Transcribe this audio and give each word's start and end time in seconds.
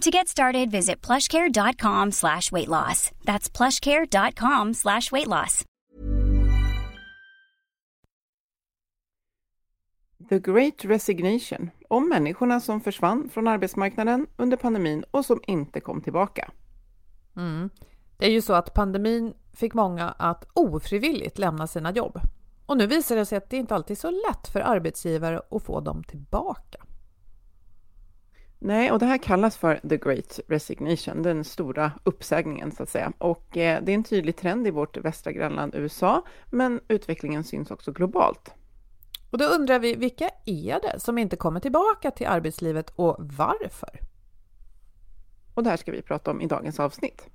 To 0.00 0.10
get 0.10 0.28
started, 0.28 0.70
visit 0.70 1.06
plushcare.com 1.06 2.12
slash 2.12 2.52
weight 2.52 2.68
loss. 2.68 3.10
That's 3.24 3.56
plushcare.com 3.56 4.74
slash 4.74 5.12
weight 5.12 5.26
loss. 5.26 5.64
The 10.28 10.38
Great 10.38 10.84
Resignation 10.84 11.70
om 11.88 12.08
människorna 12.08 12.60
som 12.60 12.80
försvann 12.80 13.28
från 13.28 13.48
arbetsmarknaden 13.48 14.26
under 14.36 14.56
pandemin 14.56 15.04
och 15.10 15.24
som 15.24 15.40
inte 15.46 15.80
kom 15.80 16.00
tillbaka. 16.00 16.50
Mm. 17.36 17.70
Det 18.18 18.26
är 18.26 18.30
ju 18.30 18.42
så 18.42 18.52
att 18.52 18.74
pandemin 18.74 19.34
fick 19.52 19.74
många 19.74 20.08
att 20.08 20.44
ofrivilligt 20.52 21.38
lämna 21.38 21.66
sina 21.66 21.92
jobb. 21.92 22.20
Och 22.66 22.76
nu 22.76 22.86
visar 22.86 23.16
det 23.16 23.26
sig 23.26 23.38
att 23.38 23.50
det 23.50 23.56
inte 23.56 23.74
alltid 23.74 23.96
är 23.96 24.00
så 24.00 24.10
lätt 24.10 24.48
för 24.52 24.60
arbetsgivare 24.60 25.40
att 25.50 25.62
få 25.62 25.80
dem 25.80 26.04
tillbaka. 26.04 26.78
Nej, 28.62 28.90
och 28.92 28.98
det 28.98 29.06
här 29.06 29.18
kallas 29.18 29.56
för 29.56 29.80
the 29.88 29.96
great 29.96 30.40
resignation, 30.48 31.22
den 31.22 31.44
stora 31.44 31.92
uppsägningen 32.04 32.72
så 32.72 32.82
att 32.82 32.88
säga. 32.88 33.12
Och 33.18 33.56
eh, 33.56 33.82
det 33.82 33.92
är 33.92 33.94
en 33.94 34.04
tydlig 34.04 34.36
trend 34.36 34.66
i 34.66 34.70
vårt 34.70 34.96
västra 34.96 35.32
grannland 35.32 35.74
USA, 35.74 36.22
men 36.50 36.80
utvecklingen 36.88 37.44
syns 37.44 37.70
också 37.70 37.92
globalt. 37.92 38.54
Och 39.30 39.38
då 39.38 39.44
undrar 39.44 39.78
vi, 39.78 39.94
vilka 39.94 40.30
är 40.46 40.80
det 40.80 41.00
som 41.00 41.18
inte 41.18 41.36
kommer 41.36 41.60
tillbaka 41.60 42.10
till 42.10 42.26
arbetslivet 42.26 42.92
och 42.96 43.16
varför? 43.18 44.00
Och 45.54 45.62
det 45.62 45.70
här 45.70 45.76
ska 45.76 45.92
vi 45.92 46.02
prata 46.02 46.30
om 46.30 46.40
i 46.40 46.46
dagens 46.46 46.80
avsnitt. 46.80 47.28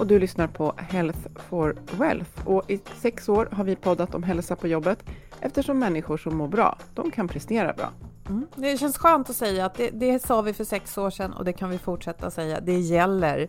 Och 0.00 0.06
du 0.06 0.18
lyssnar 0.18 0.46
på 0.46 0.74
Health 0.76 1.18
for 1.34 1.76
Wealth. 1.98 2.48
Och 2.48 2.70
i 2.70 2.80
sex 2.96 3.28
år 3.28 3.48
har 3.52 3.64
vi 3.64 3.76
poddat 3.76 4.14
om 4.14 4.22
hälsa 4.22 4.56
på 4.56 4.68
jobbet 4.68 5.04
eftersom 5.40 5.78
människor 5.78 6.16
som 6.16 6.36
mår 6.36 6.48
bra, 6.48 6.78
de 6.94 7.10
kan 7.10 7.28
prestera 7.28 7.72
bra. 7.72 7.92
Mm. 8.28 8.46
Det 8.54 8.78
känns 8.78 8.98
skönt 8.98 9.30
att 9.30 9.36
säga 9.36 9.66
att 9.66 9.74
det, 9.74 9.90
det, 9.90 10.22
sa 10.26 10.42
vi 10.42 10.52
för 10.52 10.64
sex 10.64 10.98
år 10.98 11.10
sedan 11.10 11.32
och 11.32 11.44
det 11.44 11.52
kan 11.52 11.70
vi 11.70 11.78
fortsätta 11.78 12.30
säga. 12.30 12.60
Det 12.60 12.78
gäller. 12.78 13.48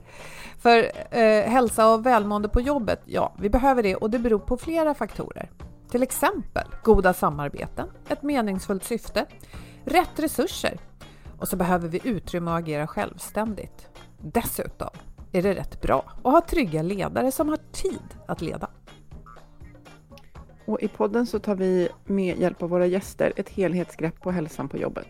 För 0.59 0.91
eh, 1.11 1.49
hälsa 1.49 1.93
och 1.93 2.05
välmående 2.05 2.49
på 2.49 2.61
jobbet, 2.61 3.01
ja, 3.05 3.33
vi 3.39 3.49
behöver 3.49 3.83
det 3.83 3.95
och 3.95 4.09
det 4.09 4.19
beror 4.19 4.39
på 4.39 4.57
flera 4.57 4.93
faktorer. 4.93 5.49
Till 5.91 6.03
exempel 6.03 6.67
goda 6.83 7.13
samarbeten, 7.13 7.87
ett 8.07 8.23
meningsfullt 8.23 8.83
syfte, 8.83 9.25
rätt 9.85 10.19
resurser 10.19 10.77
och 11.39 11.47
så 11.47 11.55
behöver 11.55 11.87
vi 11.87 12.01
utrymme 12.03 12.51
att 12.51 12.59
agera 12.59 12.87
självständigt. 12.87 13.87
Dessutom 14.21 14.89
är 15.31 15.41
det 15.41 15.53
rätt 15.53 15.81
bra 15.81 16.13
att 16.23 16.31
ha 16.31 16.41
trygga 16.41 16.81
ledare 16.81 17.31
som 17.31 17.49
har 17.49 17.59
tid 17.71 18.15
att 18.27 18.41
leda. 18.41 18.69
Och 20.65 20.81
I 20.81 20.87
podden 20.87 21.25
så 21.25 21.39
tar 21.39 21.55
vi 21.55 21.89
med 22.05 22.39
hjälp 22.39 22.63
av 22.63 22.69
våra 22.69 22.85
gäster 22.85 23.33
ett 23.35 23.49
helhetsgrepp 23.49 24.21
på 24.21 24.31
hälsan 24.31 24.69
på 24.69 24.77
jobbet. 24.77 25.07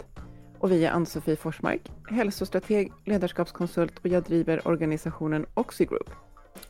Och 0.60 0.72
vi 0.72 0.86
är 0.86 0.92
Ann-Sofie 0.92 1.36
Forsmark, 1.36 1.92
hälsostrateg, 2.10 2.92
ledarskapskonsult 3.06 4.00
och 4.00 4.06
jag 4.06 4.24
driver 4.24 4.68
organisationen 4.68 5.46
Oxigroup. 5.54 6.10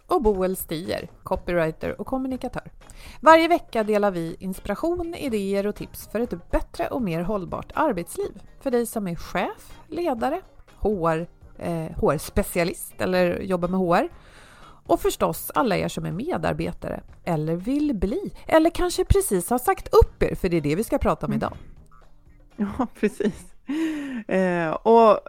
Och 0.07 0.21
Boel 0.21 0.55
Stier, 0.55 1.09
copywriter 1.23 2.01
och 2.01 2.07
kommunikatör. 2.07 2.71
Varje 3.21 3.47
vecka 3.47 3.83
delar 3.83 4.11
vi 4.11 4.35
inspiration, 4.39 5.15
idéer 5.15 5.67
och 5.67 5.75
tips 5.75 6.07
för 6.07 6.19
ett 6.19 6.51
bättre 6.51 6.87
och 6.87 7.01
mer 7.01 7.21
hållbart 7.21 7.71
arbetsliv 7.75 8.41
för 8.59 8.71
dig 8.71 8.85
som 8.85 9.07
är 9.07 9.15
chef, 9.15 9.79
ledare, 9.87 10.41
HR 10.79 11.40
eh, 11.61 11.85
HR-specialist 11.97 13.01
eller 13.01 13.39
jobbar 13.39 13.67
med 13.67 13.79
HR. 13.79 14.09
Och 14.85 14.99
förstås 14.99 15.51
alla 15.55 15.77
er 15.77 15.87
som 15.87 16.05
är 16.05 16.11
medarbetare 16.11 17.03
eller 17.23 17.55
vill 17.55 17.95
bli 17.95 18.33
eller 18.47 18.69
kanske 18.69 19.05
precis 19.05 19.49
har 19.49 19.59
sagt 19.59 19.93
upp 19.93 20.23
er, 20.23 20.35
för 20.35 20.49
det 20.49 20.57
är 20.57 20.61
det 20.61 20.75
vi 20.75 20.83
ska 20.83 20.97
prata 20.97 21.25
om 21.25 21.33
idag. 21.33 21.53
Ja, 22.77 22.87
precis. 22.99 23.51
Eh, 24.27 24.71
och 24.71 25.19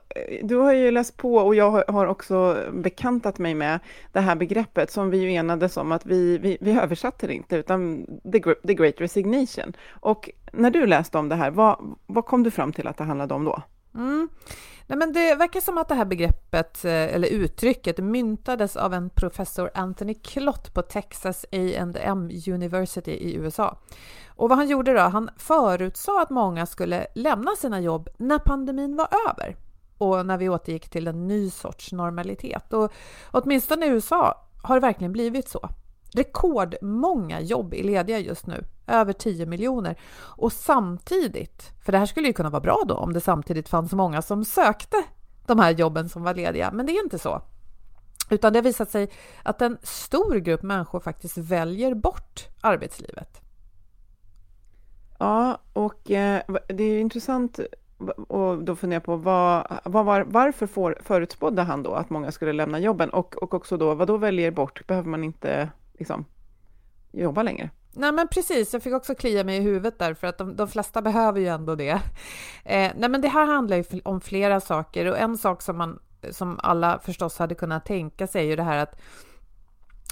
du 0.42 0.56
har 0.56 0.72
ju 0.72 0.90
läst 0.90 1.16
på 1.16 1.36
och 1.36 1.54
jag 1.54 1.84
har 1.88 2.06
också 2.06 2.56
bekantat 2.72 3.38
mig 3.38 3.54
med 3.54 3.80
det 4.12 4.20
här 4.20 4.36
begreppet 4.36 4.90
som 4.90 5.10
vi 5.10 5.18
ju 5.18 5.32
enades 5.32 5.76
om 5.76 5.92
att 5.92 6.06
vi, 6.06 6.38
vi, 6.38 6.58
vi 6.60 6.72
översatte 6.72 7.26
det 7.26 7.34
inte, 7.34 7.56
utan 7.56 8.06
the, 8.32 8.40
the 8.66 8.74
Great 8.74 8.94
Resignation. 8.98 9.72
Och 9.90 10.30
när 10.52 10.70
du 10.70 10.86
läste 10.86 11.18
om 11.18 11.28
det 11.28 11.36
här, 11.36 11.50
vad, 11.50 11.96
vad 12.06 12.26
kom 12.26 12.42
du 12.42 12.50
fram 12.50 12.72
till 12.72 12.86
att 12.86 12.96
det 12.96 13.04
handlade 13.04 13.34
om 13.34 13.44
då? 13.44 13.62
Mm. 13.94 14.28
Nej, 14.86 14.98
men 14.98 15.12
det 15.12 15.34
verkar 15.34 15.60
som 15.60 15.78
att 15.78 15.88
det 15.88 15.94
här 15.94 16.04
begreppet, 16.04 16.84
eh, 16.84 16.92
eller 16.92 17.28
uttrycket, 17.28 17.98
myntades 17.98 18.76
av 18.76 18.94
en 18.94 19.10
professor 19.10 19.70
Anthony 19.74 20.14
Klott 20.14 20.74
på 20.74 20.82
Texas 20.82 21.46
A&M 21.52 22.30
University 22.48 23.10
i 23.10 23.34
USA. 23.34 23.78
Och 24.26 24.48
vad 24.48 24.58
han 24.58 24.68
gjorde 24.68 24.92
då? 24.92 25.00
Han 25.00 25.30
förutsade 25.36 26.22
att 26.22 26.30
många 26.30 26.66
skulle 26.66 27.06
lämna 27.14 27.50
sina 27.56 27.80
jobb 27.80 28.08
när 28.16 28.38
pandemin 28.38 28.96
var 28.96 29.08
över 29.28 29.56
och 29.98 30.26
när 30.26 30.38
vi 30.38 30.48
återgick 30.48 30.88
till 30.88 31.08
en 31.08 31.28
ny 31.28 31.50
sorts 31.50 31.92
normalitet. 31.92 32.72
Och 32.72 32.92
åtminstone 33.30 33.86
i 33.86 33.88
USA 33.88 34.46
har 34.62 34.74
det 34.74 34.80
verkligen 34.80 35.12
blivit 35.12 35.48
så. 35.48 35.68
Rekordmånga 36.14 37.40
jobb 37.40 37.74
är 37.74 37.82
lediga 37.82 38.18
just 38.18 38.46
nu, 38.46 38.64
över 38.86 39.12
10 39.12 39.46
miljoner. 39.46 39.96
Och 40.16 40.52
samtidigt, 40.52 41.72
för 41.84 41.92
det 41.92 41.98
här 41.98 42.06
skulle 42.06 42.26
ju 42.26 42.32
kunna 42.32 42.50
vara 42.50 42.60
bra 42.60 42.82
då 42.86 42.94
om 42.94 43.12
det 43.12 43.20
samtidigt 43.20 43.68
fanns 43.68 43.92
många 43.92 44.22
som 44.22 44.44
sökte 44.44 44.96
de 45.46 45.58
här 45.58 45.70
jobben 45.70 46.08
som 46.08 46.22
var 46.22 46.34
lediga, 46.34 46.70
men 46.72 46.86
det 46.86 46.92
är 46.92 47.04
inte 47.04 47.18
så. 47.18 47.42
Utan 48.30 48.52
det 48.52 48.58
har 48.58 48.64
visat 48.64 48.90
sig 48.90 49.10
att 49.42 49.62
en 49.62 49.78
stor 49.82 50.34
grupp 50.34 50.62
människor 50.62 51.00
faktiskt 51.00 51.38
väljer 51.38 51.94
bort 51.94 52.48
arbetslivet. 52.60 53.40
Ja, 55.18 55.58
och 55.72 56.10
eh, 56.10 56.42
det 56.66 56.84
är 56.84 57.00
intressant 57.00 57.60
och 58.28 58.64
då 58.64 58.76
funderar 58.76 58.96
jag 58.96 59.04
på 59.04 59.16
vad, 59.16 59.78
vad 59.84 60.04
var, 60.04 60.20
varför 60.20 60.66
får, 60.66 60.98
förutspådde 61.02 61.62
han 61.62 61.82
då 61.82 61.94
att 61.94 62.10
många 62.10 62.32
skulle 62.32 62.52
lämna 62.52 62.78
jobben 62.78 63.10
och, 63.10 63.42
och 63.42 63.54
också 63.54 63.76
då 63.76 63.94
vad 63.94 64.08
då 64.08 64.16
väljer 64.16 64.50
bort? 64.50 64.86
Behöver 64.86 65.08
man 65.08 65.24
inte 65.24 65.68
liksom, 65.92 66.24
jobba 67.12 67.42
längre. 67.42 67.70
Nej 67.94 68.12
men 68.12 68.28
precis, 68.28 68.72
jag 68.72 68.82
fick 68.82 68.92
också 68.92 69.14
klia 69.14 69.44
mig 69.44 69.56
i 69.56 69.60
huvudet 69.60 69.98
där 69.98 70.14
för 70.14 70.26
att 70.26 70.38
de, 70.38 70.56
de 70.56 70.68
flesta 70.68 71.02
behöver 71.02 71.40
ju 71.40 71.46
ändå 71.46 71.74
det. 71.74 72.00
Eh, 72.64 72.92
nej 72.96 73.08
men 73.08 73.20
det 73.20 73.28
här 73.28 73.46
handlar 73.46 73.76
ju 73.76 73.84
om 74.04 74.20
flera 74.20 74.60
saker 74.60 75.06
och 75.06 75.18
en 75.18 75.38
sak 75.38 75.62
som 75.62 75.78
man 75.78 75.98
som 76.30 76.60
alla 76.62 76.98
förstås 76.98 77.38
hade 77.38 77.54
kunnat 77.54 77.86
tänka 77.86 78.26
sig 78.26 78.42
är 78.42 78.46
ju 78.46 78.56
det 78.56 78.62
här 78.62 78.76
att 78.76 79.00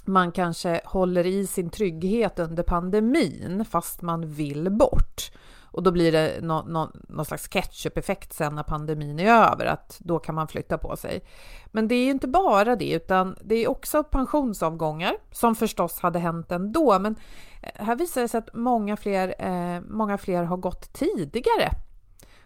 man 0.04 0.32
kanske 0.32 0.80
håller 0.84 1.26
i 1.26 1.46
sin 1.46 1.70
trygghet 1.70 2.38
under 2.38 2.62
pandemin 2.62 3.64
fast 3.70 4.02
man 4.02 4.32
vill 4.32 4.70
bort. 4.70 5.30
Och 5.72 5.82
då 5.82 5.90
blir 5.90 6.12
det 6.12 6.38
no, 6.42 6.64
no, 6.66 6.90
någon 7.08 7.24
slags 7.24 7.48
ketchup-effekt 7.48 8.32
sen 8.32 8.54
när 8.54 8.62
pandemin 8.62 9.20
är 9.20 9.52
över, 9.52 9.66
att 9.66 9.96
då 9.98 10.18
kan 10.18 10.34
man 10.34 10.48
flytta 10.48 10.78
på 10.78 10.96
sig. 10.96 11.24
Men 11.66 11.88
det 11.88 11.94
är 11.94 12.04
ju 12.04 12.10
inte 12.10 12.28
bara 12.28 12.76
det, 12.76 12.92
utan 12.92 13.36
det 13.40 13.54
är 13.54 13.70
också 13.70 14.04
pensionsavgångar 14.04 15.16
som 15.32 15.54
förstås 15.54 16.00
hade 16.00 16.18
hänt 16.18 16.52
ändå. 16.52 16.98
Men 16.98 17.16
eh, 17.62 17.84
här 17.84 17.96
visar 17.96 18.20
det 18.20 18.28
sig 18.28 18.38
att 18.38 18.54
många 18.54 18.96
fler, 18.96 19.34
eh, 19.38 19.80
många 19.80 20.18
fler 20.18 20.42
har 20.42 20.56
gått 20.56 20.92
tidigare. 20.92 21.70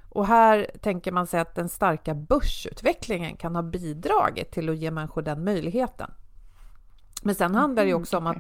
Och 0.09 0.27
här 0.27 0.71
tänker 0.81 1.13
man 1.13 1.27
sig 1.27 1.41
att 1.41 1.55
den 1.55 1.69
starka 1.69 2.15
börsutvecklingen 2.15 3.37
kan 3.37 3.55
ha 3.55 3.63
bidragit 3.63 4.51
till 4.51 4.69
att 4.69 4.77
ge 4.77 4.91
människor 4.91 5.23
den 5.23 5.45
möjligheten. 5.45 6.11
Men 7.23 7.35
sen 7.35 7.55
handlar 7.55 7.83
det 7.83 7.89
ju 7.89 7.95
också 7.95 8.19
om 8.19 8.27
att 8.27 8.37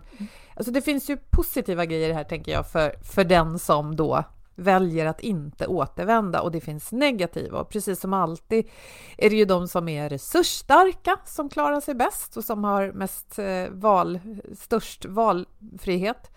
alltså 0.56 0.72
det 0.72 0.82
finns 0.82 1.10
ju 1.10 1.16
positiva 1.16 1.84
grejer 1.84 2.14
här 2.14 2.24
tänker 2.24 2.52
jag 2.52 2.70
för, 2.70 2.94
för 3.02 3.24
den 3.24 3.58
som 3.58 3.96
då 3.96 4.24
väljer 4.54 5.06
att 5.06 5.20
inte 5.20 5.66
återvända 5.66 6.40
och 6.40 6.50
det 6.50 6.60
finns 6.60 6.92
negativa. 6.92 7.60
Och 7.60 7.68
precis 7.68 8.00
som 8.00 8.12
alltid 8.12 8.68
är 9.18 9.30
det 9.30 9.36
ju 9.36 9.44
de 9.44 9.68
som 9.68 9.88
är 9.88 10.08
resursstarka 10.08 11.16
som 11.24 11.48
klarar 11.48 11.80
sig 11.80 11.94
bäst 11.94 12.36
och 12.36 12.44
som 12.44 12.64
har 12.64 12.92
mest 12.92 13.38
eh, 13.38 13.68
val, 13.70 14.20
störst 14.58 15.04
valfrihet. 15.04 16.30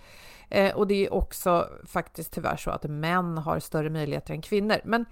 Eh, 0.49 0.75
och 0.75 0.87
det 0.87 1.05
är 1.05 1.13
också 1.13 1.69
faktiskt 1.85 2.33
tyvärr 2.33 2.57
så 2.57 2.71
att 2.71 2.83
män 2.83 3.37
har 3.37 3.59
större 3.59 3.89
möjligheter 3.89 4.33
än 4.33 4.41
kvinnor. 4.41 4.77
Men 4.85 5.05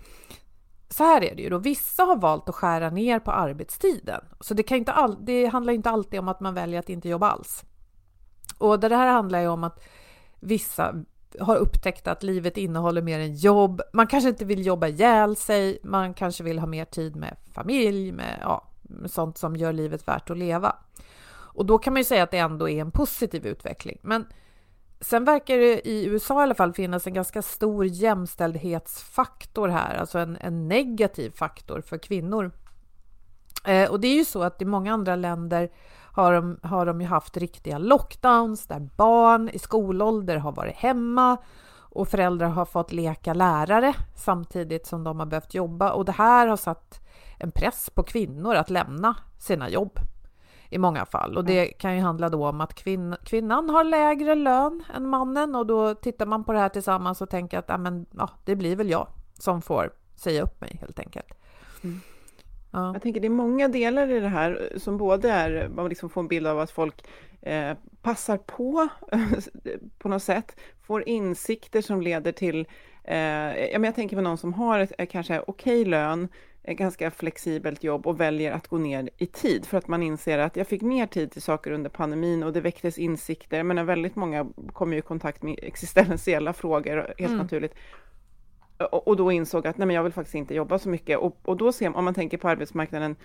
så 0.90 1.04
här 1.04 1.24
är 1.24 1.36
det 1.36 1.42
ju 1.42 1.50
då, 1.50 1.58
vissa 1.58 2.04
har 2.04 2.16
valt 2.16 2.50
att 2.50 2.56
skära 2.56 2.90
ner 2.90 3.20
på 3.20 3.32
arbetstiden. 3.32 4.22
Så 4.40 4.54
det, 4.54 4.64
kan 4.64 4.78
inte 4.78 4.92
all, 4.92 5.26
det 5.26 5.46
handlar 5.46 5.74
inte 5.74 5.90
alltid 5.90 6.20
om 6.20 6.28
att 6.28 6.40
man 6.40 6.54
väljer 6.54 6.80
att 6.80 6.90
inte 6.90 7.10
jobba 7.10 7.30
alls. 7.30 7.64
Och 8.58 8.80
det 8.80 8.96
här 8.96 9.08
handlar 9.08 9.42
ju 9.42 9.48
om 9.48 9.64
att 9.64 9.84
vissa 10.40 10.96
har 11.40 11.56
upptäckt 11.56 12.08
att 12.08 12.24
livet 12.24 12.58
innehåller 12.58 13.02
mer 13.02 13.20
än 13.20 13.36
jobb. 13.36 13.82
Man 13.94 14.08
kanske 14.08 14.30
inte 14.30 14.46
vill 14.46 14.66
jobba 14.66 14.88
ihjäl 14.88 15.36
sig, 15.36 15.80
man 15.84 16.14
kanske 16.14 16.44
vill 16.44 16.60
ha 16.60 16.68
mer 16.68 16.86
tid 16.86 17.16
med 17.16 17.38
familj, 17.54 18.12
med, 18.12 18.40
ja, 18.42 18.68
med 18.82 19.12
sånt 19.12 19.38
som 19.38 19.56
gör 19.56 19.74
livet 19.74 20.08
värt 20.08 20.30
att 20.30 20.38
leva. 20.38 20.76
Och 21.56 21.66
då 21.66 21.78
kan 21.78 21.94
man 21.94 22.00
ju 22.00 22.04
säga 22.04 22.24
att 22.24 22.32
det 22.32 22.38
ändå 22.38 22.70
är 22.70 22.82
en 22.82 22.92
positiv 22.92 23.46
utveckling. 23.46 24.00
Men 24.02 24.26
sen 25.00 25.26
verkar 25.26 25.58
det 25.58 25.88
i 25.88 26.06
USA 26.06 26.40
i 26.40 26.44
alla 26.44 26.56
fall 26.56 26.74
finnas 26.74 27.08
en 27.08 27.14
ganska 27.14 27.42
stor 27.42 27.86
jämställdhetsfaktor 27.86 29.68
här, 29.68 29.96
alltså 29.96 30.20
en, 30.20 30.38
en 30.42 30.68
negativ 30.68 31.32
faktor 31.32 31.82
för 31.82 31.98
kvinnor. 31.98 32.52
Eh, 33.66 33.92
och 33.92 34.00
det 34.00 34.08
är 34.08 34.16
ju 34.16 34.26
så 34.26 34.44
att 34.44 34.62
i 34.62 34.66
många 34.66 34.94
andra 34.94 35.16
länder 35.16 35.70
har 36.16 36.34
de, 36.34 36.60
har 36.64 36.86
de 36.86 37.02
ju 37.02 37.08
haft 37.08 37.38
riktiga 37.38 37.78
lockdowns 37.78 38.68
där 38.68 38.90
barn 38.96 39.50
i 39.50 39.60
skolålder 39.60 40.38
har 40.38 40.52
varit 40.52 40.76
hemma 40.76 41.38
och 41.78 42.08
föräldrar 42.08 42.48
har 42.48 42.66
fått 42.66 42.92
leka 42.92 43.34
lärare 43.34 43.94
samtidigt 44.16 44.88
som 44.88 45.04
de 45.04 45.20
har 45.20 45.26
behövt 45.26 45.54
jobba 45.54 45.92
och 45.92 46.06
det 46.06 46.12
här 46.12 46.48
har 46.48 46.58
satt 46.58 47.00
en 47.40 47.52
press 47.52 47.90
på 47.90 48.04
kvinnor 48.04 48.56
att 48.56 48.70
lämna 48.70 49.16
sina 49.40 49.70
jobb 49.70 50.00
i 50.70 50.78
många 50.78 51.06
fall. 51.06 51.38
Och 51.38 51.46
det 51.46 51.66
kan 51.66 51.96
ju 51.96 52.02
handla 52.02 52.30
då 52.30 52.48
om 52.48 52.62
att 52.62 52.74
kvinn, 52.74 53.16
kvinnan 53.24 53.70
har 53.70 53.84
lägre 53.84 54.36
lön 54.36 54.84
än 54.94 55.08
mannen 55.08 55.56
och 55.56 55.66
då 55.66 55.96
tittar 55.96 56.26
man 56.26 56.44
på 56.44 56.54
det 56.54 56.60
här 56.60 56.70
tillsammans 56.70 57.22
och 57.22 57.30
tänker 57.30 57.60
att 57.60 57.66
ja, 57.70 57.78
men, 57.78 58.06
ja, 58.12 58.30
det 58.46 58.56
blir 58.56 58.76
väl 58.76 58.90
jag 58.90 59.08
som 59.34 59.62
får 59.62 59.94
säga 60.16 60.44
upp 60.44 60.62
mig 60.62 60.78
helt 60.82 61.00
enkelt. 61.00 61.34
Mm. 61.84 62.00
Ja. 62.76 62.94
Jag 62.94 63.02
tänker 63.02 63.22
det 63.22 63.28
är 63.28 63.30
många 63.30 63.68
delar 63.68 64.12
i 64.12 64.20
det 64.20 64.28
här 64.28 64.70
som 64.78 64.98
både 64.98 65.32
är, 65.32 65.70
man 65.70 65.90
liksom 65.90 66.10
får 66.10 66.22
en 66.22 66.28
bild 66.28 66.48
av 66.48 66.60
att 66.60 66.72
folk 66.72 67.08
eh, 67.42 67.74
passar 68.02 68.38
på 68.38 68.88
på 70.00 70.10
något 70.10 70.24
sätt, 70.24 70.60
får 70.82 71.10
insikter 71.10 71.82
som 71.82 72.02
leder 72.02 72.32
till, 72.32 72.68
eh, 73.04 73.18
jag 73.66 73.96
tänker 73.96 74.16
på 74.16 74.22
någon 74.22 74.38
som 74.38 74.54
har 74.54 74.80
ett 74.80 75.10
kanske 75.10 75.42
okej 75.48 75.86
lön, 75.86 76.28
ett 76.64 76.78
ganska 76.78 77.12
flexibelt 77.12 77.84
jobb 77.84 78.08
och 78.08 78.20
väljer 78.20 78.52
att 78.52 78.68
gå 78.68 78.78
ner 78.78 79.10
i 79.18 79.26
tid 79.26 79.66
för 79.66 79.78
att 79.78 79.88
man 79.88 80.04
inser 80.04 80.38
att 80.38 80.56
jag 80.56 80.68
fick 80.68 80.82
mer 80.82 81.08
tid 81.08 81.32
till 81.32 81.42
saker 81.42 81.72
under 81.72 81.90
pandemin 81.90 82.44
och 82.44 82.54
det 82.54 82.62
väcktes 82.62 82.98
insikter. 82.98 83.58
Jag 83.58 83.66
menar 83.66 83.84
väldigt 83.84 84.16
många 84.16 84.48
kommer 84.74 84.98
i 84.98 85.02
kontakt 85.02 85.44
med 85.44 85.60
existentiella 85.62 86.54
frågor 86.54 86.96
helt 86.96 87.20
mm. 87.20 87.38
naturligt 87.38 87.76
och 88.78 89.16
då 89.16 89.32
insåg 89.32 89.68
att 89.68 89.78
nej 89.78 89.88
men 89.88 89.96
jag 89.96 90.04
vill 90.04 90.14
faktiskt 90.14 90.36
inte 90.36 90.56
jobba 90.56 90.80
så 90.80 90.90
mycket. 90.90 91.20
Och, 91.20 91.38
och 91.42 91.58
då 91.58 91.72
ser 91.72 91.90
man, 91.90 91.96
om 91.96 92.06
man 92.06 92.14
tänker 92.14 92.38
på 92.38 92.50
arbetsmarknaden, 92.50 93.16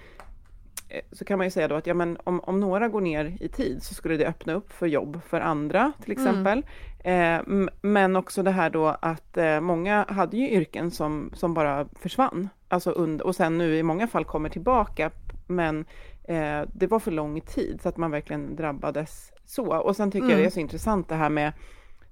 eh, 0.89 1.01
så 1.13 1.25
kan 1.25 1.39
man 1.39 1.47
ju 1.47 1.51
säga 1.51 1.69
då 1.69 1.75
att 1.75 1.87
ja, 1.87 1.95
men 1.95 2.19
om, 2.25 2.41
om 2.41 2.61
några 2.61 2.89
går 2.89 3.01
ner 3.01 3.37
i 3.41 3.49
tid 3.49 3.83
så 3.83 3.95
skulle 3.95 4.17
det 4.17 4.27
öppna 4.27 4.53
upp 4.53 4.73
för 4.73 4.87
jobb 4.87 5.21
för 5.27 5.41
andra 5.41 5.93
till 6.03 6.13
mm. 6.13 6.27
exempel. 6.27 6.65
Mm. 7.05 7.69
Eh, 7.69 7.69
men 7.81 8.17
också 8.17 8.43
det 8.43 8.51
här 8.51 8.71
då 8.71 8.87
att 8.87 9.37
eh, 9.37 9.61
många 9.61 10.07
hade 10.09 10.37
ju 10.37 10.51
yrken 10.51 10.91
som, 10.91 11.31
som 11.35 11.55
bara 11.55 11.89
försvann. 12.01 12.49
Alltså 12.69 12.91
under, 12.91 13.27
och 13.27 13.37
sen 13.37 13.59
nu 13.59 13.77
i 13.77 13.83
många 13.83 14.07
fall 14.07 14.25
kommer 14.25 14.49
tillbaka, 14.49 15.11
men 15.47 15.85
eh, 16.25 16.63
det 16.73 16.87
var 16.87 16.99
för 16.99 17.11
lång 17.11 17.41
tid 17.41 17.81
så 17.83 17.89
att 17.89 17.97
man 17.97 18.11
verkligen 18.11 18.57
drabbades 18.57 19.33
så. 19.45 19.77
Och 19.77 19.97
sen 19.97 20.11
tycker 20.11 20.25
mm. 20.25 20.31
jag 20.31 20.41
det 20.41 20.47
är 20.47 20.51
så 20.51 20.61
intressant 20.61 21.09
det 21.09 21.15
här 21.15 21.31
med 21.31 21.53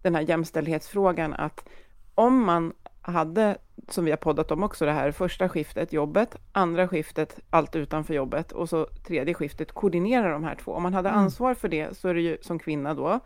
den 0.02 0.14
här 0.14 0.22
jämställdhetsfrågan 0.22 1.34
att 1.34 1.68
om 2.14 2.44
man 2.44 2.72
hade, 3.08 3.58
som 3.88 4.04
vi 4.04 4.10
har 4.10 4.18
poddat 4.18 4.50
om 4.50 4.62
också, 4.62 4.84
det 4.84 4.92
här 4.92 5.12
första 5.12 5.48
skiftet, 5.48 5.92
jobbet, 5.92 6.36
andra 6.52 6.88
skiftet, 6.88 7.40
allt 7.50 7.76
utanför 7.76 8.14
jobbet 8.14 8.52
och 8.52 8.68
så 8.68 8.86
tredje 9.06 9.34
skiftet, 9.34 9.72
koordinera 9.72 10.32
de 10.32 10.44
här 10.44 10.54
två. 10.54 10.72
Om 10.72 10.82
man 10.82 10.94
hade 10.94 11.08
mm. 11.08 11.20
ansvar 11.20 11.54
för 11.54 11.68
det, 11.68 11.96
så 11.96 12.08
är 12.08 12.14
det 12.14 12.20
ju 12.20 12.38
som 12.40 12.58
kvinna 12.58 12.94
då, 12.94 13.20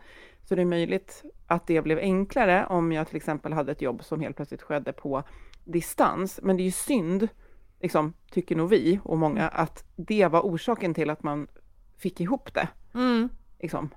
så 0.45 0.55
det 0.55 0.63
är 0.63 0.67
möjligt 0.67 1.25
att 1.47 1.67
det 1.67 1.83
blev 1.83 1.99
enklare 1.99 2.67
om 2.67 2.93
jag 2.93 3.09
till 3.09 3.17
exempel 3.17 3.53
hade 3.53 3.73
ett 3.73 3.83
jobb 3.83 4.05
som 4.05 4.21
helt 4.21 4.37
plötsligt 4.37 4.63
skedde 4.63 4.93
på 4.93 5.23
distans. 5.65 6.41
Men 6.43 6.57
det 6.57 6.63
är 6.63 6.65
ju 6.65 6.71
synd, 6.71 7.29
liksom, 7.81 8.13
tycker 8.31 8.57
nog 8.57 8.71
vi 8.71 9.01
och 9.05 9.19
många, 9.19 9.49
att 9.49 9.85
det 9.97 10.27
var 10.27 10.41
orsaken 10.41 10.95
till 10.95 11.11
att 11.11 11.23
man 11.23 11.47
fick 11.97 12.21
ihop 12.21 12.55
det. 12.55 12.69
Mm. 12.95 13.29
Liksom. 13.59 13.91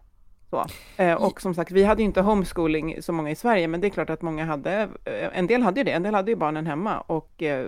Så. 0.50 0.65
Eh, 0.97 1.13
och 1.13 1.42
som 1.42 1.53
sagt, 1.53 1.71
vi 1.71 1.83
hade 1.83 2.01
ju 2.01 2.06
inte 2.06 2.21
homeschooling 2.21 3.01
så 3.01 3.13
många 3.13 3.31
i 3.31 3.36
Sverige, 3.36 3.68
men 3.68 3.81
det 3.81 3.88
är 3.88 3.89
klart 3.89 4.09
att 4.09 4.21
många 4.21 4.45
hade, 4.45 4.89
eh, 5.06 5.38
en 5.38 5.47
del 5.47 5.62
hade 5.62 5.80
ju 5.80 5.83
det, 5.83 5.92
en 5.92 6.03
del 6.03 6.15
hade 6.15 6.31
ju 6.31 6.38
barnen 6.38 6.68
hemma 6.68 7.00
och 7.00 7.44
eh, 7.44 7.68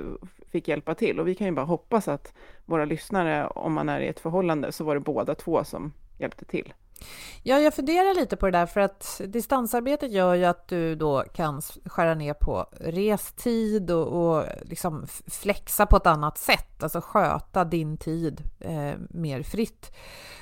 fick 0.51 0.68
hjälpa 0.68 0.95
till. 0.95 1.19
Och 1.19 1.27
vi 1.27 1.35
kan 1.35 1.47
ju 1.47 1.53
bara 1.53 1.65
hoppas 1.65 2.07
att 2.07 2.33
våra 2.65 2.85
lyssnare, 2.85 3.47
om 3.47 3.74
man 3.74 3.89
är 3.89 4.00
i 4.00 4.07
ett 4.07 4.19
förhållande, 4.19 4.71
så 4.71 4.83
var 4.83 4.95
det 4.95 5.01
båda 5.01 5.35
två 5.35 5.63
som 5.63 5.94
hjälpte 6.18 6.45
till. 6.45 6.74
Ja, 7.44 7.59
jag 7.59 7.73
funderar 7.73 8.16
lite 8.16 8.35
på 8.35 8.45
det 8.45 8.51
där 8.51 8.66
för 8.66 8.81
att 8.81 9.21
distansarbetet 9.25 10.11
gör 10.11 10.33
ju 10.33 10.45
att 10.45 10.68
du 10.68 10.95
då 10.95 11.23
kan 11.33 11.61
skära 11.85 12.16
ner 12.16 12.33
på 12.33 12.66
restid 12.80 13.92
och, 13.92 14.07
och 14.07 14.45
liksom 14.61 15.07
flexa 15.27 15.85
på 15.85 15.97
ett 15.97 16.07
annat 16.07 16.37
sätt, 16.37 16.83
alltså 16.83 17.01
sköta 17.01 17.66
din 17.66 17.97
tid 17.97 18.42
eh, 18.59 18.94
mer 19.09 19.44
fritt. 19.44 19.92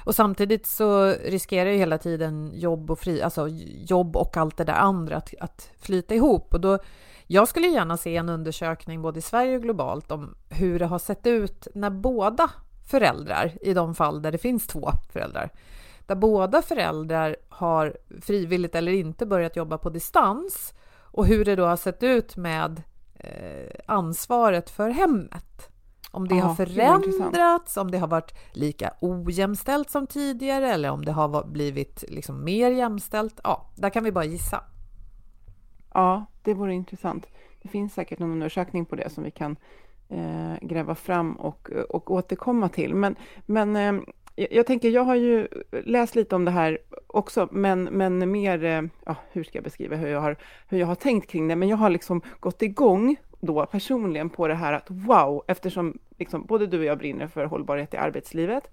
Och 0.03 0.15
samtidigt 0.15 0.67
så 0.67 1.05
riskerar 1.05 1.69
ju 1.69 1.77
hela 1.77 1.97
tiden 1.97 2.51
jobb 2.53 2.91
och 2.91 2.99
fri, 2.99 3.21
alltså 3.21 3.47
jobb 3.87 4.17
och 4.17 4.37
allt 4.37 4.57
det 4.57 4.63
där 4.63 4.73
andra 4.73 5.17
att, 5.17 5.33
att 5.39 5.69
flyta 5.79 6.15
ihop 6.15 6.53
och 6.53 6.61
då 6.61 6.79
jag 7.27 7.47
skulle 7.47 7.67
gärna 7.67 7.97
se 7.97 8.15
en 8.15 8.29
undersökning 8.29 9.01
både 9.01 9.19
i 9.19 9.21
Sverige 9.21 9.55
och 9.55 9.61
globalt 9.61 10.11
om 10.11 10.35
hur 10.49 10.79
det 10.79 10.85
har 10.85 10.99
sett 10.99 11.27
ut 11.27 11.67
när 11.73 11.89
båda 11.89 12.49
föräldrar, 12.87 13.57
i 13.61 13.73
de 13.73 13.95
fall 13.95 14.21
där 14.21 14.31
det 14.31 14.37
finns 14.37 14.67
två 14.67 14.91
föräldrar, 15.13 15.49
där 16.07 16.15
båda 16.15 16.61
föräldrar 16.61 17.35
har 17.49 17.97
frivilligt 18.21 18.75
eller 18.75 18.91
inte 18.91 19.25
börjat 19.25 19.55
jobba 19.55 19.77
på 19.77 19.89
distans 19.89 20.73
och 21.15 21.25
hur 21.25 21.45
det 21.45 21.55
då 21.55 21.65
har 21.65 21.77
sett 21.77 22.03
ut 22.03 22.37
med 22.37 22.81
eh, 23.15 23.79
ansvaret 23.85 24.69
för 24.69 24.89
hemmet. 24.89 25.69
Om 26.11 26.27
det 26.27 26.35
ja, 26.35 26.45
har 26.45 26.55
förändrats, 26.55 27.77
om 27.77 27.91
det 27.91 27.97
har 27.97 28.07
varit 28.07 28.33
lika 28.51 28.93
ojämställt 29.01 29.89
som 29.89 30.07
tidigare 30.07 30.71
eller 30.71 30.91
om 30.91 31.05
det 31.05 31.11
har 31.11 31.47
blivit 31.47 32.03
liksom 32.07 32.43
mer 32.43 32.71
jämställt. 32.71 33.39
Ja, 33.43 33.69
där 33.75 33.89
kan 33.89 34.03
vi 34.03 34.11
bara 34.11 34.25
gissa. 34.25 34.63
Ja, 35.93 36.25
det 36.43 36.53
vore 36.53 36.73
intressant. 36.73 37.25
Det 37.61 37.67
finns 37.67 37.93
säkert 37.93 38.19
någon 38.19 38.31
undersökning 38.31 38.85
på 38.85 38.95
det 38.95 39.09
som 39.09 39.23
vi 39.23 39.31
kan 39.31 39.55
eh, 40.09 40.53
gräva 40.61 40.95
fram 40.95 41.33
och, 41.33 41.69
och 41.69 42.11
återkomma 42.11 42.69
till. 42.69 42.95
Men, 42.95 43.15
men 43.45 43.75
eh, 43.75 44.01
jag 44.35 44.65
tänker, 44.65 44.89
jag 44.89 45.03
har 45.03 45.15
ju 45.15 45.47
läst 45.71 46.15
lite 46.15 46.35
om 46.35 46.45
det 46.45 46.51
här 46.51 46.77
också, 47.07 47.49
men, 47.51 47.83
men 47.83 48.31
mer, 48.31 48.63
eh, 48.63 48.81
ja, 49.05 49.15
hur 49.31 49.43
ska 49.43 49.57
jag 49.57 49.63
beskriva 49.63 49.95
hur 49.95 50.07
jag, 50.07 50.21
har, 50.21 50.37
hur 50.67 50.79
jag 50.79 50.87
har 50.87 50.95
tänkt 50.95 51.29
kring 51.29 51.47
det, 51.47 51.55
men 51.55 51.69
jag 51.69 51.77
har 51.77 51.89
liksom 51.89 52.21
gått 52.39 52.61
igång 52.61 53.15
då 53.39 53.65
personligen 53.65 54.29
på 54.29 54.47
det 54.47 54.55
här 54.55 54.73
att 54.73 54.85
wow, 54.89 55.43
eftersom 55.47 55.97
liksom 56.17 56.45
både 56.45 56.67
du 56.67 56.79
och 56.79 56.85
jag 56.85 56.97
brinner 56.97 57.27
för 57.27 57.45
hållbarhet 57.45 57.93
i 57.93 57.97
arbetslivet, 57.97 58.71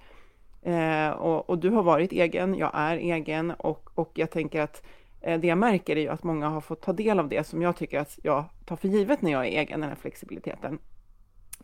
eh, 0.62 1.10
och, 1.10 1.50
och, 1.50 1.58
du 1.58 1.70
har 1.70 1.82
varit 1.82 2.12
egen, 2.12 2.54
jag 2.54 2.70
är 2.74 2.96
egen, 2.96 3.50
och, 3.50 3.90
och 3.94 4.10
jag 4.14 4.30
tänker 4.30 4.60
att 4.60 4.82
eh, 5.20 5.40
det 5.40 5.46
jag 5.46 5.58
märker 5.58 5.96
är 5.96 6.00
ju 6.00 6.08
att 6.08 6.22
många 6.22 6.48
har 6.48 6.60
fått 6.60 6.82
ta 6.82 6.92
del 6.92 7.18
av 7.18 7.28
det 7.28 7.46
som 7.46 7.62
jag 7.62 7.76
tycker 7.76 8.00
att 8.00 8.18
jag 8.22 8.44
tar 8.64 8.76
för 8.76 8.88
givet 8.88 9.22
när 9.22 9.32
jag 9.32 9.46
är 9.46 9.60
egen, 9.60 9.80
den 9.80 9.88
här 9.88 9.96
flexibiliteten. 9.96 10.78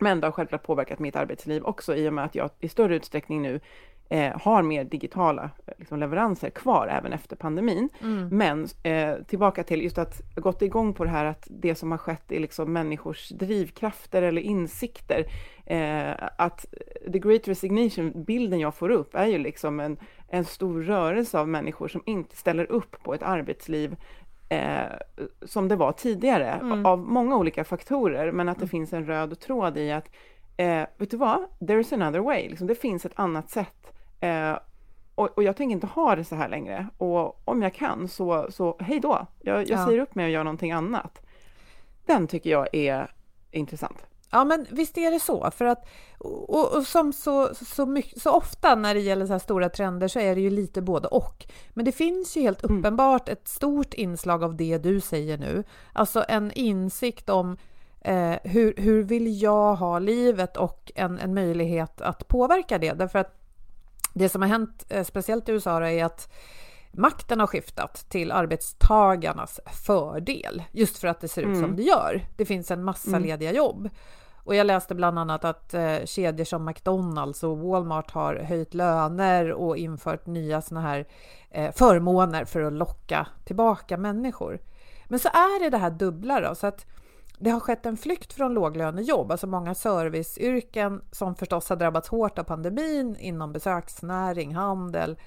Men 0.01 0.19
det 0.19 0.27
har 0.27 0.31
självklart 0.31 0.63
påverkat 0.63 0.99
mitt 0.99 1.15
arbetsliv 1.15 1.63
också 1.63 1.95
i 1.95 2.09
och 2.09 2.13
med 2.13 2.25
att 2.25 2.35
jag 2.35 2.49
i 2.59 2.69
större 2.69 2.95
utsträckning 2.95 3.41
nu 3.41 3.59
eh, 4.09 4.41
har 4.41 4.63
mer 4.63 4.83
digitala 4.83 5.49
liksom, 5.77 5.99
leveranser 5.99 6.49
kvar 6.49 6.87
även 6.87 7.13
efter 7.13 7.35
pandemin. 7.35 7.89
Mm. 8.01 8.27
Men 8.27 8.67
eh, 8.83 9.23
tillbaka 9.27 9.63
till 9.63 9.81
just 9.81 9.97
att 9.97 10.35
gått 10.35 10.61
igång 10.61 10.93
på 10.93 11.03
det 11.03 11.09
här 11.09 11.25
att 11.25 11.47
det 11.49 11.75
som 11.75 11.91
har 11.91 11.97
skett 11.97 12.31
är 12.31 12.39
liksom 12.39 12.73
människors 12.73 13.29
drivkrafter 13.29 14.21
eller 14.21 14.41
insikter. 14.41 15.25
Eh, 15.65 16.11
att 16.37 16.65
the 17.13 17.19
great 17.19 17.47
resignation, 17.47 18.23
bilden 18.23 18.59
jag 18.59 18.75
får 18.75 18.89
upp 18.89 19.15
är 19.15 19.25
ju 19.25 19.37
liksom 19.37 19.79
en, 19.79 19.97
en 20.27 20.45
stor 20.45 20.81
rörelse 20.81 21.39
av 21.39 21.47
människor 21.47 21.87
som 21.87 22.03
inte 22.05 22.35
ställer 22.35 22.71
upp 22.71 23.03
på 23.03 23.13
ett 23.13 23.23
arbetsliv 23.23 23.95
eh, 24.49 24.85
som 25.45 25.67
det 25.67 25.75
var 25.75 25.91
tidigare, 25.91 26.51
mm. 26.51 26.85
av 26.85 26.99
många 26.99 27.37
olika 27.37 27.63
faktorer, 27.63 28.31
men 28.31 28.49
att 28.49 28.57
det 28.57 28.63
mm. 28.63 28.69
finns 28.69 28.93
en 28.93 29.05
röd 29.05 29.39
tråd 29.39 29.77
i 29.77 29.91
att 29.91 30.09
eh, 30.57 30.83
vet 30.97 31.11
du 31.11 31.17
vad, 31.17 31.45
there's 31.59 31.93
another 31.93 32.19
way, 32.19 32.49
liksom, 32.49 32.67
det 32.67 32.75
finns 32.75 33.05
ett 33.05 33.11
annat 33.15 33.49
sätt. 33.49 33.93
Eh, 34.19 34.57
och, 35.15 35.37
och, 35.37 35.43
jag 35.43 35.55
tänker 35.55 35.73
inte 35.73 35.87
ha 35.87 36.15
det 36.15 36.23
så 36.23 36.35
här 36.35 36.49
längre. 36.49 36.87
Och 36.97 37.47
om 37.47 37.61
jag 37.61 37.73
kan 37.73 38.07
så, 38.07 38.47
så 38.51 38.77
hej 38.79 38.99
då, 38.99 39.27
jag, 39.39 39.61
jag 39.61 39.69
ja. 39.69 39.85
säger 39.85 39.99
upp 39.99 40.15
mig 40.15 40.25
och 40.25 40.31
gör 40.31 40.43
någonting 40.43 40.71
annat. 40.71 41.21
Den 42.05 42.27
tycker 42.27 42.49
jag 42.49 42.67
är 42.75 43.11
intressant. 43.51 44.08
Ja, 44.31 44.43
men 44.43 44.65
visst 44.69 44.97
är 44.97 45.11
det 45.11 45.19
så. 45.19 45.51
För 45.51 45.65
att, 45.65 45.87
och, 46.17 46.77
och 46.77 46.83
som 46.83 47.13
så, 47.13 47.55
så, 47.55 47.85
mycket, 47.85 48.21
så 48.21 48.31
ofta 48.31 48.75
när 48.75 48.93
det 48.93 48.99
gäller 48.99 49.25
så 49.25 49.31
här 49.31 49.39
stora 49.39 49.69
trender 49.69 50.07
så 50.07 50.19
är 50.19 50.35
det 50.35 50.41
ju 50.41 50.49
lite 50.49 50.81
både 50.81 51.07
och. 51.07 51.45
Men 51.69 51.85
det 51.85 51.91
finns 51.91 52.37
ju 52.37 52.41
helt 52.41 52.63
mm. 52.63 52.79
uppenbart 52.79 53.29
ett 53.29 53.47
stort 53.47 53.93
inslag 53.93 54.43
av 54.43 54.55
det 54.55 54.77
du 54.77 55.01
säger 55.01 55.37
nu. 55.37 55.63
Alltså 55.93 56.25
en 56.27 56.51
insikt 56.51 57.29
om 57.29 57.57
eh, 58.01 58.35
hur, 58.43 58.73
hur 58.77 59.03
vill 59.03 59.41
jag 59.41 59.75
ha 59.75 59.99
livet 59.99 60.57
och 60.57 60.91
en, 60.95 61.19
en 61.19 61.33
möjlighet 61.33 62.01
att 62.01 62.27
påverka 62.27 62.77
det. 62.77 62.93
Därför 62.93 63.19
att 63.19 63.35
det 64.13 64.29
som 64.29 64.41
har 64.41 64.49
hänt, 64.49 64.85
eh, 64.89 65.03
speciellt 65.03 65.49
i 65.49 65.51
USA, 65.51 65.87
är 65.87 66.05
att 66.05 66.33
makten 66.91 67.39
har 67.39 67.47
skiftat 67.47 68.05
till 68.09 68.31
arbetstagarnas 68.31 69.59
fördel, 69.85 70.63
just 70.71 70.97
för 70.97 71.07
att 71.07 71.21
det 71.21 71.27
ser 71.27 71.41
ut 71.41 71.47
mm. 71.47 71.61
som 71.61 71.75
det 71.75 71.83
gör. 71.83 72.25
Det 72.37 72.45
finns 72.45 72.71
en 72.71 72.83
massa 72.83 73.09
mm. 73.09 73.23
lediga 73.23 73.53
jobb. 73.53 73.89
Och 74.49 74.55
jag 74.55 74.67
läste 74.67 74.95
bland 74.95 75.19
annat 75.19 75.45
att 75.45 75.73
eh, 75.73 76.05
kedjor 76.05 76.45
som 76.45 76.65
McDonalds 76.65 77.43
och 77.43 77.57
Walmart 77.57 78.11
har 78.11 78.35
höjt 78.35 78.73
löner 78.73 79.51
och 79.51 79.77
infört 79.77 80.25
nya 80.25 80.61
såna 80.61 80.81
här 80.81 81.07
eh, 81.49 81.71
förmåner 81.71 82.45
för 82.45 82.61
att 82.61 82.73
locka 82.73 83.27
tillbaka 83.45 83.97
människor. 83.97 84.59
Men 85.07 85.19
så 85.19 85.27
är 85.27 85.63
det 85.63 85.69
det 85.69 85.77
här 85.77 85.89
dubbla 85.89 86.41
då, 86.41 86.55
så 86.55 86.67
att 86.67 86.85
det 87.39 87.49
har 87.49 87.59
skett 87.59 87.85
en 87.85 87.97
flykt 87.97 88.33
från 88.33 88.53
låglönejobb, 88.53 89.31
alltså 89.31 89.47
många 89.47 89.75
serviceyrken 89.75 91.01
som 91.11 91.35
förstås 91.35 91.69
har 91.69 91.75
drabbats 91.75 92.09
hårt 92.09 92.39
av 92.39 92.43
pandemin 92.43 93.15
inom 93.19 93.53
besöksnäring, 93.53 94.55
handel, 94.55 95.19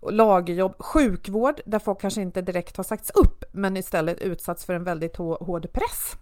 och 0.00 0.12
lagerjobb, 0.12 0.74
sjukvård 0.78 1.60
där 1.64 1.78
folk 1.78 2.00
kanske 2.00 2.22
inte 2.22 2.42
direkt 2.42 2.76
har 2.76 2.84
sagts 2.84 3.10
upp 3.10 3.44
men 3.52 3.76
istället 3.76 4.20
utsatts 4.20 4.64
för 4.64 4.74
en 4.74 4.84
väldigt 4.84 5.16
hård 5.16 5.72
press 5.72 6.16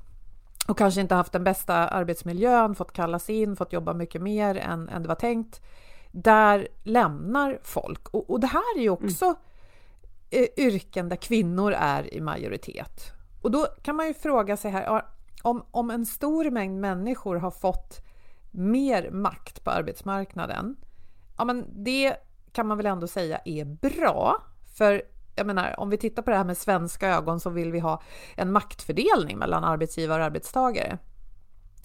och 0.69 0.79
kanske 0.79 1.01
inte 1.01 1.15
haft 1.15 1.33
den 1.33 1.45
bästa 1.45 1.75
arbetsmiljön, 1.75 2.75
fått 2.75 2.93
kallas 2.93 3.31
in, 3.31 3.57
fått 3.57 3.73
jobba 3.73 3.95
mycket 3.95 4.23
mer 4.23 4.57
än, 4.57 4.89
än 4.89 5.03
det 5.03 5.09
var 5.09 5.15
tänkt. 5.15 5.61
Där 6.13 6.69
lämnar 6.83 7.59
folk. 7.63 8.09
Och, 8.09 8.31
och 8.31 8.41
det 8.41 8.47
här 8.47 8.79
är 8.79 8.83
ju 8.83 8.89
mm. 8.89 9.05
också 9.05 9.35
mm. 10.31 10.49
yrken 10.57 11.09
där 11.09 11.17
kvinnor 11.17 11.73
är 11.73 12.15
i 12.15 12.21
majoritet. 12.21 13.13
Och 13.43 13.51
då 13.51 13.67
kan 13.83 13.97
man 13.97 14.07
ju 14.07 14.15
fråga 14.15 14.57
sig 14.57 14.71
här, 14.71 15.03
om, 15.43 15.65
om 15.71 15.91
en 15.91 16.07
stor 16.07 16.51
mängd 16.51 16.81
människor 16.81 17.37
har 17.37 17.51
fått 17.51 17.99
mer 18.51 19.11
makt 19.11 19.65
på 19.65 19.71
arbetsmarknaden, 19.71 20.77
ja 21.39 21.45
men 21.45 21.85
det 21.85 22.17
kan 22.53 22.67
man 22.67 22.77
väl 22.77 22.87
ändå 22.87 23.07
säga 23.07 23.41
är 23.45 23.65
bra. 23.65 24.43
För 24.77 25.03
jag 25.41 25.47
menar, 25.47 25.81
om 25.81 25.91
vi 25.91 25.97
tittar 25.97 26.23
på 26.23 26.31
det 26.31 26.37
här 26.37 26.45
med 26.45 26.57
svenska 26.57 27.09
ögon 27.09 27.41
så 27.41 27.51
vill 27.51 27.73
vi 27.73 27.79
ha 27.79 28.03
en 28.37 28.53
maktfördelning 28.53 29.39
mellan 29.39 29.65
arbetsgivare 29.65 30.21
och 30.21 30.27
arbetstagare. 30.27 30.99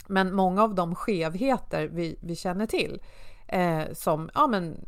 Men 0.07 0.35
många 0.35 0.63
av 0.63 0.75
de 0.75 0.95
skevheter 0.95 1.87
vi, 1.87 2.19
vi 2.21 2.35
känner 2.35 2.65
till, 2.65 3.01
eh, 3.47 3.83
som 3.93 4.29
ja, 4.33 4.47
men 4.47 4.85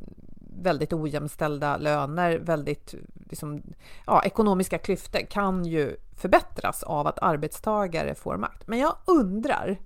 väldigt 0.62 0.94
ojämställda 0.94 1.78
löner, 1.78 2.40
väldigt 2.40 2.96
liksom, 3.30 3.64
ja, 4.06 4.24
ekonomiska 4.24 4.78
klyftor 4.78 5.20
kan 5.20 5.66
ju 5.66 5.98
förbättras 6.16 6.84
av 6.84 7.08
att 7.08 7.20
arbetstagare 7.20 8.16
får 8.16 8.38
makt. 8.38 8.68
Men 8.68 8.80
jag 8.80 8.96
undrar 9.06 9.78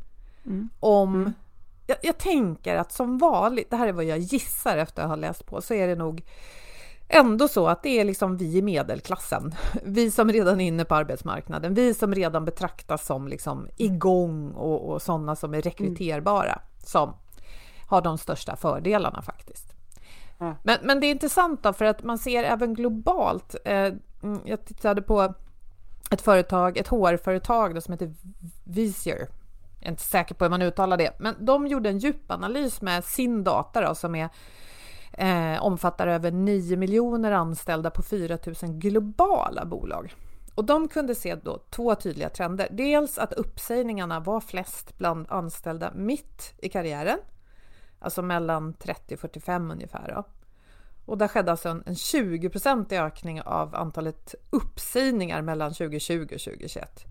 mm. 0.46 0.70
om 0.80 1.16
mm. 1.16 1.34
Jag, 1.88 1.98
jag, 2.02 2.18
tänker 2.18 2.76
att 2.76 2.92
som 2.92 3.18
vanligt, 3.18 3.70
det 3.70 3.76
här 3.76 3.88
är 3.88 3.94
vad 3.94 4.04
jag 4.04 4.20
gissar 4.20 4.78
efter 4.78 5.02
att 5.04 5.10
ha 5.10 5.16
läst 5.16 5.46
på, 5.46 5.62
så 5.62 5.74
är 5.74 5.88
det 5.88 5.96
nog 5.96 6.24
ändå 7.12 7.48
så 7.48 7.68
att 7.68 7.84
det 7.84 8.00
är 8.00 8.06
liksom 8.06 8.38
vi 8.38 8.58
i 8.58 8.62
medelklassen, 8.62 9.56
vi 9.84 10.12
som 10.12 10.32
redan 10.32 10.62
är 10.62 10.68
inne 10.68 10.86
på 10.86 10.96
arbetsmarknaden, 10.96 11.74
vi 11.74 11.94
som 11.94 12.16
redan 12.16 12.46
betraktas 12.46 13.06
som 13.06 13.28
liksom 13.28 13.68
igång 13.78 14.52
och, 14.52 14.90
och 14.90 15.02
sådana 15.02 15.36
som 15.36 15.54
är 15.54 15.62
rekryterbara, 15.62 16.54
mm. 16.54 16.64
som 16.84 17.14
har 17.88 18.02
de 18.02 18.18
största 18.18 18.56
fördelarna 18.56 19.22
faktiskt. 19.22 19.74
Mm. 20.40 20.54
Men, 20.64 20.78
men 20.84 21.00
det 21.00 21.08
är 21.08 21.12
intressant 21.12 21.64
då, 21.64 21.74
för 21.74 21.86
att 21.86 22.04
man 22.04 22.18
ser 22.18 22.44
även 22.44 22.74
globalt. 22.74 23.56
Eh, 23.66 23.94
mm, 24.24 24.40
jag 24.46 24.66
tittade 24.66 25.02
på 25.02 25.34
ett 26.12 26.22
företag, 26.22 26.78
ett 26.78 26.88
HR-företag 26.88 27.84
som 27.84 27.92
heter 27.92 28.14
Visier. 28.64 29.28
Jag 29.80 29.88
är 29.88 29.92
inte 29.92 30.04
säker 30.04 30.36
på 30.36 30.46
hur 30.46 30.50
man 30.50 30.62
uttalar 30.62 30.98
det, 30.98 31.20
men 31.20 31.36
de 31.40 31.68
gjorde 31.68 31.90
en 31.90 31.98
djupanalys 31.98 32.82
med 32.82 33.04
sin 33.04 33.44
data 33.44 33.88
då, 33.88 33.96
som 33.96 34.16
är 34.16 34.30
eh, 35.14 35.64
omfattar 35.64 36.08
över 36.08 36.32
9 36.32 36.78
miljoner 36.78 37.32
anställda 37.32 37.90
på 37.92 38.04
4 38.04 38.38
000 38.46 38.56
globala 38.72 39.66
bolag. 39.66 40.16
Och 40.56 40.66
de 40.66 40.88
kunde 40.88 41.16
se 41.16 41.36
då 41.36 41.64
två 41.70 41.96
tydliga 41.96 42.30
trender. 42.30 42.68
Dels 42.72 43.18
att 43.18 43.34
uppsägningarna 43.34 44.20
var 44.20 44.42
flest 44.42 44.98
bland 44.98 45.26
anställda 45.30 45.92
mitt 45.96 46.54
i 46.58 46.70
karriären, 46.70 47.20
alltså 48.00 48.22
mellan 48.22 48.74
30 48.74 49.14
och 49.14 49.20
45 49.20 49.72
ungefär. 49.72 50.14
Då. 50.16 50.24
Och 51.06 51.18
där 51.18 51.28
skedde 51.28 51.52
alltså 51.52 51.70
en, 51.70 51.84
en 51.86 51.94
20-procentig 51.94 53.02
ökning 53.02 53.42
av 53.42 53.76
antalet 53.76 54.36
uppsägningar 54.50 55.42
mellan 55.42 55.74
2020 55.74 56.22
och 56.24 56.30
2021. 56.30 57.06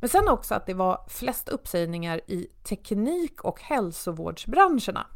Men 0.00 0.08
sen 0.08 0.28
också 0.28 0.54
att 0.54 0.66
det 0.66 0.74
var 0.74 1.04
flest 1.08 1.48
uppsägningar 1.48 2.20
i 2.26 2.46
teknik 2.62 3.44
och 3.44 3.60
hälsovårdsbranscherna. 3.60 5.06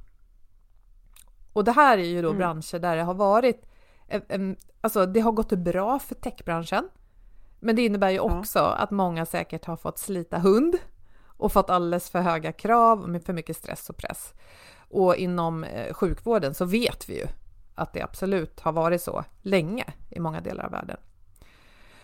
Och 1.54 1.64
det 1.64 1.72
här 1.72 1.98
är 1.98 2.04
ju 2.04 2.22
då 2.22 2.28
mm. 2.28 2.38
branscher 2.38 2.78
där 2.78 2.96
det 2.96 3.02
har 3.02 3.14
varit, 3.14 3.66
alltså 4.80 5.06
det 5.06 5.20
har 5.20 5.32
gått 5.32 5.52
bra 5.52 5.98
för 5.98 6.14
techbranschen. 6.14 6.88
Men 7.60 7.76
det 7.76 7.84
innebär 7.84 8.10
ju 8.10 8.18
också 8.18 8.58
ja. 8.58 8.74
att 8.74 8.90
många 8.90 9.26
säkert 9.26 9.64
har 9.64 9.76
fått 9.76 9.98
slita 9.98 10.38
hund 10.38 10.78
och 11.26 11.52
fått 11.52 11.70
alldeles 11.70 12.10
för 12.10 12.20
höga 12.20 12.52
krav 12.52 13.08
med 13.08 13.24
för 13.24 13.32
mycket 13.32 13.56
stress 13.56 13.90
och 13.90 13.96
press. 13.96 14.34
Och 14.88 15.16
inom 15.16 15.64
eh, 15.64 15.94
sjukvården 15.94 16.54
så 16.54 16.64
vet 16.64 17.08
vi 17.08 17.18
ju 17.18 17.26
att 17.74 17.92
det 17.92 18.02
absolut 18.02 18.60
har 18.60 18.72
varit 18.72 19.02
så 19.02 19.24
länge 19.42 19.84
i 20.10 20.20
många 20.20 20.40
delar 20.40 20.64
av 20.64 20.70
världen. 20.70 20.96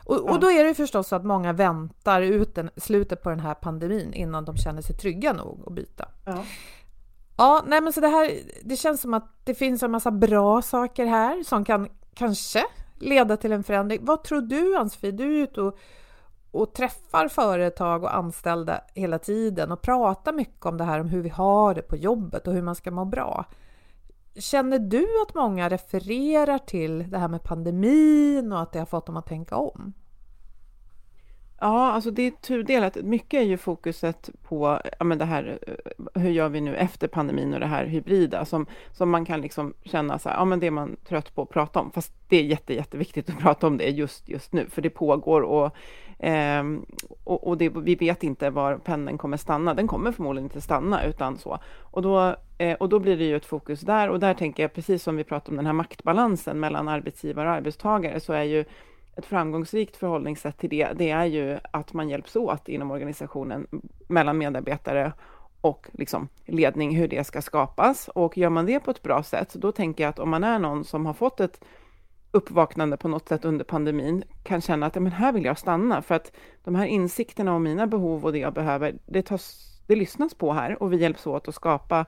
Och, 0.05 0.31
och 0.31 0.41
då 0.41 0.51
är 0.51 0.65
det 0.65 0.75
förstås 0.75 1.09
så 1.09 1.17
att 1.17 1.25
många 1.25 1.53
väntar 1.53 2.23
ut 2.23 2.55
den, 2.55 2.71
slutet 2.77 3.23
på 3.23 3.31
den 3.31 3.41
här 3.41 3.55
pandemin 3.55 4.13
innan 4.13 4.45
de 4.45 4.57
känner 4.57 4.83
sig 4.83 4.97
trygga 4.97 5.33
nog 5.33 5.63
att 5.67 5.73
byta. 5.73 6.09
Ja. 6.25 6.45
Ja, 7.41 7.63
nej 7.67 7.81
men 7.81 7.93
så 7.93 8.01
det 8.01 8.09
här, 8.09 8.31
det 8.65 8.77
känns 8.77 9.01
som 9.01 9.15
att 9.15 9.33
det 9.45 9.55
finns 9.55 9.83
en 9.83 9.91
massa 9.91 10.11
bra 10.11 10.63
saker 10.63 11.07
här 11.07 11.43
som 11.43 11.65
kan 11.65 11.89
kanske 12.15 12.65
leda 12.99 13.37
till 13.37 13.53
en 13.53 13.65
förändring. 13.65 13.99
Vad 14.03 14.25
tror 14.25 14.41
du 14.41 14.77
Ann-Sofie? 14.77 15.11
Du 15.11 15.25
är 15.25 15.43
ute 15.43 15.61
och, 15.61 15.79
och 16.51 16.75
träffar 16.75 17.29
företag 17.29 18.03
och 18.03 18.17
anställda 18.17 18.81
hela 18.95 19.19
tiden 19.19 19.73
och 19.73 19.83
pratar 19.83 20.33
mycket 20.33 20.67
om 20.67 20.77
det 20.77 20.85
här 20.85 21.01
om 21.01 21.09
hur 21.09 21.23
vi 21.23 21.29
har 21.29 21.75
det 21.75 21.83
på 21.83 21.97
jobbet 21.97 22.47
och 22.47 22.55
hur 22.55 22.63
man 22.63 22.75
ska 22.75 22.91
må 22.91 23.05
bra. 23.05 23.45
Känner 24.35 24.79
du 24.79 25.07
att 25.29 25.35
många 25.35 25.69
refererar 25.69 26.59
till 26.59 27.11
det 27.11 27.19
här 27.19 27.29
med 27.29 27.43
pandemin 27.43 28.53
och 28.53 28.61
att 28.61 28.73
det 28.73 28.79
har 28.79 28.87
fått 28.87 29.07
dem 29.07 29.17
att 29.17 29.27
tänka 29.27 29.57
om? 29.57 29.93
Ja, 31.63 31.93
alltså 31.93 32.11
det 32.11 32.23
är 32.23 32.31
tudelat. 32.31 32.97
Mycket 32.97 33.41
är 33.41 33.45
ju 33.45 33.57
fokuset 33.57 34.31
på 34.43 34.81
ja, 34.99 35.05
men 35.05 35.19
det 35.19 35.25
här, 35.25 35.59
eh, 35.67 36.21
hur 36.23 36.31
gör 36.31 36.49
vi 36.49 36.61
nu 36.61 36.77
efter 36.77 37.09
pandemin 37.09 37.55
och 37.55 37.61
det 37.61 37.67
här 37.67 37.85
hybrida 37.85 38.45
som, 38.45 38.67
som 38.93 39.11
man 39.11 39.25
kan 39.25 39.41
liksom 39.41 39.75
känna 39.83 40.19
så 40.19 40.29
här, 40.29 40.37
ja 40.37 40.45
men 40.45 40.61
det 40.61 40.67
är 40.67 40.71
man 40.71 40.97
trött 41.09 41.35
på 41.35 41.43
att 41.43 41.51
prata 41.51 41.81
om. 41.81 41.91
Fast 41.91 42.13
det 42.29 42.37
är 42.37 42.43
jätte, 42.43 42.75
jätteviktigt 42.75 43.31
att 43.31 43.39
prata 43.43 43.67
om 43.67 43.77
det 43.77 43.89
just, 43.89 44.29
just 44.29 44.53
nu, 44.53 44.67
för 44.71 44.83
det 44.83 44.91
pågår 44.91 45.41
och, 45.41 45.77
eh, 46.25 46.65
och, 47.25 47.49
och 47.49 47.59
det, 47.59 47.69
vi 47.69 47.95
vet 47.95 48.23
inte 48.23 48.51
var 48.51 48.77
pendeln 48.77 49.19
kommer 49.19 49.37
stanna. 49.37 49.75
Den 49.75 49.89
kommer 49.89 50.13
förmodligen 50.13 50.47
inte 50.47 50.61
stanna 50.61 51.05
utan 51.05 51.39
så. 51.39 51.59
Och 51.81 52.03
då, 52.03 52.37
eh, 52.59 52.77
och 52.77 52.89
då 52.89 52.99
blir 52.99 53.17
det 53.17 53.25
ju 53.25 53.37
ett 53.37 53.47
fokus 53.47 53.81
där 53.81 54.09
och 54.09 54.21
där 54.21 54.35
tänker 54.35 54.63
jag, 54.63 54.73
precis 54.73 55.03
som 55.03 55.17
vi 55.17 55.25
pratade 55.25 55.51
om 55.51 55.57
den 55.57 55.67
här 55.67 55.73
maktbalansen 55.73 56.61
mellan 56.61 56.89
arbetsgivare 56.89 57.49
och 57.49 57.55
arbetstagare, 57.55 58.21
så 58.21 58.33
är 58.33 58.43
ju 58.43 58.65
ett 59.21 59.27
framgångsrikt 59.27 59.97
förhållningssätt 59.97 60.59
till 60.59 60.71
det, 60.71 60.93
det 60.97 61.11
är 61.11 61.25
ju 61.25 61.59
att 61.71 61.93
man 61.93 62.09
hjälps 62.09 62.37
åt 62.37 62.69
inom 62.69 62.91
organisationen 62.91 63.67
mellan 64.09 64.39
medarbetare 64.39 65.13
och 65.61 65.89
liksom 65.93 66.29
ledning, 66.47 66.97
hur 66.97 67.09
det 67.09 67.25
ska 67.25 67.43
skapas. 67.43 68.09
Och 68.09 68.39
gör 68.39 68.51
man 68.51 68.67
det 68.67 68.81
på 68.81 68.91
ett 68.91 69.03
bra 69.03 69.23
sätt, 69.23 69.55
då 69.55 69.73
tänker 69.73 70.05
jag 70.05 70.09
att 70.09 70.19
om 70.19 70.31
man 70.31 70.45
är 70.45 70.59
någon 70.59 70.85
som 70.85 71.07
har 71.07 71.15
fått 71.15 71.41
ett 71.41 71.65
uppvaknande 72.31 72.97
på 72.97 73.09
något 73.09 73.29
sätt 73.29 73.45
under 73.45 73.65
pandemin, 73.65 74.25
kan 74.43 74.61
känna 74.61 74.87
att 74.87 74.95
men 74.95 75.13
här 75.13 75.33
vill 75.33 75.45
jag 75.45 75.59
stanna, 75.59 76.03
för 76.03 76.15
att 76.15 76.33
de 76.65 76.75
här 76.75 76.87
insikterna 76.87 77.55
om 77.55 77.63
mina 77.63 77.87
behov 77.87 78.25
och 78.25 78.33
det 78.33 78.39
jag 78.39 78.55
behöver, 78.55 78.99
det, 79.07 79.23
tas, 79.23 79.77
det 79.87 79.97
lyssnas 79.97 80.35
på 80.35 80.53
här 80.53 80.83
och 80.83 80.93
vi 80.93 80.97
hjälps 80.97 81.27
åt 81.27 81.49
att 81.49 81.55
skapa 81.55 82.07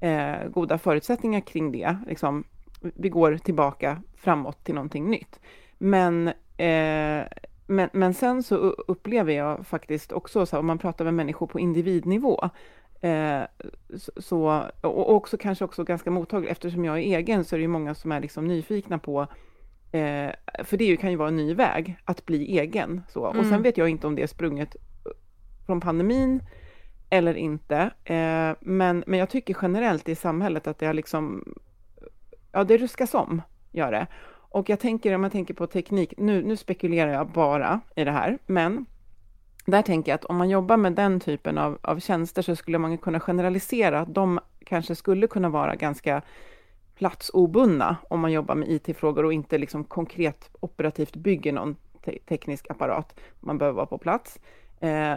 eh, 0.00 0.48
goda 0.50 0.78
förutsättningar 0.78 1.40
kring 1.40 1.72
det. 1.72 1.96
Liksom, 2.06 2.44
vi 2.80 3.08
går 3.08 3.36
tillbaka 3.36 4.02
framåt 4.16 4.64
till 4.64 4.74
någonting 4.74 5.10
nytt. 5.10 5.40
Men, 5.78 6.32
eh, 6.56 7.26
men, 7.66 7.88
men 7.92 8.14
sen 8.14 8.42
så 8.42 8.56
upplever 8.70 9.32
jag 9.32 9.66
faktiskt 9.66 10.12
också, 10.12 10.46
så 10.46 10.56
här, 10.56 10.60
om 10.60 10.66
man 10.66 10.78
pratar 10.78 11.04
med 11.04 11.14
människor 11.14 11.46
på 11.46 11.60
individnivå, 11.60 12.50
Eh, 13.02 13.42
så, 14.16 14.64
och 14.80 15.14
också 15.14 15.36
kanske 15.36 15.64
också 15.64 15.84
ganska 15.84 16.10
mottaglig, 16.10 16.50
eftersom 16.50 16.84
jag 16.84 16.98
är 16.98 17.18
egen 17.18 17.44
så 17.44 17.56
är 17.56 17.58
det 17.58 17.62
ju 17.62 17.68
många 17.68 17.94
som 17.94 18.12
är 18.12 18.20
liksom 18.20 18.46
nyfikna 18.46 18.98
på, 18.98 19.20
eh, 19.92 20.30
för 20.64 20.76
det 20.76 20.96
kan 20.96 21.10
ju 21.10 21.16
vara 21.16 21.28
en 21.28 21.36
ny 21.36 21.54
väg, 21.54 21.96
att 22.04 22.26
bli 22.26 22.58
egen. 22.58 23.02
Så. 23.08 23.26
Mm. 23.26 23.38
Och 23.38 23.44
sen 23.44 23.52
mm. 23.52 23.62
vet 23.62 23.76
jag 23.76 23.88
inte 23.88 24.06
om 24.06 24.14
det 24.14 24.22
är 24.22 24.26
sprunget 24.26 24.76
från 25.66 25.80
pandemin 25.80 26.42
eller 27.10 27.34
inte, 27.34 27.90
men, 28.60 29.04
men 29.06 29.18
jag 29.18 29.30
tycker 29.30 29.56
generellt 29.62 30.08
i 30.08 30.14
samhället 30.14 30.66
att 30.66 30.78
det 30.78 30.86
har 30.86 30.94
liksom, 30.94 31.44
ja 32.52 32.64
det 32.64 32.76
ruskas 32.76 33.14
om, 33.14 33.42
gör 33.72 33.92
det. 33.92 34.06
Och 34.52 34.68
jag 34.68 34.80
tänker, 34.80 35.14
om 35.14 35.22
jag 35.22 35.32
tänker 35.32 35.54
på 35.54 35.66
teknik, 35.66 36.14
nu, 36.16 36.42
nu 36.42 36.56
spekulerar 36.56 37.12
jag 37.12 37.28
bara 37.28 37.80
i 37.96 38.04
det 38.04 38.10
här, 38.10 38.38
men 38.46 38.86
där 39.66 39.82
tänker 39.82 40.12
jag 40.12 40.16
att 40.16 40.24
om 40.24 40.36
man 40.36 40.50
jobbar 40.50 40.76
med 40.76 40.92
den 40.92 41.20
typen 41.20 41.58
av, 41.58 41.78
av 41.82 42.00
tjänster 42.00 42.42
så 42.42 42.56
skulle 42.56 42.78
man 42.78 42.98
kunna 42.98 43.20
generalisera 43.20 44.00
att 44.00 44.14
de 44.14 44.40
kanske 44.64 44.94
skulle 44.94 45.26
kunna 45.26 45.48
vara 45.48 45.74
ganska 45.74 46.22
platsobundna 46.94 47.96
om 48.10 48.20
man 48.20 48.32
jobbar 48.32 48.54
med 48.54 48.68
IT-frågor 48.68 49.24
och 49.24 49.32
inte 49.32 49.58
liksom 49.58 49.84
konkret 49.84 50.50
operativt 50.60 51.16
bygger 51.16 51.52
någon 51.52 51.76
te 52.04 52.18
teknisk 52.28 52.70
apparat. 52.70 53.20
Man 53.40 53.58
behöver 53.58 53.76
vara 53.76 53.86
på 53.86 53.98
plats. 53.98 54.38
Eh, 54.80 55.14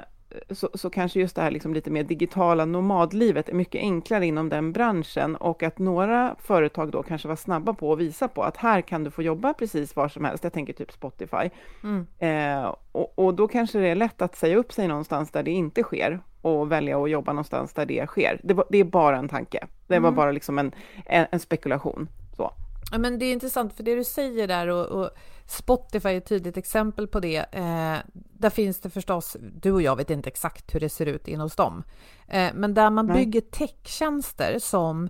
så, 0.51 0.69
så 0.73 0.89
kanske 0.89 1.19
just 1.19 1.35
det 1.35 1.41
här 1.41 1.51
liksom 1.51 1.73
lite 1.73 1.89
mer 1.89 2.03
digitala 2.03 2.65
nomadlivet 2.65 3.49
är 3.49 3.53
mycket 3.53 3.79
enklare 3.79 4.25
inom 4.25 4.49
den 4.49 4.71
branschen 4.71 5.35
och 5.35 5.63
att 5.63 5.79
några 5.79 6.35
företag 6.39 6.91
då 6.91 7.03
kanske 7.03 7.27
var 7.27 7.35
snabba 7.35 7.73
på 7.73 7.93
att 7.93 7.99
visa 7.99 8.27
på 8.27 8.43
att 8.43 8.57
här 8.57 8.81
kan 8.81 9.03
du 9.03 9.11
få 9.11 9.21
jobba 9.21 9.53
precis 9.53 9.95
var 9.95 10.09
som 10.09 10.25
helst. 10.25 10.43
Jag 10.43 10.53
tänker 10.53 10.73
typ 10.73 10.91
Spotify. 10.91 11.49
Mm. 11.83 12.07
Eh, 12.19 12.75
och, 12.91 13.19
och, 13.19 13.33
då 13.33 13.47
kanske 13.47 13.79
det 13.79 13.87
är 13.87 13.95
lätt 13.95 14.21
att 14.21 14.35
säga 14.35 14.57
upp 14.57 14.73
sig 14.73 14.87
någonstans 14.87 15.31
där 15.31 15.43
det 15.43 15.51
inte 15.51 15.83
sker 15.83 16.19
och 16.41 16.71
välja 16.71 17.03
att 17.03 17.09
jobba 17.09 17.33
någonstans 17.33 17.73
där 17.73 17.85
det 17.85 18.07
sker. 18.07 18.39
Det, 18.43 18.53
var, 18.53 18.65
det 18.69 18.77
är 18.77 18.83
bara 18.83 19.17
en 19.17 19.29
tanke. 19.29 19.67
Det 19.87 19.99
var 19.99 20.09
mm. 20.09 20.15
bara 20.15 20.31
liksom 20.31 20.59
en, 20.59 20.71
en, 21.05 21.25
en 21.31 21.39
spekulation. 21.39 22.09
Så. 22.37 22.51
Ja, 22.91 22.97
men 22.97 23.19
det 23.19 23.25
är 23.25 23.33
intressant, 23.33 23.73
för 23.73 23.83
det 23.83 23.95
du 23.95 24.03
säger 24.03 24.47
där 24.47 24.67
och, 24.67 24.85
och 24.85 25.09
Spotify 25.47 26.09
är 26.09 26.17
ett 26.17 26.25
tydligt 26.25 26.57
exempel 26.57 27.07
på 27.07 27.19
det. 27.19 27.37
Eh, 27.37 27.97
där 28.13 28.49
finns 28.49 28.79
det 28.79 28.89
förstås, 28.89 29.37
du 29.39 29.71
och 29.71 29.81
jag 29.81 29.95
vet 29.95 30.09
inte 30.09 30.29
exakt 30.29 30.75
hur 30.75 30.79
det 30.79 30.89
ser 30.89 31.05
ut 31.05 31.27
in 31.27 31.39
hos 31.39 31.55
dem, 31.55 31.83
eh, 32.27 32.51
men 32.53 32.73
där 32.73 32.89
man 32.89 33.05
Nej. 33.05 33.15
bygger 33.15 33.41
techtjänster 33.41 34.59
som 34.59 35.09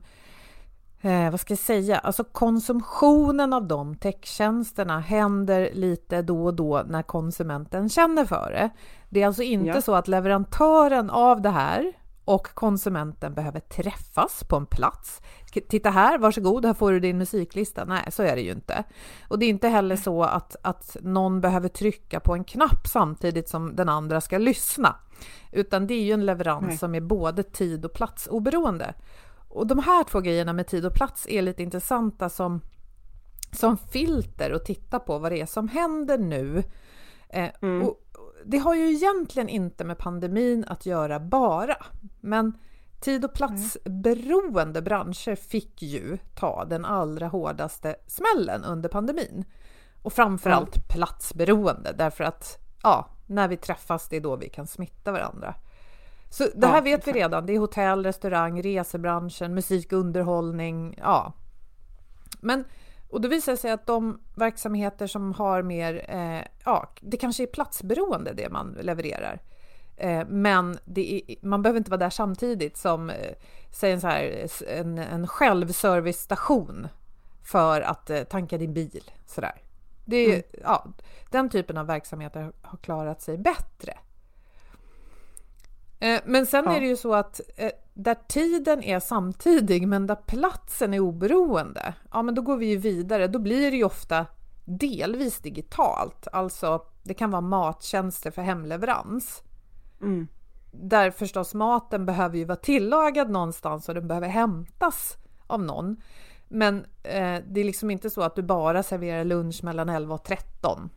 eh, 1.02 1.32
vad 1.32 1.40
ska 1.40 1.52
jag 1.52 1.60
säga, 1.60 1.98
alltså 1.98 2.24
konsumtionen 2.24 3.54
av 3.54 3.68
de 3.68 3.96
techtjänsterna 3.96 5.00
händer 5.00 5.70
lite 5.74 6.22
då 6.22 6.46
och 6.46 6.54
då 6.54 6.84
när 6.88 7.04
konsumenten 7.04 7.90
känner 7.90 8.26
för 8.26 8.52
det. 8.52 8.70
Det 9.10 9.22
är 9.22 9.28
alltså 9.28 9.44
inte 9.44 9.68
ja. 9.68 9.82
så 9.82 9.96
att 9.96 10.08
leverantören 10.08 11.10
av 11.10 11.42
det 11.42 11.50
här 11.50 11.94
och 12.26 12.48
konsumenten 12.54 13.34
behöver 13.34 13.60
träffas 13.60 14.44
på 14.44 14.56
en 14.56 14.66
plats. 14.66 15.22
Titta 15.62 15.90
här, 15.90 16.18
varsågod, 16.18 16.66
här 16.66 16.74
får 16.74 16.92
du 16.92 17.00
din 17.00 17.18
musiklista. 17.18 17.86
Nej, 17.86 18.12
så 18.12 18.24
är 18.24 18.36
det 18.36 18.42
ju 18.42 18.52
inte. 18.52 18.84
Och 19.28 19.40
det 19.40 19.46
är 19.46 19.50
inte 19.50 19.68
heller 19.68 19.96
så 19.96 20.24
att, 20.24 20.56
att 20.62 20.98
någon 21.02 21.42
behöver 21.42 21.68
trycka 21.68 22.20
på 22.20 22.34
en 22.34 22.44
knapp 22.44 22.88
samtidigt 22.88 23.50
som 23.50 23.76
den 23.76 23.90
andra 23.90 24.22
ska 24.22 24.38
lyssna, 24.38 24.96
utan 25.52 25.88
det 25.88 25.94
är 25.94 26.04
ju 26.04 26.12
en 26.12 26.26
leverans 26.26 26.68
Nej. 26.68 26.78
som 26.78 26.96
är 26.96 27.02
både 27.02 27.44
tid 27.44 27.86
och 27.86 27.94
platsoberoende. 27.94 28.94
Och 29.50 29.68
de 29.68 29.80
här 29.80 30.04
två 30.04 30.20
grejerna 30.20 30.54
med 30.54 30.68
tid 30.68 30.86
och 30.86 30.94
plats 30.94 31.28
är 31.30 31.42
lite 31.42 31.64
intressanta 31.64 32.30
som, 32.30 32.62
som 33.52 33.78
filter 33.78 34.54
och 34.54 34.66
titta 34.66 35.00
på 35.00 35.20
vad 35.20 35.32
det 35.32 35.42
är 35.42 35.46
som 35.46 35.68
händer 35.68 36.18
nu. 36.18 36.64
Eh, 37.30 37.50
mm. 37.62 37.88
och, 37.88 38.02
det 38.46 38.58
har 38.58 38.76
ju 38.76 38.94
egentligen 38.94 39.50
inte 39.50 39.84
med 39.84 39.98
pandemin 39.98 40.66
att 40.68 40.86
göra 40.86 41.20
bara, 41.20 41.78
men 42.22 42.58
tid 43.00 43.26
och 43.26 43.34
platsberoende 43.34 44.82
branscher 44.82 45.36
fick 45.36 45.82
ju 45.82 46.18
ta 46.36 46.66
den 46.66 46.86
allra 46.86 47.28
hårdaste 47.28 47.96
smällen 48.08 48.64
under 48.64 48.90
pandemin. 48.90 49.46
Och 50.02 50.14
framförallt 50.14 50.76
mm. 50.76 50.88
platsberoende, 50.88 51.94
därför 51.98 52.24
att 52.24 52.58
ja, 52.84 53.10
när 53.28 53.48
vi 53.48 53.58
träffas, 53.58 54.08
det 54.10 54.16
är 54.16 54.22
då 54.22 54.36
vi 54.36 54.50
kan 54.50 54.68
smitta 54.68 55.12
varandra. 55.12 55.56
Så 56.30 56.48
det 56.56 56.68
här 56.68 56.76
ja, 56.76 56.82
vet 56.82 57.08
vi 57.08 57.12
redan. 57.12 57.46
Det 57.46 57.54
är 57.54 57.60
hotell, 57.60 58.04
restaurang, 58.04 58.62
resebranschen, 58.62 59.54
musik, 59.54 59.92
underhållning. 59.92 60.96
Ja. 60.98 61.34
Men 62.40 62.66
och 63.10 63.22
då 63.22 63.28
visar 63.28 63.52
det 63.52 63.58
sig 63.58 63.72
att 63.72 63.86
de 63.86 64.20
verksamheter 64.36 65.08
som 65.08 65.34
har 65.34 65.62
mer, 65.62 66.06
eh, 66.10 66.42
ja, 66.66 66.94
det 67.02 67.18
kanske 67.18 67.44
är 67.44 67.48
platsberoende 67.48 68.34
det 68.34 68.50
man 68.50 68.78
levererar. 68.82 69.42
Eh, 69.98 70.28
men 70.28 70.80
är, 70.96 71.46
man 71.46 71.62
behöver 71.62 71.78
inte 71.78 71.92
vara 71.92 72.00
där 72.00 72.10
samtidigt 72.10 72.78
som, 72.78 73.10
eh, 73.10 73.34
säg 73.72 73.92
en, 73.92 74.02
så 74.02 74.08
här, 74.08 74.48
en, 74.68 74.98
en 74.98 75.28
självservicestation 75.28 76.88
för 77.44 77.82
att 77.82 78.10
eh, 78.10 78.24
tanka 78.24 78.58
din 78.58 78.74
bil. 78.74 79.12
Sådär. 79.26 79.62
Det 80.06 80.18
är, 80.18 80.34
mm. 80.34 80.44
ja, 80.64 80.86
den 81.32 81.50
typen 81.50 81.78
av 81.78 81.88
verksamheter 81.88 82.52
har 82.62 82.78
klarat 82.78 83.22
sig 83.22 83.38
bättre. 83.38 83.98
Men 86.26 86.46
sen 86.46 86.66
ja. 86.66 86.76
är 86.76 86.82
det 86.82 86.88
ju 86.88 86.96
så 86.96 87.14
att 87.14 87.42
där 87.94 88.18
tiden 88.28 88.84
är 88.84 89.00
samtidig 89.00 89.88
men 89.88 90.08
där 90.08 90.16
platsen 90.16 90.94
är 90.94 91.00
oberoende, 91.00 91.94
ja 92.12 92.22
men 92.22 92.36
då 92.36 92.42
går 92.42 92.58
vi 92.58 92.66
ju 92.66 92.78
vidare. 92.78 93.28
Då 93.28 93.40
blir 93.40 93.72
det 93.72 93.78
ju 93.78 93.84
ofta 93.84 94.26
delvis 94.66 95.40
digitalt. 95.40 96.28
Alltså 96.32 96.86
det 97.04 97.14
kan 97.14 97.32
vara 97.32 97.42
mattjänster 97.42 98.32
för 98.32 98.42
hemleverans. 98.42 99.44
Mm. 100.06 100.28
Där 100.72 101.12
förstås 101.12 101.54
maten 101.54 102.06
behöver 102.06 102.38
ju 102.38 102.46
vara 102.46 102.56
tillagad 102.56 103.30
någonstans 103.30 103.90
och 103.90 103.96
den 103.96 104.08
behöver 104.08 104.28
hämtas 104.28 105.18
av 105.48 105.62
någon. 105.62 105.98
Men 106.48 106.86
eh, 107.04 107.40
det 107.48 107.60
är 107.60 107.64
liksom 107.64 107.92
inte 107.92 108.10
så 108.10 108.22
att 108.22 108.36
du 108.36 108.42
bara 108.42 108.84
serverar 108.84 109.24
lunch 109.24 109.64
mellan 109.64 109.90
11 109.90 110.16
och 110.16 110.24
13. 110.24 110.90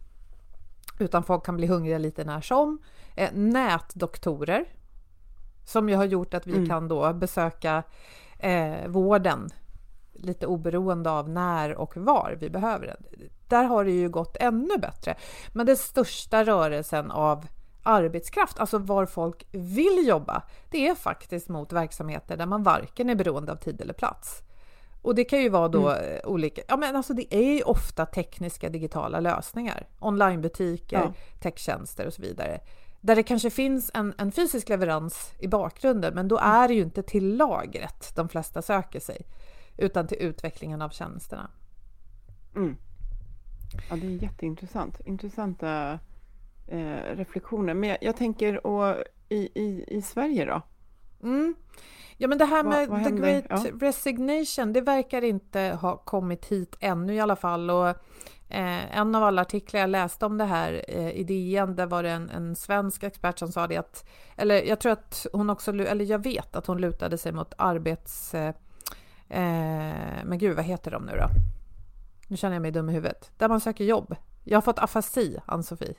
Utan 0.98 1.22
folk 1.22 1.44
kan 1.44 1.56
bli 1.56 1.66
hungriga 1.66 1.98
lite 1.98 2.24
när 2.24 2.40
som. 2.40 2.78
Eh, 3.16 3.32
nätdoktorer 3.32 4.64
som 5.64 5.88
ju 5.88 5.94
har 5.94 6.04
gjort 6.04 6.34
att 6.34 6.46
vi 6.46 6.56
mm. 6.56 6.68
kan 6.68 6.88
då 6.88 7.12
besöka 7.12 7.82
eh, 8.38 8.88
vården 8.88 9.48
lite 10.12 10.46
oberoende 10.46 11.10
av 11.10 11.28
när 11.28 11.74
och 11.74 11.96
var 11.96 12.36
vi 12.40 12.50
behöver 12.50 12.86
den. 12.86 13.28
Där 13.48 13.64
har 13.64 13.84
det 13.84 13.90
ju 13.90 14.08
gått 14.08 14.36
ännu 14.40 14.78
bättre. 14.78 15.16
Men 15.52 15.66
den 15.66 15.76
största 15.76 16.44
rörelsen 16.44 17.10
av 17.10 17.46
arbetskraft, 17.88 18.58
alltså 18.58 18.78
var 18.78 19.06
folk 19.06 19.46
vill 19.52 20.06
jobba, 20.08 20.42
det 20.70 20.88
är 20.88 20.94
faktiskt 20.94 21.48
mot 21.48 21.72
verksamheter 21.72 22.36
där 22.36 22.46
man 22.46 22.62
varken 22.62 23.10
är 23.10 23.14
beroende 23.14 23.52
av 23.52 23.56
tid 23.56 23.80
eller 23.80 23.94
plats. 23.94 24.42
Och 25.02 25.14
det 25.14 25.24
kan 25.24 25.42
ju 25.42 25.48
vara 25.48 25.68
då 25.68 25.90
mm. 25.90 26.20
olika, 26.24 26.62
ja 26.68 26.76
men 26.76 26.96
alltså 26.96 27.14
det 27.14 27.34
är 27.34 27.54
ju 27.54 27.62
ofta 27.62 28.06
tekniska 28.06 28.68
digitala 28.68 29.20
lösningar, 29.20 29.86
onlinebutiker, 29.98 30.96
ja. 30.96 31.12
techtjänster 31.40 32.06
och 32.06 32.12
så 32.12 32.22
vidare 32.22 32.60
där 33.00 33.16
det 33.16 33.22
kanske 33.22 33.50
finns 33.50 33.90
en, 33.94 34.14
en, 34.18 34.32
fysisk 34.32 34.68
leverans 34.68 35.32
i 35.38 35.48
bakgrunden, 35.48 36.14
men 36.14 36.28
då 36.28 36.38
mm. 36.38 36.50
är 36.50 36.68
det 36.68 36.74
ju 36.74 36.82
inte 36.82 37.02
till 37.02 37.36
lagret 37.36 38.12
de 38.16 38.28
flesta 38.28 38.62
söker 38.62 39.00
sig, 39.00 39.26
utan 39.76 40.06
till 40.06 40.18
utvecklingen 40.20 40.82
av 40.82 40.90
tjänsterna. 40.90 41.50
Mm. 42.56 42.76
Ja, 43.90 43.96
det 43.96 44.06
är 44.06 44.22
jätteintressant. 44.22 45.00
Intressanta 45.04 45.98
eh, 46.68 47.16
reflektioner. 47.16 47.74
Men 47.74 47.88
jag, 47.88 47.98
jag 48.00 48.16
tänker, 48.16 48.66
och 48.66 48.96
i, 49.28 49.48
i, 49.54 49.84
i 49.88 50.02
Sverige 50.02 50.44
då? 50.44 50.62
Mm. 51.22 51.54
Ja, 52.16 52.28
men 52.28 52.38
det 52.38 52.44
här 52.44 52.64
med 52.64 52.88
vad, 52.88 53.00
vad 53.00 53.04
the 53.04 53.10
great 53.10 53.44
ja. 53.48 53.64
resignation, 53.80 54.72
det 54.72 54.80
verkar 54.80 55.24
inte 55.24 55.78
ha 55.80 55.96
kommit 55.96 56.44
hit 56.46 56.76
ännu 56.80 57.14
i 57.14 57.20
alla 57.20 57.36
fall. 57.36 57.70
Och 57.70 57.96
Eh, 58.50 58.98
en 58.98 59.14
av 59.14 59.22
alla 59.24 59.42
artiklar 59.42 59.80
jag 59.80 59.90
läste 59.90 60.26
om 60.26 60.38
det 60.38 60.44
här 60.44 60.84
eh, 60.88 61.10
i 61.10 61.24
DN, 61.24 61.76
där 61.76 61.86
var 61.86 62.02
det 62.02 62.10
en, 62.10 62.30
en, 62.30 62.56
svensk 62.56 63.02
expert 63.02 63.38
som 63.38 63.52
sa 63.52 63.66
det 63.66 63.76
att, 63.76 64.08
eller 64.36 64.62
jag 64.62 64.80
tror 64.80 64.92
att 64.92 65.26
hon 65.32 65.50
också, 65.50 65.70
eller 65.70 66.04
jag 66.04 66.22
vet 66.22 66.56
att 66.56 66.66
hon 66.66 66.80
lutade 66.80 67.18
sig 67.18 67.32
mot 67.32 67.54
arbets... 67.58 68.34
Eh, 68.34 68.54
eh 69.28 70.24
men 70.24 70.38
gud, 70.38 70.56
vad 70.56 70.64
heter 70.64 70.90
de 70.90 71.02
nu 71.02 71.12
då? 71.12 71.28
Nu 72.28 72.36
känner 72.36 72.54
jag 72.54 72.62
mig 72.62 72.70
dum 72.70 72.88
i 72.88 72.92
huvudet. 72.92 73.30
Där 73.38 73.48
man 73.48 73.60
söker 73.60 73.84
jobb. 73.84 74.16
Jag 74.44 74.56
har 74.56 74.62
fått 74.62 74.78
afasi, 74.78 75.38
Ann-Sofie. 75.46 75.94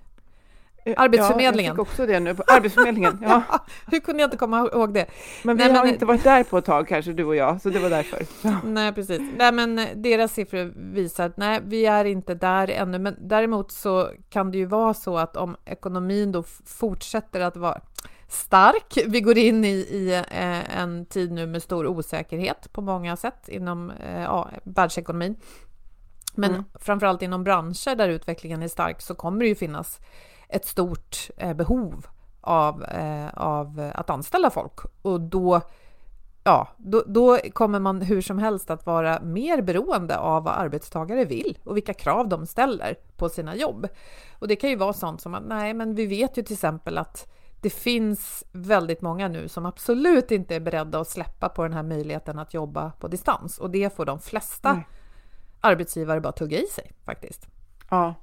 Arbetsförmedlingen. 0.98 1.76
Ja, 1.76 1.78
jag 1.78 1.88
fick 1.88 1.94
också 1.94 2.06
det 2.06 2.20
nu. 2.20 2.36
Arbetsförmedlingen, 2.48 3.20
ja. 3.24 3.44
Hur 3.88 4.00
kunde 4.00 4.22
jag 4.22 4.28
inte 4.28 4.38
komma 4.38 4.70
ihåg 4.74 4.94
det? 4.94 5.06
Men 5.44 5.58
vi 5.58 5.64
Nej, 5.64 5.74
har 5.74 5.84
men... 5.84 5.94
inte 5.94 6.06
varit 6.06 6.24
där 6.24 6.44
på 6.44 6.58
ett 6.58 6.66
tag 6.66 6.88
kanske, 6.88 7.14
du 7.14 7.24
och 7.24 7.36
jag, 7.36 7.62
så 7.62 7.70
det 7.70 7.80
var 7.80 7.90
därför. 7.90 8.20
Ja. 8.42 8.58
Nej, 8.64 8.94
precis. 8.94 9.22
Nej, 9.38 9.52
men 9.52 9.88
deras 9.96 10.34
siffror 10.34 10.74
visar 10.94 11.26
att 11.26 11.38
nej, 11.38 11.60
vi 11.64 11.86
är 11.86 12.06
inte 12.06 12.36
där 12.36 12.70
ännu, 12.70 13.00
men 13.00 13.16
däremot 13.20 13.72
så 13.72 14.10
kan 14.30 14.52
det 14.52 14.58
ju 14.58 14.66
vara 14.66 14.94
så 14.94 15.18
att 15.18 15.38
om 15.38 15.56
ekonomin 15.66 16.32
då 16.32 16.44
fortsätter 16.66 17.42
att 17.42 17.58
vara 17.58 17.82
stark. 18.28 18.98
Vi 19.08 19.22
går 19.22 19.38
in 19.38 19.66
i, 19.66 19.70
i 19.70 20.24
eh, 20.32 20.80
en 20.80 21.06
tid 21.06 21.32
nu 21.32 21.48
med 21.48 21.64
stor 21.64 21.88
osäkerhet 21.88 22.74
på 22.74 22.82
många 22.82 23.16
sätt 23.16 23.48
inom 23.50 23.92
eh, 23.92 24.22
ja, 24.22 24.50
världsekonomin. 24.64 25.36
Men 26.36 26.50
mm. 26.50 26.64
framförallt 26.76 27.22
inom 27.22 27.44
branscher 27.44 27.96
där 27.96 28.10
utvecklingen 28.10 28.64
är 28.64 28.68
stark 28.68 29.02
så 29.02 29.16
kommer 29.16 29.40
det 29.40 29.48
ju 29.48 29.56
finnas 29.56 30.00
ett 30.50 30.66
stort 30.66 31.30
eh, 31.38 31.54
behov 31.54 32.06
av, 32.42 32.84
eh, 32.84 33.30
av 33.34 33.92
att 33.96 34.10
anställa 34.10 34.50
folk 34.50 34.80
och 35.02 35.22
då 35.22 35.62
ja, 36.44 36.68
då, 36.78 37.04
då, 37.08 37.38
kommer 37.54 37.80
man 37.80 38.02
hur 38.02 38.22
som 38.22 38.40
helst 38.40 38.70
att 38.70 38.86
vara 38.86 39.22
mer 39.22 39.62
beroende 39.62 40.18
av 40.18 40.44
vad 40.44 40.54
arbetstagare 40.54 41.26
vill 41.26 41.58
och 41.64 41.78
vilka 41.78 41.94
krav 41.94 42.30
de 42.30 42.46
ställer 42.46 42.96
på 43.18 43.30
sina 43.30 43.56
jobb. 43.56 43.88
Och 44.40 44.48
det 44.48 44.56
kan 44.56 44.70
ju 44.70 44.76
vara 44.76 44.94
sånt 44.94 45.22
som 45.22 45.34
att 45.36 45.44
nej, 45.48 45.74
men 45.74 45.96
vi 45.96 46.06
vet 46.06 46.38
ju 46.38 46.44
till 46.44 46.54
exempel 46.54 46.98
att 46.98 47.28
det 47.62 47.70
finns 47.70 48.44
väldigt 48.52 49.02
många 49.02 49.28
nu 49.28 49.48
som 49.48 49.66
absolut 49.66 50.32
inte 50.32 50.56
är 50.56 50.60
beredda 50.60 51.00
att 51.00 51.10
släppa 51.10 51.50
på 51.50 51.64
den 51.64 51.74
här 51.74 51.84
möjligheten 51.84 52.40
att 52.40 52.54
jobba 52.54 52.92
på 53.00 53.08
distans 53.08 53.58
och 53.58 53.70
det 53.70 53.96
får 53.96 54.06
de 54.06 54.20
flesta 54.20 54.74
nej. 54.74 54.88
arbetsgivare 55.62 56.22
bara 56.22 56.34
tugga 56.34 56.58
i 56.58 56.68
sig 56.68 56.92
faktiskt. 57.06 57.48
Ja, 57.90 58.16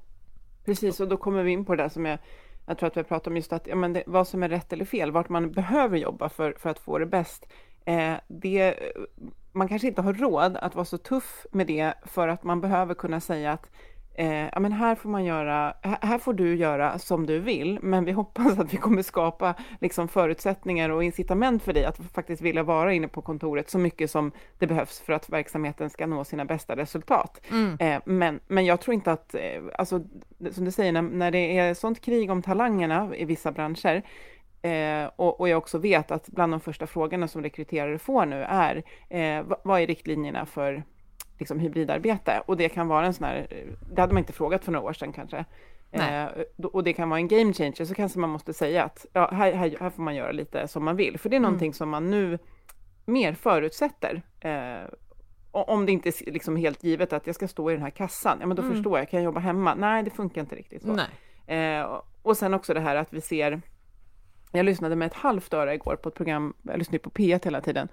Precis, 0.67 0.99
och 0.99 1.07
då 1.07 1.17
kommer 1.17 1.43
vi 1.43 1.51
in 1.51 1.65
på 1.65 1.75
det 1.75 1.83
där 1.83 1.89
som 1.89 2.05
jag, 2.05 2.19
jag 2.65 2.77
tror 2.77 2.87
att 2.87 2.97
vi 2.97 2.99
har 2.99 3.05
pratat 3.05 3.27
om 3.27 3.35
just 3.35 3.53
att 3.53 3.67
ja, 3.67 3.75
men 3.75 3.93
det, 3.93 4.03
vad 4.05 4.27
som 4.27 4.43
är 4.43 4.49
rätt 4.49 4.73
eller 4.73 4.85
fel, 4.85 5.11
vart 5.11 5.29
man 5.29 5.51
behöver 5.51 5.97
jobba 5.97 6.29
för, 6.29 6.53
för 6.57 6.69
att 6.69 6.79
få 6.79 6.99
det 6.99 7.05
bäst. 7.05 7.45
Eh, 7.85 8.13
det, 8.27 8.75
man 9.51 9.67
kanske 9.67 9.87
inte 9.87 10.01
har 10.01 10.13
råd 10.13 10.57
att 10.57 10.75
vara 10.75 10.85
så 10.85 10.97
tuff 10.97 11.45
med 11.51 11.67
det 11.67 11.93
för 12.05 12.27
att 12.27 12.43
man 12.43 12.61
behöver 12.61 12.93
kunna 12.93 13.19
säga 13.19 13.51
att 13.51 13.71
eh, 14.17 14.49
ja, 14.53 14.59
men 14.59 14.71
här 14.71 14.95
får 14.95 15.09
man 15.09 15.25
göra, 15.25 15.73
här 15.81 16.17
får 16.17 16.33
du 16.33 16.55
göra 16.55 16.99
som 16.99 17.25
du 17.25 17.39
vill, 17.39 17.79
men 17.81 18.05
vi 18.05 18.11
hoppas 18.11 18.59
att 18.59 18.73
vi 18.73 18.77
kommer 18.77 19.01
skapa 19.01 19.53
liksom, 19.81 20.07
förutsättningar 20.07 20.89
och 20.89 21.03
incitament 21.03 21.63
för 21.63 21.73
dig 21.73 21.85
att 21.85 21.97
faktiskt 22.13 22.41
vilja 22.41 22.63
vara 22.63 22.93
inne 22.93 23.07
på 23.07 23.21
kontoret 23.21 23.69
så 23.69 23.77
mycket 23.77 24.11
som 24.11 24.31
det 24.57 24.67
behövs 24.67 24.99
för 24.99 25.13
att 25.13 25.29
verksamheten 25.29 25.89
ska 25.89 26.07
nå 26.07 26.23
sina 26.23 26.45
bästa 26.45 26.75
resultat. 26.75 27.41
Mm. 27.49 27.77
Eh, 27.79 28.01
men, 28.05 28.39
men 28.47 28.65
jag 28.65 28.81
tror 28.81 28.93
inte 28.93 29.11
att, 29.11 29.35
eh, 29.35 29.61
alltså, 29.77 30.01
som 30.51 30.65
du 30.65 30.71
säger, 30.71 30.91
när, 30.91 31.01
när 31.01 31.31
det 31.31 31.57
är 31.57 31.73
sånt 31.73 32.01
krig 32.01 32.31
om 32.31 32.41
talangerna 32.41 33.15
i 33.15 33.25
vissa 33.25 33.51
branscher, 33.51 34.03
Eh, 34.61 35.09
och, 35.15 35.39
och, 35.39 35.49
jag 35.49 35.57
också 35.57 35.77
vet 35.77 36.11
att 36.11 36.29
bland 36.29 36.53
de 36.53 36.59
första 36.59 36.87
frågorna 36.87 37.27
som 37.27 37.43
rekryterare 37.43 37.99
får 37.99 38.25
nu 38.25 38.43
är 38.43 38.83
eh, 39.09 39.45
vad 39.63 39.81
är 39.81 39.87
riktlinjerna 39.87 40.45
för 40.45 40.83
liksom 41.39 41.59
hybridarbete 41.59 42.41
och 42.45 42.57
det 42.57 42.69
kan 42.69 42.87
vara 42.87 43.05
en 43.05 43.13
sån 43.13 43.27
här, 43.27 43.47
det 43.93 44.01
hade 44.01 44.13
man 44.13 44.21
inte 44.21 44.33
frågat 44.33 44.65
för 44.65 44.71
några 44.71 44.85
år 44.85 44.93
sedan 44.93 45.13
kanske. 45.13 45.45
Eh, 45.91 46.25
och 46.63 46.83
det 46.83 46.93
kan 46.93 47.09
vara 47.09 47.19
en 47.19 47.27
game 47.27 47.53
changer, 47.53 47.85
så 47.85 47.93
kanske 47.93 48.19
man 48.19 48.29
måste 48.29 48.53
säga 48.53 48.83
att 48.83 49.05
ja, 49.13 49.29
här, 49.31 49.53
här, 49.53 49.77
här 49.79 49.89
får 49.89 50.03
man 50.03 50.15
göra 50.15 50.31
lite 50.31 50.67
som 50.67 50.85
man 50.85 50.95
vill, 50.95 51.17
för 51.19 51.29
det 51.29 51.35
är 51.35 51.37
mm. 51.37 51.43
någonting 51.43 51.73
som 51.73 51.89
man 51.89 52.11
nu 52.11 52.39
mer 53.05 53.33
förutsätter. 53.33 54.21
Eh, 54.39 54.89
om 55.51 55.85
det 55.85 55.91
inte 55.91 56.09
är 56.09 56.31
liksom 56.31 56.55
helt 56.55 56.83
givet 56.83 57.13
att 57.13 57.27
jag 57.27 57.35
ska 57.35 57.47
stå 57.47 57.71
i 57.71 57.73
den 57.73 57.81
här 57.81 57.89
kassan, 57.89 58.37
ja 58.41 58.47
men 58.47 58.57
då 58.57 58.63
mm. 58.63 58.75
förstår 58.75 58.99
jag, 58.99 59.09
kan 59.09 59.19
jag 59.19 59.25
jobba 59.25 59.39
hemma? 59.39 59.75
Nej, 59.75 60.03
det 60.03 60.09
funkar 60.09 60.41
inte 60.41 60.55
riktigt 60.55 60.83
så. 60.83 60.99
Eh, 61.53 62.01
och 62.21 62.37
sen 62.37 62.53
också 62.53 62.73
det 62.73 62.79
här 62.79 62.95
att 62.95 63.13
vi 63.13 63.21
ser, 63.21 63.61
jag 64.51 64.65
lyssnade 64.65 64.95
med 64.95 65.05
ett 65.05 65.13
halvt 65.13 65.53
öra 65.53 65.73
igår 65.73 65.95
på 65.95 66.09
ett 66.09 66.15
program, 66.15 66.53
jag 66.61 66.77
lyssnar 66.77 66.99
på 66.99 67.09
P1 67.09 67.45
hela 67.45 67.61
tiden, 67.61 67.87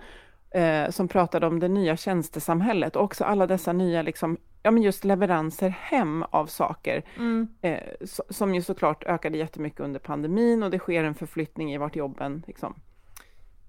eh, 0.55 0.91
som 0.91 1.09
pratade 1.09 1.47
om 1.47 1.61
det 1.61 1.69
nya 1.69 1.97
tjänstesamhället 1.97 2.97
och 2.97 3.03
också 3.03 3.25
alla 3.25 3.47
dessa 3.47 3.73
nya 3.73 4.03
liksom, 4.03 4.37
ja 4.63 4.71
men 4.71 4.83
just 4.83 5.05
leveranser 5.05 5.69
hem 5.69 6.23
av 6.23 6.47
saker, 6.47 7.05
mm. 7.17 7.49
eh, 7.63 7.79
so, 8.05 8.23
som 8.31 8.55
ju 8.55 8.63
såklart 8.63 9.05
ökade 9.05 9.39
jättemycket 9.39 9.81
under 9.81 10.01
pandemin 10.01 10.63
och 10.63 10.71
det 10.71 10.79
sker 10.79 11.05
en 11.05 11.15
förflyttning 11.15 11.75
i 11.75 11.79
vart 11.79 11.97
jobben 11.97 12.45
liksom, 12.47 12.75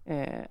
eh, 0.06 0.46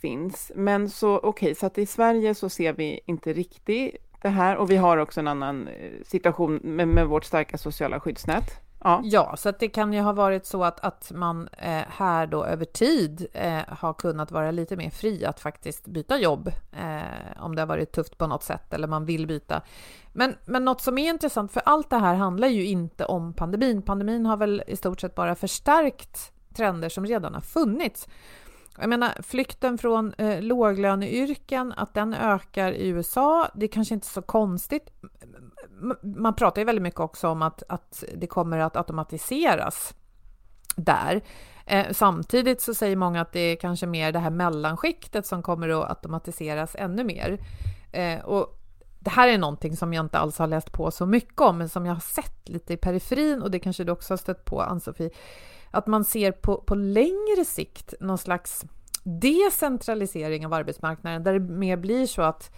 finns. 0.00 0.52
Men 0.54 0.90
så 0.90 1.16
okej, 1.16 1.28
okay, 1.28 1.54
så 1.54 1.66
att 1.66 1.78
i 1.78 1.86
Sverige 1.86 2.34
så 2.34 2.48
ser 2.48 2.72
vi 2.72 3.00
inte 3.06 3.32
riktigt 3.32 3.96
det 4.22 4.28
här 4.28 4.56
och 4.56 4.70
vi 4.70 4.76
har 4.76 4.96
också 4.96 5.20
en 5.20 5.28
annan 5.28 5.68
eh, 5.68 5.92
situation 6.04 6.60
med, 6.62 6.88
med 6.88 7.06
vårt 7.06 7.24
starka 7.24 7.58
sociala 7.58 8.00
skyddsnät. 8.00 8.63
Ja. 8.84 9.00
ja, 9.04 9.36
så 9.36 9.48
att 9.48 9.58
det 9.58 9.68
kan 9.68 9.92
ju 9.92 10.00
ha 10.00 10.12
varit 10.12 10.46
så 10.46 10.64
att, 10.64 10.80
att 10.80 11.12
man 11.14 11.48
eh, 11.58 11.82
här 11.88 12.26
då 12.26 12.44
över 12.44 12.64
tid 12.64 13.26
eh, 13.32 13.60
har 13.68 13.92
kunnat 13.92 14.30
vara 14.30 14.50
lite 14.50 14.76
mer 14.76 14.90
fri 14.90 15.24
att 15.24 15.40
faktiskt 15.40 15.86
byta 15.86 16.18
jobb 16.18 16.48
eh, 16.72 17.42
om 17.42 17.54
det 17.54 17.62
har 17.62 17.66
varit 17.66 17.92
tufft 17.92 18.18
på 18.18 18.26
något 18.26 18.42
sätt 18.42 18.72
eller 18.72 18.88
man 18.88 19.04
vill 19.04 19.26
byta. 19.26 19.62
Men, 20.12 20.36
men 20.44 20.64
något 20.64 20.80
som 20.80 20.98
är 20.98 21.10
intressant, 21.10 21.52
för 21.52 21.62
allt 21.64 21.90
det 21.90 21.96
här 21.96 22.14
handlar 22.14 22.48
ju 22.48 22.66
inte 22.66 23.04
om 23.04 23.32
pandemin. 23.32 23.82
Pandemin 23.82 24.26
har 24.26 24.36
väl 24.36 24.62
i 24.66 24.76
stort 24.76 25.00
sett 25.00 25.14
bara 25.14 25.34
förstärkt 25.34 26.32
trender 26.56 26.88
som 26.88 27.06
redan 27.06 27.34
har 27.34 27.40
funnits. 27.40 28.08
Jag 28.78 28.88
menar, 28.88 29.22
flykten 29.22 29.78
från 29.78 30.14
eh, 30.18 30.42
låglöneyrken, 30.42 31.72
att 31.76 31.94
den 31.94 32.14
ökar 32.14 32.72
i 32.72 32.88
USA, 32.88 33.48
det 33.54 33.66
är 33.66 33.68
kanske 33.68 33.94
inte 33.94 34.06
så 34.06 34.22
konstigt 34.22 34.90
man 36.02 36.34
pratar 36.34 36.60
ju 36.60 36.64
väldigt 36.64 36.82
mycket 36.82 37.00
också 37.00 37.28
om 37.28 37.42
att, 37.42 37.62
att 37.68 38.04
det 38.14 38.26
kommer 38.26 38.58
att 38.58 38.76
automatiseras 38.76 39.94
där. 40.76 41.22
Eh, 41.66 41.86
samtidigt 41.92 42.60
så 42.60 42.74
säger 42.74 42.96
många 42.96 43.20
att 43.20 43.32
det 43.32 43.40
är 43.40 43.56
kanske 43.56 43.86
mer 43.86 44.12
det 44.12 44.18
här 44.18 44.30
mellanskiktet 44.30 45.26
som 45.26 45.42
kommer 45.42 45.68
att 45.68 45.90
automatiseras 45.90 46.76
ännu 46.78 47.04
mer. 47.04 47.38
Eh, 47.92 48.20
och 48.24 48.60
det 48.98 49.10
här 49.10 49.28
är 49.28 49.38
någonting 49.38 49.76
som 49.76 49.94
jag 49.94 50.04
inte 50.04 50.18
alls 50.18 50.38
har 50.38 50.46
läst 50.46 50.72
på 50.72 50.90
så 50.90 51.06
mycket 51.06 51.40
om, 51.40 51.58
men 51.58 51.68
som 51.68 51.86
jag 51.86 51.94
har 51.94 52.00
sett 52.00 52.48
lite 52.48 52.72
i 52.72 52.76
periferin 52.76 53.42
och 53.42 53.50
det 53.50 53.58
kanske 53.58 53.84
du 53.84 53.92
också 53.92 54.12
har 54.12 54.18
stött 54.18 54.44
på, 54.44 54.62
Ann-Sofie, 54.62 55.10
att 55.74 55.86
man 55.86 56.04
ser 56.04 56.32
på, 56.32 56.56
på 56.56 56.74
längre 56.74 57.44
sikt 57.46 57.94
någon 58.00 58.18
slags 58.18 58.64
decentralisering 59.02 60.46
av 60.46 60.52
arbetsmarknaden 60.52 61.24
där 61.24 61.32
det 61.32 61.40
mer 61.40 61.76
blir 61.76 62.06
så 62.06 62.22
att 62.22 62.50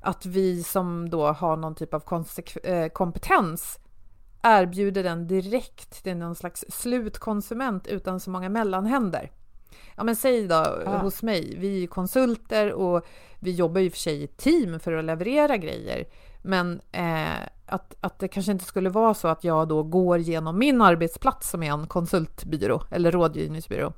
att 0.00 0.26
vi 0.26 0.62
som 0.62 1.10
då 1.10 1.26
har 1.26 1.56
någon 1.56 1.74
typ 1.74 1.94
av 1.94 2.24
eh, 2.64 2.88
kompetens 2.88 3.78
erbjuder 4.42 5.02
den 5.02 5.26
direkt 5.26 6.04
till 6.04 6.16
någon 6.16 6.34
slags 6.34 6.64
slutkonsument 6.68 7.86
utan 7.86 8.20
så 8.20 8.30
många 8.30 8.48
mellanhänder. 8.48 9.30
Ja, 9.96 10.04
men 10.04 10.16
säg 10.16 10.48
då 10.48 10.54
ah. 10.54 10.98
hos 10.98 11.22
mig, 11.22 11.56
vi 11.58 11.82
är 11.82 11.86
konsulter 11.86 12.72
och 12.72 13.06
vi 13.38 13.50
jobbar 13.50 13.80
ju 13.80 13.90
för 13.90 13.98
sig 13.98 14.22
i 14.22 14.26
team 14.26 14.80
för 14.80 14.92
att 14.92 15.04
leverera 15.04 15.56
grejer. 15.56 16.06
Men 16.42 16.80
eh, 16.92 17.40
att, 17.66 17.94
att 18.00 18.18
det 18.18 18.28
kanske 18.28 18.52
inte 18.52 18.64
skulle 18.64 18.90
vara 18.90 19.14
så 19.14 19.28
att 19.28 19.44
jag 19.44 19.68
då 19.68 19.82
går 19.82 20.18
genom 20.18 20.58
min 20.58 20.82
arbetsplats 20.82 21.50
som 21.50 21.62
är 21.62 21.72
en 21.72 21.86
konsultbyrå 21.86 22.82
eller 22.90 23.12
rådgivningsbyrå 23.12 23.92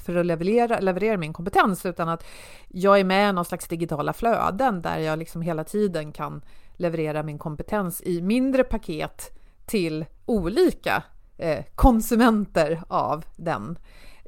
för 0.00 0.16
att 0.16 0.26
leverera, 0.26 0.80
leverera 0.80 1.16
min 1.16 1.32
kompetens, 1.32 1.86
utan 1.86 2.08
att 2.08 2.24
jag 2.68 3.00
är 3.00 3.04
med 3.04 3.30
i 3.30 3.32
någon 3.32 3.44
slags 3.44 3.68
digitala 3.68 4.12
flöden 4.12 4.82
där 4.82 4.98
jag 4.98 5.18
liksom 5.18 5.42
hela 5.42 5.64
tiden 5.64 6.12
kan 6.12 6.42
leverera 6.76 7.22
min 7.22 7.38
kompetens 7.38 8.02
i 8.02 8.22
mindre 8.22 8.64
paket 8.64 9.38
till 9.66 10.04
olika 10.26 11.02
eh, 11.38 11.64
konsumenter 11.74 12.82
av 12.88 13.24
den. 13.36 13.78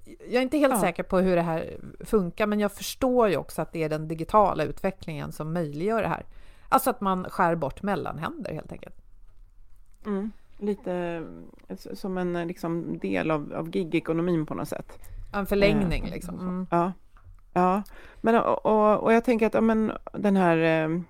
Jag 0.04 0.34
är 0.34 0.42
inte 0.42 0.58
helt 0.58 0.74
ja. 0.74 0.80
säker 0.80 1.02
på 1.02 1.18
hur 1.18 1.36
det 1.36 1.42
här 1.42 1.78
funkar, 2.00 2.46
men 2.46 2.60
jag 2.60 2.72
förstår 2.72 3.28
ju 3.28 3.36
också 3.36 3.62
att 3.62 3.72
det 3.72 3.82
är 3.82 3.88
den 3.88 4.08
digitala 4.08 4.64
utvecklingen 4.64 5.32
som 5.32 5.52
möjliggör 5.52 6.02
det 6.02 6.08
här. 6.08 6.26
Alltså 6.72 6.90
att 6.90 7.00
man 7.00 7.24
skär 7.30 7.54
bort 7.54 7.82
mellanhänder 7.82 8.54
helt 8.54 8.72
enkelt. 8.72 8.96
Mm, 10.06 10.32
lite 10.58 11.24
som 11.94 12.18
en 12.18 12.46
liksom, 12.46 12.98
del 12.98 13.30
av, 13.30 13.52
av 13.56 13.70
gig-ekonomin 13.70 14.46
på 14.46 14.54
något 14.54 14.68
sätt. 14.68 14.98
En 15.32 15.46
förlängning 15.46 16.04
eh, 16.04 16.10
liksom. 16.10 16.40
Mm. 16.40 16.66
Ja. 16.70 16.92
Ja, 17.52 17.82
men 18.20 18.34
och, 18.34 18.66
och, 18.66 19.02
och, 19.02 19.12
jag 19.12 19.24
tänker 19.24 19.46
att 19.46 19.54
ja, 19.54 19.60
men, 19.60 19.92
den 20.12 20.36
här 20.36 20.56
eh, 20.56 21.00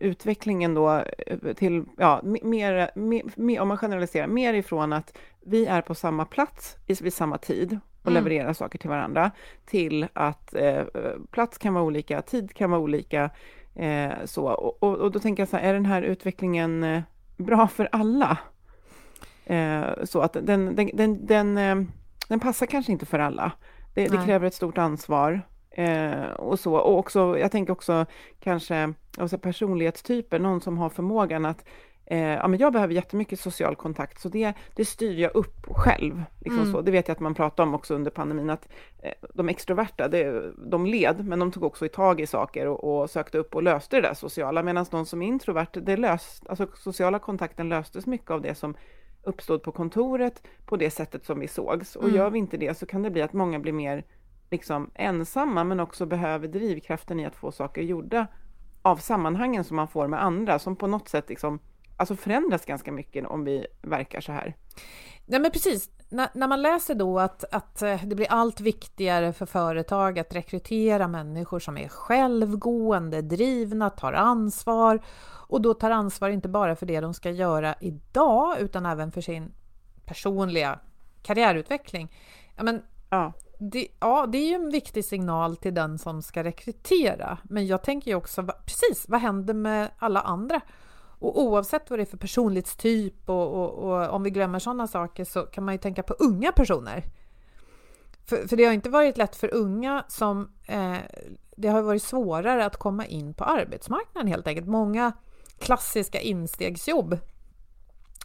utvecklingen 0.00 0.74
då 0.74 1.04
eh, 1.26 1.52
till, 1.56 1.84
ja, 1.96 2.20
mer, 2.22 2.90
mer, 3.36 3.60
om 3.60 3.68
man 3.68 3.78
generaliserar, 3.78 4.26
mer 4.26 4.54
ifrån 4.54 4.92
att 4.92 5.18
vi 5.40 5.66
är 5.66 5.82
på 5.82 5.94
samma 5.94 6.24
plats 6.24 6.76
vid 6.86 7.14
samma 7.14 7.38
tid 7.38 7.78
och 8.02 8.10
mm. 8.10 8.24
levererar 8.24 8.52
saker 8.52 8.78
till 8.78 8.90
varandra, 8.90 9.30
till 9.64 10.06
att 10.12 10.54
eh, 10.54 10.82
plats 11.30 11.58
kan 11.58 11.74
vara 11.74 11.84
olika, 11.84 12.22
tid 12.22 12.54
kan 12.54 12.70
vara 12.70 12.80
olika, 12.80 13.30
eh, 13.74 14.12
så. 14.24 14.46
Och, 14.46 14.82
och, 14.82 14.96
och, 14.96 15.10
då 15.10 15.18
tänker 15.20 15.42
jag 15.42 15.48
så 15.48 15.56
här, 15.56 15.64
är 15.64 15.72
den 15.72 15.86
här 15.86 16.02
utvecklingen 16.02 16.84
eh, 16.84 17.02
bra 17.36 17.68
för 17.68 17.88
alla? 17.92 18.38
Eh, 19.44 19.84
så 20.04 20.20
att 20.20 20.32
den, 20.32 20.76
den, 20.76 20.90
den, 20.94 21.26
den 21.26 21.58
den 22.30 22.40
passar 22.40 22.66
kanske 22.66 22.92
inte 22.92 23.06
för 23.06 23.18
alla. 23.18 23.52
Det, 23.94 24.08
det 24.08 24.24
kräver 24.24 24.46
ett 24.46 24.54
stort 24.54 24.78
ansvar. 24.78 25.42
Eh, 25.70 26.30
och 26.30 26.60
så. 26.60 26.74
Och 26.74 26.98
också, 26.98 27.38
jag 27.38 27.52
tänker 27.52 27.72
också 27.72 28.06
kanske 28.40 28.94
alltså 29.18 29.38
personlighetstyper, 29.38 30.38
någon 30.38 30.60
som 30.60 30.78
har 30.78 30.90
förmågan 30.90 31.44
att 31.44 31.64
eh, 32.10 32.18
ja, 32.18 32.48
men 32.48 32.58
jag 32.58 32.72
behöver 32.72 32.94
jättemycket 32.94 33.40
social 33.40 33.76
kontakt, 33.76 34.20
så 34.20 34.28
det, 34.28 34.52
det 34.74 34.84
styr 34.84 35.18
jag 35.18 35.34
upp 35.34 35.66
själv. 35.70 36.22
Liksom 36.40 36.60
mm. 36.60 36.72
så. 36.72 36.80
Det 36.80 36.90
vet 36.90 37.08
jag 37.08 37.14
att 37.14 37.20
man 37.20 37.34
pratar 37.34 37.62
om 37.62 37.74
också 37.74 37.94
under 37.94 38.10
pandemin, 38.10 38.50
att 38.50 38.68
eh, 39.02 39.12
de 39.34 39.48
extroverta, 39.48 40.08
det, 40.08 40.52
de 40.70 40.86
led, 40.86 41.26
men 41.26 41.38
de 41.38 41.52
tog 41.52 41.64
också 41.64 41.86
i 41.86 41.88
tag 41.88 42.20
i 42.20 42.26
saker 42.26 42.66
och, 42.66 43.02
och 43.02 43.10
sökte 43.10 43.38
upp 43.38 43.54
och 43.54 43.62
löste 43.62 43.96
det 43.96 44.08
där 44.08 44.14
sociala, 44.14 44.62
medan 44.62 44.86
de 44.90 45.06
som 45.06 45.22
är 45.22 45.26
introvert, 45.26 45.68
det 45.72 45.96
löst, 45.96 46.48
alltså 46.48 46.66
sociala 46.74 47.18
kontakten 47.18 47.68
löstes 47.68 48.06
mycket 48.06 48.30
av 48.30 48.42
det 48.42 48.54
som 48.54 48.74
uppstod 49.22 49.62
på 49.62 49.72
kontoret 49.72 50.42
på 50.66 50.76
det 50.76 50.90
sättet 50.90 51.24
som 51.24 51.40
vi 51.40 51.48
sågs. 51.48 51.96
Och 51.96 52.04
mm. 52.04 52.16
gör 52.16 52.30
vi 52.30 52.38
inte 52.38 52.56
det 52.56 52.78
så 52.78 52.86
kan 52.86 53.02
det 53.02 53.10
bli 53.10 53.22
att 53.22 53.32
många 53.32 53.58
blir 53.58 53.72
mer 53.72 54.04
liksom 54.50 54.90
ensamma, 54.94 55.64
men 55.64 55.80
också 55.80 56.06
behöver 56.06 56.48
drivkraften 56.48 57.20
i 57.20 57.26
att 57.26 57.36
få 57.36 57.52
saker 57.52 57.82
gjorda 57.82 58.26
av 58.82 58.96
sammanhangen 58.96 59.64
som 59.64 59.76
man 59.76 59.88
får 59.88 60.06
med 60.06 60.22
andra, 60.22 60.58
som 60.58 60.76
på 60.76 60.86
något 60.86 61.08
sätt 61.08 61.28
liksom, 61.28 61.58
alltså 62.00 62.16
förändras 62.16 62.64
ganska 62.64 62.92
mycket 62.92 63.26
om 63.26 63.44
vi 63.44 63.66
verkar 63.82 64.20
så 64.20 64.32
här. 64.32 64.56
Nej 65.26 65.40
men 65.40 65.50
precis, 65.50 65.90
när, 66.08 66.28
när 66.34 66.48
man 66.48 66.62
läser 66.62 66.94
då 66.94 67.18
att, 67.18 67.44
att 67.54 67.82
eh, 67.82 68.04
det 68.04 68.14
blir 68.14 68.26
allt 68.30 68.60
viktigare 68.60 69.32
för 69.32 69.46
företag 69.46 70.18
att 70.18 70.34
rekrytera 70.34 71.08
människor 71.08 71.58
som 71.58 71.78
är 71.78 71.88
självgående, 71.88 73.22
drivna, 73.22 73.90
tar 73.90 74.12
ansvar 74.12 75.02
och 75.48 75.60
då 75.60 75.74
tar 75.74 75.90
ansvar 75.90 76.30
inte 76.30 76.48
bara 76.48 76.76
för 76.76 76.86
det 76.86 77.00
de 77.00 77.14
ska 77.14 77.30
göra 77.30 77.74
idag 77.80 78.60
utan 78.60 78.86
även 78.86 79.12
för 79.12 79.20
sin 79.20 79.52
personliga 80.04 80.78
karriärutveckling. 81.22 82.12
Ja, 82.56 82.62
men, 82.62 82.82
ja. 83.10 83.32
Det, 83.58 83.88
ja, 84.00 84.26
det 84.26 84.38
är 84.38 84.48
ju 84.48 84.54
en 84.54 84.70
viktig 84.70 85.04
signal 85.04 85.56
till 85.56 85.74
den 85.74 85.98
som 85.98 86.22
ska 86.22 86.44
rekrytera. 86.44 87.38
Men 87.42 87.66
jag 87.66 87.82
tänker 87.82 88.10
ju 88.10 88.14
också, 88.14 88.46
precis, 88.46 89.08
vad 89.08 89.20
händer 89.20 89.54
med 89.54 89.90
alla 89.98 90.20
andra? 90.20 90.60
Och 91.20 91.42
oavsett 91.42 91.90
vad 91.90 91.98
det 91.98 92.02
är 92.02 92.06
för 92.06 92.16
personlighetstyp 92.16 93.28
och, 93.28 93.54
och, 93.54 93.70
och 93.70 94.08
om 94.14 94.22
vi 94.22 94.30
glömmer 94.30 94.58
sådana 94.58 94.86
saker 94.86 95.24
så 95.24 95.42
kan 95.42 95.64
man 95.64 95.74
ju 95.74 95.78
tänka 95.78 96.02
på 96.02 96.14
unga 96.18 96.52
personer. 96.52 97.04
För, 98.26 98.48
för 98.48 98.56
det 98.56 98.64
har 98.64 98.72
inte 98.72 98.90
varit 98.90 99.16
lätt 99.16 99.36
för 99.36 99.54
unga 99.54 100.04
som 100.08 100.52
eh, 100.66 100.96
det 101.56 101.68
har 101.68 101.82
varit 101.82 102.02
svårare 102.02 102.66
att 102.66 102.76
komma 102.76 103.06
in 103.06 103.34
på 103.34 103.44
arbetsmarknaden 103.44 104.28
helt 104.28 104.46
enkelt. 104.46 104.66
Många 104.66 105.12
klassiska 105.58 106.20
instegsjobb 106.20 107.18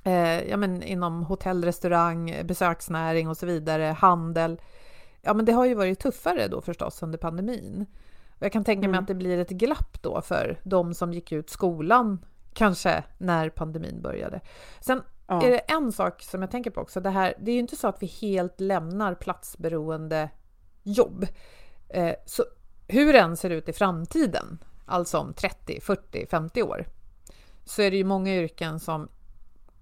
eh, 0.04 0.50
ja, 0.50 0.58
men 0.58 0.84
inom 0.84 1.24
hotell, 1.24 1.64
restaurang, 1.64 2.36
besöksnäring 2.44 3.30
och 3.30 3.38
så 3.38 3.46
vidare, 3.46 3.84
handel. 3.84 4.62
Ja, 5.22 5.34
men 5.34 5.46
det 5.46 5.52
har 5.52 5.66
ju 5.66 5.74
varit 5.74 6.00
tuffare 6.00 6.48
då 6.48 6.62
förstås 6.62 7.04
under 7.04 7.18
pandemin. 7.18 7.86
Och 8.30 8.42
jag 8.44 8.52
kan 8.52 8.64
tänka 8.64 8.82
mig 8.82 8.90
mm. 8.90 9.00
att 9.02 9.08
det 9.08 9.16
blir 9.16 9.38
ett 9.38 9.50
glapp 9.50 10.02
då 10.02 10.22
för 10.22 10.60
de 10.64 10.94
som 10.94 11.14
gick 11.14 11.32
ut 11.32 11.50
skolan 11.50 12.26
kanske 12.56 13.04
när 13.18 13.50
pandemin 13.50 14.02
började. 14.02 14.42
Sen 14.80 15.02
ja. 15.28 15.44
är 15.44 15.52
det 15.52 15.58
en 15.58 15.92
sak 15.92 16.22
som 16.22 16.42
jag 16.42 16.52
tänker 16.52 16.72
på 16.72 16.82
också. 16.82 17.02
Det, 17.02 17.10
här, 17.10 17.34
det 17.40 17.52
är 17.52 17.54
ju 17.54 17.60
inte 17.60 17.76
så 17.76 17.88
att 17.88 18.04
vi 18.04 18.08
helt 18.08 18.60
lämnar 18.60 19.16
platsberoende 19.16 20.30
jobb. 20.84 21.28
Eh, 21.90 22.16
så 22.26 22.44
hur 22.88 23.14
den 23.14 23.38
ser 23.38 23.50
ut 23.50 23.70
i 23.70 23.74
framtiden, 23.74 24.58
alltså 24.86 25.18
om 25.18 25.34
30, 25.34 25.82
40, 25.82 26.28
50 26.30 26.64
år, 26.64 26.86
så 27.66 27.82
är 27.82 27.92
det 27.92 27.98
ju 27.98 28.04
många 28.04 28.36
yrken 28.36 28.80
som 28.80 29.10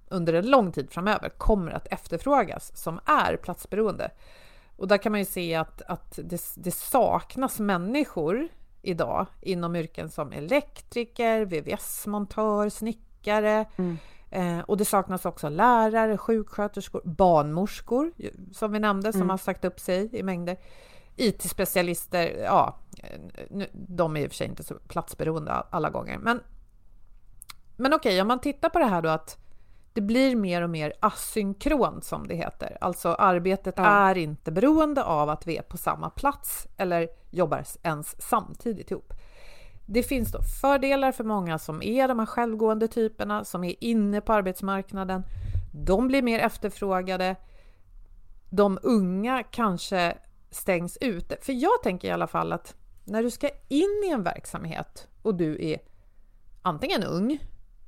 under 0.09 0.33
en 0.33 0.49
lång 0.49 0.71
tid 0.71 0.91
framöver 0.91 1.29
kommer 1.29 1.71
att 1.71 1.87
efterfrågas 1.87 2.77
som 2.77 2.99
är 3.05 3.37
platsberoende. 3.37 4.11
Och 4.75 4.87
där 4.87 4.97
kan 4.97 5.11
man 5.11 5.19
ju 5.19 5.25
se 5.25 5.55
att, 5.55 5.81
att 5.81 6.19
det, 6.23 6.41
det 6.55 6.71
saknas 6.71 7.59
människor 7.59 8.47
idag 8.83 9.25
inom 9.41 9.75
yrken 9.75 10.09
som 10.09 10.31
elektriker, 10.31 11.45
VVS-montör, 11.45 12.69
snickare. 12.69 13.65
Mm. 13.75 13.97
Eh, 14.29 14.59
och 14.59 14.77
det 14.77 14.85
saknas 14.85 15.25
också 15.25 15.49
lärare, 15.49 16.17
sjuksköterskor, 16.17 17.01
barnmorskor 17.05 18.11
som 18.53 18.71
vi 18.71 18.79
nämnde, 18.79 19.11
som 19.11 19.21
mm. 19.21 19.29
har 19.29 19.37
sagt 19.37 19.65
upp 19.65 19.79
sig 19.79 20.09
i 20.11 20.23
mängder. 20.23 20.57
IT-specialister, 21.15 22.43
ja, 22.43 22.77
de 23.71 24.17
är 24.17 24.21
i 24.21 24.27
och 24.27 24.31
för 24.31 24.35
sig 24.35 24.47
inte 24.47 24.63
så 24.63 24.75
platsberoende 24.87 25.51
alla 25.51 25.89
gånger. 25.89 26.17
Men, 26.17 26.39
men 27.75 27.93
okej, 27.93 28.21
om 28.21 28.27
man 28.27 28.39
tittar 28.39 28.69
på 28.69 28.79
det 28.79 28.85
här 28.85 29.01
då 29.01 29.09
att 29.09 29.42
det 29.93 30.01
blir 30.01 30.35
mer 30.35 30.61
och 30.61 30.69
mer 30.69 30.93
asynkront 30.99 32.03
som 32.03 32.27
det 32.27 32.35
heter. 32.35 32.77
Alltså 32.81 33.09
arbetet 33.09 33.73
ja. 33.77 33.83
är 33.83 34.17
inte 34.17 34.51
beroende 34.51 35.03
av 35.03 35.29
att 35.29 35.47
vi 35.47 35.57
är 35.57 35.61
på 35.61 35.77
samma 35.77 36.09
plats 36.09 36.67
eller 36.77 37.07
jobbar 37.31 37.63
ens 37.83 38.21
samtidigt 38.21 38.91
ihop. 38.91 39.13
Det 39.85 40.03
finns 40.03 40.31
då 40.31 40.39
fördelar 40.61 41.11
för 41.11 41.23
många 41.23 41.59
som 41.59 41.81
är 41.83 42.07
de 42.07 42.19
här 42.19 42.25
självgående 42.25 42.87
typerna 42.87 43.45
som 43.45 43.63
är 43.63 43.83
inne 43.83 44.21
på 44.21 44.33
arbetsmarknaden. 44.33 45.23
De 45.71 46.07
blir 46.07 46.21
mer 46.21 46.39
efterfrågade. 46.39 47.35
De 48.49 48.79
unga 48.83 49.43
kanske 49.43 50.17
stängs 50.51 50.97
ute. 51.01 51.37
För 51.41 51.53
jag 51.53 51.83
tänker 51.83 52.07
i 52.07 52.11
alla 52.11 52.27
fall 52.27 52.53
att 52.53 52.75
när 53.03 53.23
du 53.23 53.31
ska 53.31 53.49
in 53.67 54.03
i 54.05 54.09
en 54.13 54.23
verksamhet 54.23 55.07
och 55.21 55.35
du 55.35 55.65
är 55.65 55.79
antingen 56.61 57.03
ung 57.03 57.39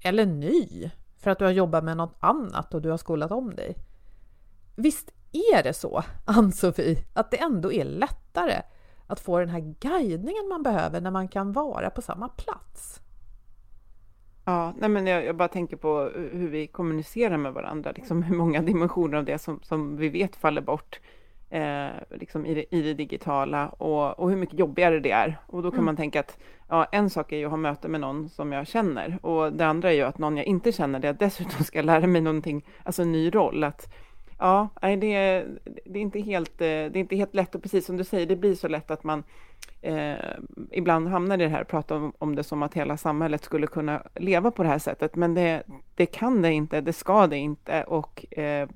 eller 0.01 0.25
ny 0.25 0.91
för 1.25 1.31
att 1.31 1.39
du 1.39 1.45
har 1.45 1.51
jobbat 1.51 1.83
med 1.83 1.97
något 1.97 2.15
annat 2.19 2.73
och 2.73 2.81
du 2.81 2.89
har 2.89 2.97
skolat 2.97 3.31
om 3.31 3.55
dig. 3.55 3.75
Visst 4.75 5.11
är 5.31 5.63
det 5.63 5.73
så, 5.73 6.03
Ann-Sofie, 6.25 7.03
att 7.13 7.31
det 7.31 7.37
ändå 7.37 7.71
är 7.71 7.85
lättare 7.85 8.61
att 9.07 9.19
få 9.19 9.39
den 9.39 9.49
här 9.49 9.75
guidningen 9.79 10.47
man 10.49 10.63
behöver 10.63 11.01
när 11.01 11.11
man 11.11 11.27
kan 11.27 11.51
vara 11.51 11.89
på 11.89 12.01
samma 12.01 12.27
plats? 12.27 13.01
Ja, 14.45 14.73
nej 14.77 14.89
men 14.89 15.07
jag, 15.07 15.25
jag, 15.25 15.37
bara 15.37 15.47
tänker 15.47 15.77
på 15.77 16.11
hur 16.13 16.49
vi 16.49 16.67
kommunicerar 16.67 17.37
med 17.37 17.53
varandra, 17.53 17.91
liksom 17.91 18.23
hur 18.23 18.35
många 18.35 18.61
dimensioner 18.61 19.17
av 19.17 19.25
det 19.25 19.39
som, 19.39 19.59
som 19.63 19.97
vi 19.97 20.09
vet 20.09 20.35
faller 20.35 20.61
bort 20.61 20.99
eh, 21.55 21.91
liksom 22.09 22.45
i, 22.45 22.53
det, 22.53 22.75
i 22.75 22.81
det 22.81 22.93
digitala 22.93 23.67
och, 23.67 24.19
och 24.19 24.29
hur 24.29 24.37
mycket 24.37 24.59
jobbigare 24.59 24.99
det 24.99 25.11
är. 25.11 25.37
Och 25.47 25.63
då 25.63 25.71
kan 25.71 25.77
mm. 25.77 25.85
man 25.85 25.95
tänka 25.95 26.19
att 26.19 26.37
ja, 26.69 26.85
en 26.91 27.09
sak 27.09 27.31
är 27.31 27.37
ju 27.37 27.45
att 27.45 27.51
ha 27.51 27.57
möte 27.57 27.87
med 27.87 28.01
någon 28.01 28.29
som 28.29 28.51
jag 28.51 28.67
känner 28.67 29.19
och 29.21 29.53
det 29.53 29.65
andra 29.65 29.91
är 29.91 29.95
ju 29.95 30.01
att 30.01 30.17
någon 30.17 30.37
jag 30.37 30.45
inte 30.45 30.71
känner, 30.71 30.99
det 30.99 31.07
jag 31.07 31.17
dessutom 31.17 31.63
ska 31.65 31.81
lära 31.81 32.07
mig 32.07 32.21
någonting, 32.21 32.65
alltså 32.83 33.01
en 33.01 33.11
ny 33.11 33.29
roll. 33.29 33.63
Att, 33.63 33.93
ja, 34.39 34.69
det, 34.81 34.97
det, 35.85 35.99
är 35.99 36.01
inte 36.01 36.19
helt, 36.19 36.61
eh, 36.61 36.65
det 36.65 36.95
är 36.95 36.97
inte 36.97 37.15
helt 37.15 37.35
lätt 37.35 37.55
och 37.55 37.61
precis 37.61 37.85
som 37.85 37.97
du 37.97 38.03
säger, 38.03 38.25
det 38.25 38.35
blir 38.35 38.55
så 38.55 38.67
lätt 38.67 38.91
att 38.91 39.03
man 39.03 39.23
eh, 39.81 40.15
ibland 40.71 41.07
hamnar 41.07 41.35
i 41.35 41.43
det 41.43 41.49
här, 41.49 41.63
prata 41.63 41.95
om, 41.95 42.13
om 42.17 42.35
det 42.35 42.43
som 42.43 42.63
att 42.63 42.73
hela 42.73 42.97
samhället 42.97 43.43
skulle 43.43 43.67
kunna 43.67 44.03
leva 44.15 44.51
på 44.51 44.63
det 44.63 44.69
här 44.69 44.79
sättet, 44.79 45.15
men 45.15 45.33
det, 45.33 45.63
det 45.95 46.05
kan 46.05 46.41
det 46.41 46.53
inte, 46.53 46.81
det 46.81 46.93
ska 46.93 47.27
det 47.27 47.37
inte 47.37 47.83
och 47.83 48.37
eh, 48.37 48.69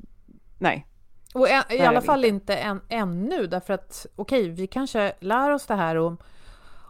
nej, 0.60 0.86
och 1.34 1.50
en, 1.50 1.64
i 1.70 1.80
alla 1.80 2.02
fall 2.02 2.26
inte 2.26 2.56
än, 2.56 2.82
ännu, 2.90 3.48
därför 3.48 3.74
att 3.74 4.06
okej, 4.16 4.42
okay, 4.42 4.52
vi 4.52 4.68
kanske 4.68 5.14
lär 5.20 5.52
oss 5.52 5.66
det 5.66 5.76
här 5.76 5.96
och 5.96 6.22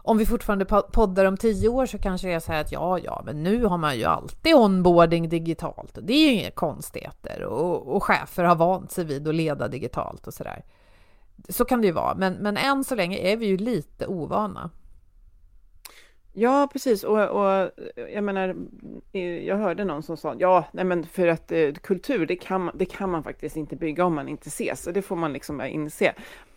om 0.02 0.18
vi 0.18 0.26
fortfarande 0.26 0.64
poddar 0.64 1.24
om 1.24 1.36
tio 1.36 1.68
år 1.68 1.86
så 1.86 1.98
kanske 1.98 2.28
det 2.28 2.34
är 2.34 2.40
så 2.40 2.52
här 2.52 2.60
att 2.60 2.72
ja, 2.72 2.98
ja, 2.98 3.22
men 3.26 3.42
nu 3.42 3.64
har 3.64 3.78
man 3.78 3.98
ju 3.98 4.04
alltid 4.04 4.54
onboarding 4.54 5.28
digitalt. 5.28 5.98
Det 6.02 6.12
är 6.12 6.26
ju 6.26 6.32
inga 6.32 6.50
konstigheter 6.50 7.42
och, 7.42 7.96
och 7.96 8.02
chefer 8.02 8.44
har 8.44 8.56
vant 8.56 8.90
sig 8.90 9.04
vid 9.04 9.28
att 9.28 9.34
leda 9.34 9.68
digitalt 9.68 10.26
och 10.26 10.34
så 10.34 10.44
där. 10.44 10.64
Så 11.48 11.64
kan 11.64 11.80
det 11.80 11.86
ju 11.86 11.92
vara, 11.92 12.14
men, 12.14 12.32
men 12.32 12.56
än 12.56 12.84
så 12.84 12.94
länge 12.94 13.18
är 13.18 13.36
vi 13.36 13.46
ju 13.46 13.56
lite 13.56 14.06
ovana. 14.06 14.70
Ja, 16.32 16.68
precis. 16.72 17.04
Och, 17.04 17.28
och 17.28 17.70
jag 18.14 18.24
menar, 18.24 18.56
jag 19.44 19.56
hörde 19.56 19.84
någon 19.84 20.02
som 20.02 20.16
sa, 20.16 20.34
ja, 20.38 20.64
nej 20.72 20.84
men 20.84 21.06
för 21.06 21.28
att 21.28 21.52
eh, 21.52 21.72
kultur, 21.72 22.26
det 22.26 22.36
kan, 22.36 22.70
det 22.74 22.84
kan 22.84 23.10
man 23.10 23.22
faktiskt 23.22 23.56
inte 23.56 23.76
bygga 23.76 24.04
om 24.04 24.14
man 24.14 24.28
inte 24.28 24.48
ses, 24.48 24.86
och 24.86 24.92
det 24.92 25.02
får 25.02 25.16
man 25.16 25.32
liksom 25.32 25.60
inse. 25.60 26.14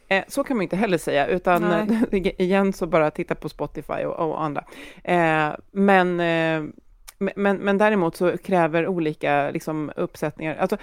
Eh, 0.08 0.24
så 0.28 0.44
kan 0.44 0.58
man 0.58 0.62
inte 0.64 0.76
heller 0.76 0.98
säga, 0.98 1.28
utan 1.28 1.90
igen 2.12 2.74
så 2.74 2.88
bara 2.88 3.12
titta 3.12 3.36
på 3.36 3.50
Spotify 3.50 4.04
och, 4.06 4.30
och 4.30 4.44
andra. 4.44 4.64
Eh, 5.04 5.50
men, 5.72 6.20
eh, 6.20 6.64
men, 7.36 7.58
men 7.58 7.78
däremot 7.78 8.16
så 8.16 8.38
kräver 8.38 8.88
olika 8.88 9.52
liksom, 9.52 9.92
uppsättningar, 9.96 10.56
alltså, 10.56 10.78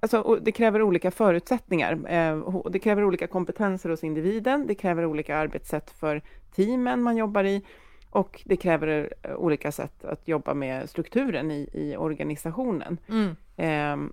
alltså, 0.00 0.38
det 0.42 0.52
kräver 0.52 0.82
olika 0.82 1.10
förutsättningar. 1.10 1.98
Eh, 2.08 2.60
det 2.70 2.78
kräver 2.78 3.04
olika 3.04 3.26
kompetenser 3.26 3.90
hos 3.90 4.04
individen, 4.04 4.66
det 4.66 4.74
kräver 4.74 5.04
olika 5.04 5.36
arbetssätt 5.36 5.90
för 5.90 6.22
teamen 6.56 7.02
man 7.02 7.16
jobbar 7.16 7.44
i, 7.44 7.62
och 8.10 8.42
det 8.44 8.56
kräver 8.56 9.14
eh, 9.22 9.34
olika 9.34 9.72
sätt 9.72 10.04
att 10.04 10.28
jobba 10.28 10.54
med 10.54 10.90
strukturen 10.90 11.50
i, 11.50 11.70
i 11.72 11.96
organisationen. 11.96 12.98
Mm. 13.08 13.36
Eh, 13.56 14.12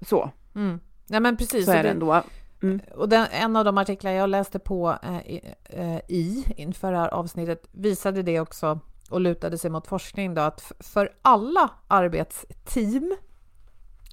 så. 0.00 0.30
Mm. 0.54 0.80
Ja, 1.06 1.20
men 1.20 1.36
precis. 1.36 1.64
Så 1.64 1.72
är 1.72 1.82
det 1.82 1.90
ändå. 1.90 2.22
Mm. 2.62 2.80
Och 2.94 3.08
den, 3.08 3.26
en 3.30 3.56
av 3.56 3.64
de 3.64 3.78
artiklar 3.78 4.10
jag 4.10 4.30
läste 4.30 4.58
på 4.58 4.98
eh, 5.02 5.16
eh, 5.64 6.00
i 6.08 6.44
inför 6.56 6.92
det 6.92 6.98
här 6.98 7.08
avsnittet 7.08 7.68
visade 7.72 8.22
det 8.22 8.40
också 8.40 8.80
och 9.10 9.20
lutade 9.20 9.58
sig 9.58 9.70
mot 9.70 9.86
forskning 9.86 10.34
då 10.34 10.42
att 10.42 10.72
för 10.80 11.12
alla 11.22 11.70
arbetsteam 11.88 13.16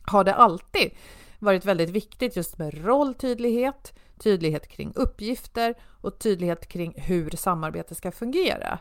har 0.04 0.24
det 0.24 0.36
alltid 0.36 0.92
varit 1.40 1.66
väldigt 1.66 1.90
viktigt 1.90 2.36
just 2.36 2.58
med 2.58 2.86
rolltydlighet, 2.86 3.94
tydlighet 4.18 4.68
kring 4.68 4.92
uppgifter 4.96 5.76
och 6.02 6.20
tydlighet 6.20 6.68
kring 6.68 6.94
hur 6.98 7.30
samarbetet 7.30 7.98
ska 7.98 8.12
fungera. 8.12 8.80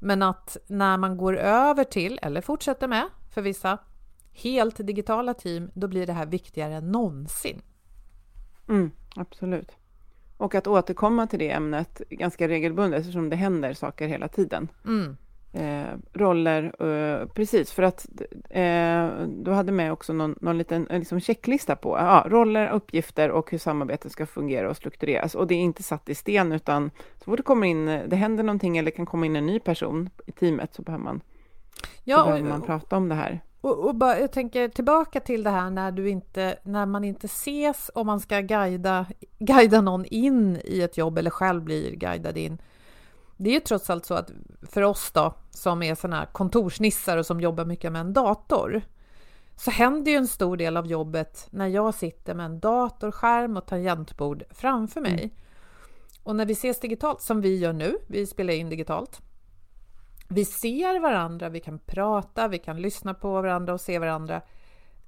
Men 0.00 0.22
att 0.22 0.56
när 0.66 0.96
man 0.96 1.16
går 1.16 1.36
över 1.36 1.84
till, 1.84 2.18
eller 2.22 2.40
fortsätter 2.40 2.88
med 2.88 3.08
för 3.30 3.42
vissa, 3.42 3.78
helt 4.32 4.86
digitala 4.86 5.34
team, 5.34 5.70
då 5.74 5.88
blir 5.88 6.06
det 6.06 6.12
här 6.12 6.26
viktigare 6.26 6.74
än 6.74 6.92
någonsin. 6.92 7.62
Mm, 8.68 8.90
absolut. 9.16 9.72
Och 10.36 10.54
att 10.54 10.66
återkomma 10.66 11.26
till 11.26 11.38
det 11.38 11.50
ämnet 11.50 12.02
ganska 12.10 12.48
regelbundet 12.48 13.00
eftersom 13.00 13.30
det 13.30 13.36
händer 13.36 13.74
saker 13.74 14.08
hela 14.08 14.28
tiden. 14.28 14.68
Mm. 14.86 15.16
Eh, 15.52 15.94
roller, 16.12 16.62
eh, 16.78 17.26
precis, 17.26 17.72
för 17.72 17.82
att 17.82 18.06
eh, 18.50 19.26
du 19.28 19.50
hade 19.50 19.72
med 19.72 19.92
också 19.92 20.12
någon, 20.12 20.34
någon 20.40 20.58
liten 20.58 20.86
liksom 20.90 21.20
checklista 21.20 21.76
på 21.76 21.96
ja, 21.96 22.26
roller, 22.28 22.70
uppgifter 22.70 23.30
och 23.30 23.50
hur 23.50 23.58
samarbetet 23.58 24.12
ska 24.12 24.26
fungera 24.26 24.70
och 24.70 24.76
struktureras. 24.76 25.34
Och 25.34 25.46
det 25.46 25.54
är 25.54 25.58
inte 25.58 25.82
satt 25.82 26.08
i 26.08 26.14
sten, 26.14 26.52
utan 26.52 26.90
så 27.18 27.24
fort 27.24 27.36
det 27.36 27.42
kommer 27.42 27.66
in, 27.66 27.86
det 27.86 28.16
händer 28.16 28.44
någonting 28.44 28.78
eller 28.78 28.90
kan 28.90 29.06
komma 29.06 29.26
in 29.26 29.36
en 29.36 29.46
ny 29.46 29.60
person 29.60 30.10
i 30.26 30.32
teamet 30.32 30.74
så 30.74 30.82
behöver 30.82 31.04
man, 31.04 31.20
ja, 32.04 32.18
så 32.18 32.24
behöver 32.24 32.48
man 32.48 32.62
prata 32.62 32.96
om 32.96 33.08
det 33.08 33.14
här. 33.14 33.40
Och, 33.60 33.78
och 33.78 33.94
bara, 33.94 34.18
jag 34.18 34.32
tänker 34.32 34.68
tillbaka 34.68 35.20
till 35.20 35.42
det 35.42 35.50
här 35.50 35.70
när, 35.70 35.92
du 35.92 36.08
inte, 36.08 36.56
när 36.62 36.86
man 36.86 37.04
inte 37.04 37.26
ses 37.26 37.88
och 37.88 38.06
man 38.06 38.20
ska 38.20 38.40
guida, 38.40 39.06
guida 39.38 39.80
någon 39.80 40.04
in 40.04 40.60
i 40.64 40.82
ett 40.82 40.96
jobb 40.98 41.18
eller 41.18 41.30
själv 41.30 41.62
blir 41.62 41.94
guidad 41.94 42.36
in. 42.36 42.58
Det 43.42 43.50
är 43.50 43.54
ju 43.54 43.60
trots 43.60 43.90
allt 43.90 44.06
så 44.06 44.14
att 44.14 44.30
för 44.62 44.82
oss 44.82 45.10
då, 45.12 45.34
som 45.50 45.82
är 45.82 45.94
sådana 45.94 46.16
här 46.16 46.26
kontorsnissar 46.26 47.16
och 47.16 47.26
som 47.26 47.40
jobbar 47.40 47.64
mycket 47.64 47.92
med 47.92 48.00
en 48.00 48.12
dator, 48.12 48.82
så 49.56 49.70
händer 49.70 50.12
ju 50.12 50.16
en 50.16 50.28
stor 50.28 50.56
del 50.56 50.76
av 50.76 50.86
jobbet 50.86 51.48
när 51.50 51.66
jag 51.66 51.94
sitter 51.94 52.34
med 52.34 52.46
en 52.46 52.60
datorskärm 52.60 53.56
och 53.56 53.66
tangentbord 53.66 54.42
framför 54.50 55.00
mig. 55.00 55.12
Mm. 55.12 55.30
Och 56.22 56.36
när 56.36 56.46
vi 56.46 56.52
ses 56.52 56.80
digitalt, 56.80 57.22
som 57.22 57.40
vi 57.40 57.58
gör 57.58 57.72
nu, 57.72 57.98
vi 58.06 58.26
spelar 58.26 58.54
in 58.54 58.68
digitalt, 58.68 59.20
vi 60.28 60.44
ser 60.44 61.00
varandra, 61.00 61.48
vi 61.48 61.60
kan 61.60 61.78
prata, 61.78 62.48
vi 62.48 62.58
kan 62.58 62.82
lyssna 62.82 63.14
på 63.14 63.32
varandra 63.32 63.72
och 63.72 63.80
se 63.80 63.98
varandra. 63.98 64.42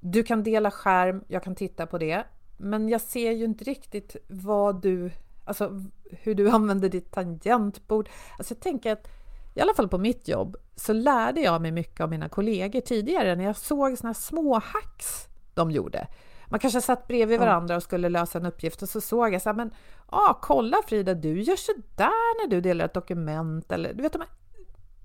Du 0.01 0.23
kan 0.23 0.43
dela 0.43 0.71
skärm, 0.71 1.25
jag 1.29 1.43
kan 1.43 1.55
titta 1.55 1.87
på 1.87 1.99
det, 1.99 2.25
men 2.57 2.89
jag 2.89 3.01
ser 3.01 3.33
ju 3.33 3.45
inte 3.45 3.65
riktigt 3.65 4.17
vad 4.29 4.83
du, 4.83 5.11
alltså 5.45 5.81
hur 6.11 6.35
du 6.35 6.51
använder 6.55 6.89
ditt 6.89 7.13
tangentbord. 7.13 8.09
Alltså 8.39 8.55
jag 8.55 8.61
tänker 8.61 8.93
att 8.93 9.09
i 9.55 9.61
alla 9.61 9.75
fall 9.75 9.89
på 9.89 9.99
mitt 9.99 10.29
jobb 10.29 10.57
så 10.77 10.93
lärde 10.93 11.41
jag 11.41 11.63
mig 11.63 11.71
mycket 11.71 12.01
av 12.01 12.11
mina 12.11 12.29
kollegor 12.29 12.81
tidigare 12.81 13.37
när 13.37 13.45
jag 13.45 13.57
såg 13.57 13.99
såna 13.99 14.15
små 14.15 14.55
hacks 14.55 15.29
de 15.55 15.71
gjorde. 15.71 16.07
Man 16.47 16.61
kanske 16.61 16.81
satt 16.81 17.07
bredvid 17.07 17.41
varandra 17.41 17.77
och 17.77 17.83
skulle 17.83 18.09
lösa 18.09 18.39
en 18.39 18.47
uppgift 18.47 18.83
och 18.83 18.89
så 18.89 19.01
såg 19.01 19.35
jag 19.35 19.43
så 19.43 19.49
här, 19.49 19.57
men 19.57 19.71
ah, 20.07 20.35
kolla 20.43 20.77
Frida, 20.87 21.15
du 21.15 21.43
gör 21.43 21.57
så 21.57 21.73
där 21.97 22.43
när 22.43 22.51
du 22.51 22.61
delar 22.61 22.85
ett 22.85 22.95
dokument 22.95 23.73
eller 23.73 23.95
du 23.95 24.03
vet 24.03 24.13
de 24.13 24.21
här 24.21 24.31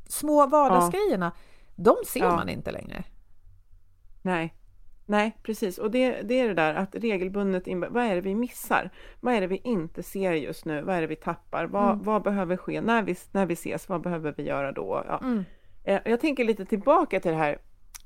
små 0.08 0.47
vardagsgrejerna, 0.47 1.32
ja. 1.36 1.41
de 1.76 1.95
ser 2.08 2.19
ja. 2.19 2.36
man 2.36 2.50
inte 2.50 2.71
längre. 2.71 3.04
Nej, 4.21 4.54
Nej, 5.10 5.38
precis. 5.43 5.78
Och 5.78 5.91
det, 5.91 6.22
det 6.22 6.39
är 6.39 6.48
det 6.48 6.54
där 6.54 6.74
att 6.74 6.96
regelbundet, 6.96 7.63
vad 7.89 8.04
är 8.04 8.15
det 8.15 8.22
vi 8.22 8.36
missar? 8.36 8.89
Vad 9.20 9.34
är 9.34 9.41
det 9.41 9.48
vi 9.48 9.62
inte 9.63 10.04
ser 10.04 10.34
just 10.34 10.65
nu? 10.65 10.82
Vad 10.82 10.96
är 10.96 11.02
det 11.02 11.08
vi 11.08 11.15
tappar? 11.15 11.65
Vad, 11.65 11.91
mm. 11.91 12.04
vad 12.04 12.24
behöver 12.24 12.58
ske 12.58 12.82
när 12.82 13.02
vi, 13.04 13.15
när 13.32 13.46
vi 13.46 13.54
ses? 13.54 13.89
Vad 13.89 14.02
behöver 14.02 14.34
vi 14.38 14.43
göra 14.43 14.72
då? 14.72 15.04
Ja. 15.08 15.20
Mm. 15.24 15.43
Eh, 15.84 16.02
jag 16.06 16.20
tänker 16.20 16.43
lite 16.43 16.65
tillbaka 16.65 17.20
till 17.20 17.32
det 17.32 17.38
här 17.38 17.58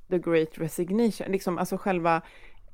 the 0.09 0.19
great 0.19 0.49
resignation, 0.53 1.31
liksom 1.31 1.57
alltså 1.57 1.77
själva 1.77 2.15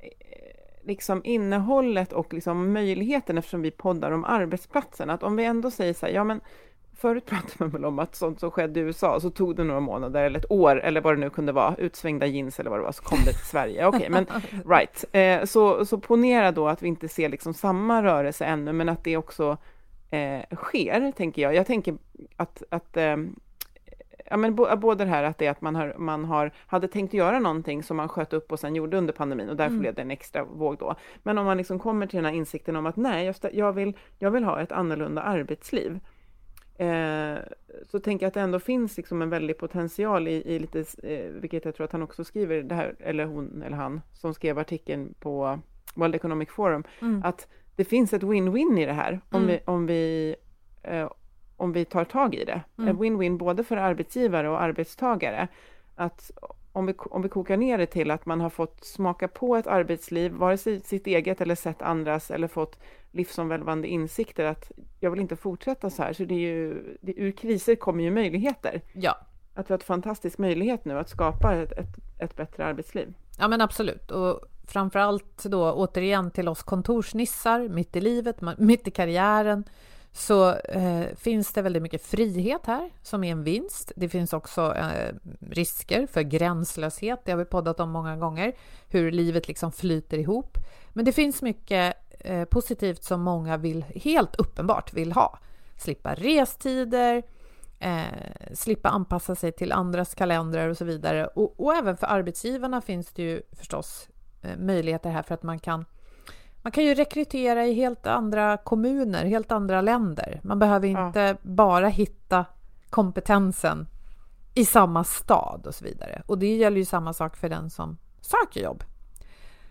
eh, 0.00 0.86
liksom 0.86 1.20
innehållet 1.24 2.12
och 2.12 2.34
liksom 2.34 2.72
möjligheten 2.72 3.38
eftersom 3.38 3.62
vi 3.62 3.70
poddar 3.70 4.10
om 4.10 4.24
arbetsplatsen. 4.24 5.10
Att 5.10 5.22
om 5.22 5.36
vi 5.36 5.44
ändå 5.44 5.70
säger 5.70 5.94
så 5.94 6.06
här, 6.06 6.12
ja 6.12 6.24
men 6.24 6.40
Förut 7.00 7.26
pratade 7.26 7.54
man 7.58 7.70
väl 7.70 7.84
om 7.84 7.98
att 7.98 8.14
sånt 8.14 8.40
som 8.40 8.50
skedde 8.50 8.80
i 8.80 8.82
USA, 8.82 9.20
så 9.20 9.30
tog 9.30 9.56
det 9.56 9.64
några 9.64 9.80
månader 9.80 10.24
eller 10.24 10.38
ett 10.38 10.50
år 10.50 10.80
eller 10.80 11.00
vad 11.00 11.14
det 11.14 11.20
nu 11.20 11.30
kunde 11.30 11.52
vara, 11.52 11.74
utsvängda 11.78 12.26
jeans 12.26 12.60
eller 12.60 12.70
vad 12.70 12.78
det 12.78 12.84
var, 12.84 12.92
så 12.92 13.02
kom 13.02 13.18
det 13.18 13.32
till 13.32 13.46
Sverige. 13.46 13.86
Okej, 13.86 13.98
okay, 13.98 14.10
men 14.10 14.26
right. 14.70 15.04
Eh, 15.12 15.44
så, 15.44 15.86
så 15.86 15.98
ponera 15.98 16.52
då 16.52 16.68
att 16.68 16.82
vi 16.82 16.88
inte 16.88 17.08
ser 17.08 17.28
liksom 17.28 17.54
samma 17.54 18.02
rörelse 18.02 18.44
ännu, 18.44 18.72
men 18.72 18.88
att 18.88 19.04
det 19.04 19.16
också 19.16 19.56
eh, 20.10 20.56
sker, 20.56 21.12
tänker 21.12 21.42
jag. 21.42 21.54
Jag 21.54 21.66
tänker 21.66 21.96
att, 22.36 22.62
att 22.70 22.96
eh, 22.96 23.16
ja, 24.30 24.36
men 24.36 24.54
både 24.54 25.04
det 25.04 25.10
här 25.10 25.22
att 25.22 25.38
det 25.38 25.46
är 25.46 25.50
att 25.50 25.60
man, 25.60 25.74
har, 25.76 25.94
man 25.98 26.24
har, 26.24 26.52
hade 26.66 26.88
tänkt 26.88 27.14
göra 27.14 27.38
någonting 27.38 27.82
som 27.82 27.96
man 27.96 28.08
sköt 28.08 28.32
upp 28.32 28.52
och 28.52 28.60
sen 28.60 28.74
gjorde 28.74 28.98
under 28.98 29.12
pandemin 29.12 29.48
och 29.48 29.56
därför 29.56 29.70
mm. 29.70 29.80
blev 29.80 29.94
det 29.94 30.02
en 30.02 30.10
extra 30.10 30.44
våg 30.44 30.78
då. 30.78 30.94
Men 31.22 31.38
om 31.38 31.46
man 31.46 31.56
liksom 31.56 31.78
kommer 31.78 32.06
till 32.06 32.16
den 32.16 32.24
här 32.24 32.32
insikten 32.32 32.76
om 32.76 32.86
att 32.86 32.96
nej, 32.96 33.26
just, 33.26 33.44
jag, 33.52 33.72
vill, 33.72 33.96
jag 34.18 34.30
vill 34.30 34.44
ha 34.44 34.60
ett 34.60 34.72
annorlunda 34.72 35.22
arbetsliv 35.22 36.00
Eh, 36.78 37.38
så 37.86 37.98
tänker 37.98 38.26
jag 38.26 38.28
att 38.28 38.34
det 38.34 38.40
ändå 38.40 38.60
finns 38.60 38.96
liksom 38.96 39.22
en 39.22 39.30
väldig 39.30 39.58
potential 39.58 40.28
i, 40.28 40.54
i 40.54 40.58
lite, 40.58 40.84
eh, 41.02 41.30
vilket 41.32 41.64
jag 41.64 41.74
tror 41.74 41.84
att 41.84 41.92
han 41.92 42.02
också 42.02 42.24
skriver, 42.24 42.62
det 42.62 42.74
här, 42.74 42.96
eller 42.98 43.24
hon 43.24 43.62
eller 43.62 43.76
han, 43.76 44.00
som 44.12 44.34
skrev 44.34 44.58
artikeln 44.58 45.14
på 45.20 45.58
World 45.94 46.14
Economic 46.14 46.48
Forum, 46.48 46.84
mm. 47.00 47.22
att 47.24 47.48
det 47.76 47.84
finns 47.84 48.12
ett 48.12 48.22
win-win 48.22 48.80
i 48.80 48.86
det 48.86 48.92
här, 48.92 49.20
om 49.30 49.42
mm. 49.42 49.46
vi, 49.46 49.60
om 49.64 49.86
vi, 49.86 50.34
eh, 50.82 51.10
om 51.56 51.72
vi 51.72 51.84
tar 51.84 52.04
tag 52.04 52.34
i 52.34 52.44
det. 52.44 52.62
Mm. 52.78 52.88
En 52.88 52.96
win-win 52.96 53.38
både 53.38 53.64
för 53.64 53.76
arbetsgivare 53.76 54.48
och 54.48 54.62
arbetstagare. 54.62 55.48
Att 55.96 56.30
om 56.78 56.86
vi, 56.86 56.94
om 56.98 57.22
vi 57.22 57.28
kokar 57.28 57.56
ner 57.56 57.78
det 57.78 57.86
till 57.86 58.10
att 58.10 58.26
man 58.26 58.40
har 58.40 58.50
fått 58.50 58.84
smaka 58.84 59.28
på 59.28 59.56
ett 59.56 59.66
arbetsliv, 59.66 60.32
vare 60.32 60.58
sig 60.58 60.80
sitt 60.80 61.06
eget 61.06 61.40
eller 61.40 61.54
sett 61.54 61.82
andras, 61.82 62.30
eller 62.30 62.48
fått 62.48 62.78
livsomvälvande 63.10 63.88
insikter 63.88 64.44
att 64.44 64.72
jag 65.00 65.10
vill 65.10 65.20
inte 65.20 65.36
fortsätta 65.36 65.90
så 65.90 66.02
här. 66.02 66.12
Så 66.12 66.24
det 66.24 66.34
är 66.34 66.38
ju, 66.38 66.96
det, 67.00 67.12
ur 67.16 67.32
kriser 67.32 67.74
kommer 67.74 68.04
ju 68.04 68.10
möjligheter. 68.10 68.82
Ja. 68.92 69.18
Att 69.54 69.70
vi 69.70 69.72
har 69.72 69.78
en 69.78 69.84
fantastisk 69.84 70.38
möjlighet 70.38 70.84
nu 70.84 70.98
att 70.98 71.08
skapa 71.08 71.54
ett, 71.54 71.72
ett, 71.72 71.96
ett 72.18 72.36
bättre 72.36 72.64
arbetsliv. 72.64 73.14
Ja 73.38 73.48
men 73.48 73.60
absolut. 73.60 74.10
Och 74.10 74.40
framförallt 74.66 75.44
då 75.44 75.72
återigen 75.72 76.30
till 76.30 76.48
oss 76.48 76.62
kontorsnissar, 76.62 77.68
mitt 77.68 77.96
i 77.96 78.00
livet, 78.00 78.36
mitt 78.58 78.88
i 78.88 78.90
karriären, 78.90 79.64
så 80.18 80.54
eh, 80.54 81.06
finns 81.16 81.52
det 81.52 81.62
väldigt 81.62 81.82
mycket 81.82 82.02
frihet 82.02 82.66
här 82.66 82.90
som 83.02 83.24
är 83.24 83.32
en 83.32 83.44
vinst. 83.44 83.92
Det 83.96 84.08
finns 84.08 84.32
också 84.32 84.74
eh, 84.74 85.14
risker 85.50 86.06
för 86.06 86.22
gränslöshet. 86.22 87.20
Det 87.24 87.30
har 87.32 87.38
vi 87.38 87.44
poddat 87.44 87.80
om 87.80 87.90
många 87.90 88.16
gånger, 88.16 88.52
hur 88.88 89.10
livet 89.12 89.48
liksom 89.48 89.72
flyter 89.72 90.18
ihop. 90.18 90.58
Men 90.92 91.04
det 91.04 91.12
finns 91.12 91.42
mycket 91.42 91.96
eh, 92.20 92.44
positivt 92.44 93.04
som 93.04 93.22
många 93.22 93.56
vill, 93.56 93.84
helt 93.94 94.36
uppenbart 94.36 94.92
vill 94.92 95.12
ha. 95.12 95.38
Slippa 95.76 96.14
restider, 96.14 97.22
eh, 97.78 98.02
slippa 98.52 98.88
anpassa 98.88 99.34
sig 99.34 99.52
till 99.52 99.72
andras 99.72 100.14
kalendrar 100.14 100.68
och 100.68 100.76
så 100.76 100.84
vidare. 100.84 101.26
Och, 101.26 101.60
och 101.60 101.74
även 101.74 101.96
för 101.96 102.06
arbetsgivarna 102.06 102.80
finns 102.80 103.12
det 103.12 103.22
ju 103.22 103.42
förstås 103.52 104.08
eh, 104.42 104.56
möjligheter 104.58 105.10
här 105.10 105.22
för 105.22 105.34
att 105.34 105.42
man 105.42 105.58
kan 105.58 105.84
man 106.68 106.72
kan 106.72 106.84
ju 106.84 106.94
rekrytera 106.94 107.66
i 107.66 107.74
helt 107.74 108.06
andra 108.06 108.56
kommuner, 108.56 109.24
helt 109.24 109.52
andra 109.52 109.80
länder. 109.80 110.40
Man 110.44 110.58
behöver 110.58 110.88
inte 110.88 111.20
ja. 111.20 111.36
bara 111.42 111.88
hitta 111.88 112.44
kompetensen 112.90 113.86
i 114.54 114.64
samma 114.64 115.04
stad 115.04 115.66
och 115.66 115.74
så 115.74 115.84
vidare. 115.84 116.22
Och 116.26 116.38
det 116.38 116.56
gäller 116.56 116.76
ju 116.76 116.84
samma 116.84 117.12
sak 117.12 117.36
för 117.36 117.48
den 117.48 117.70
som 117.70 117.98
söker 118.20 118.60
jobb. 118.60 118.84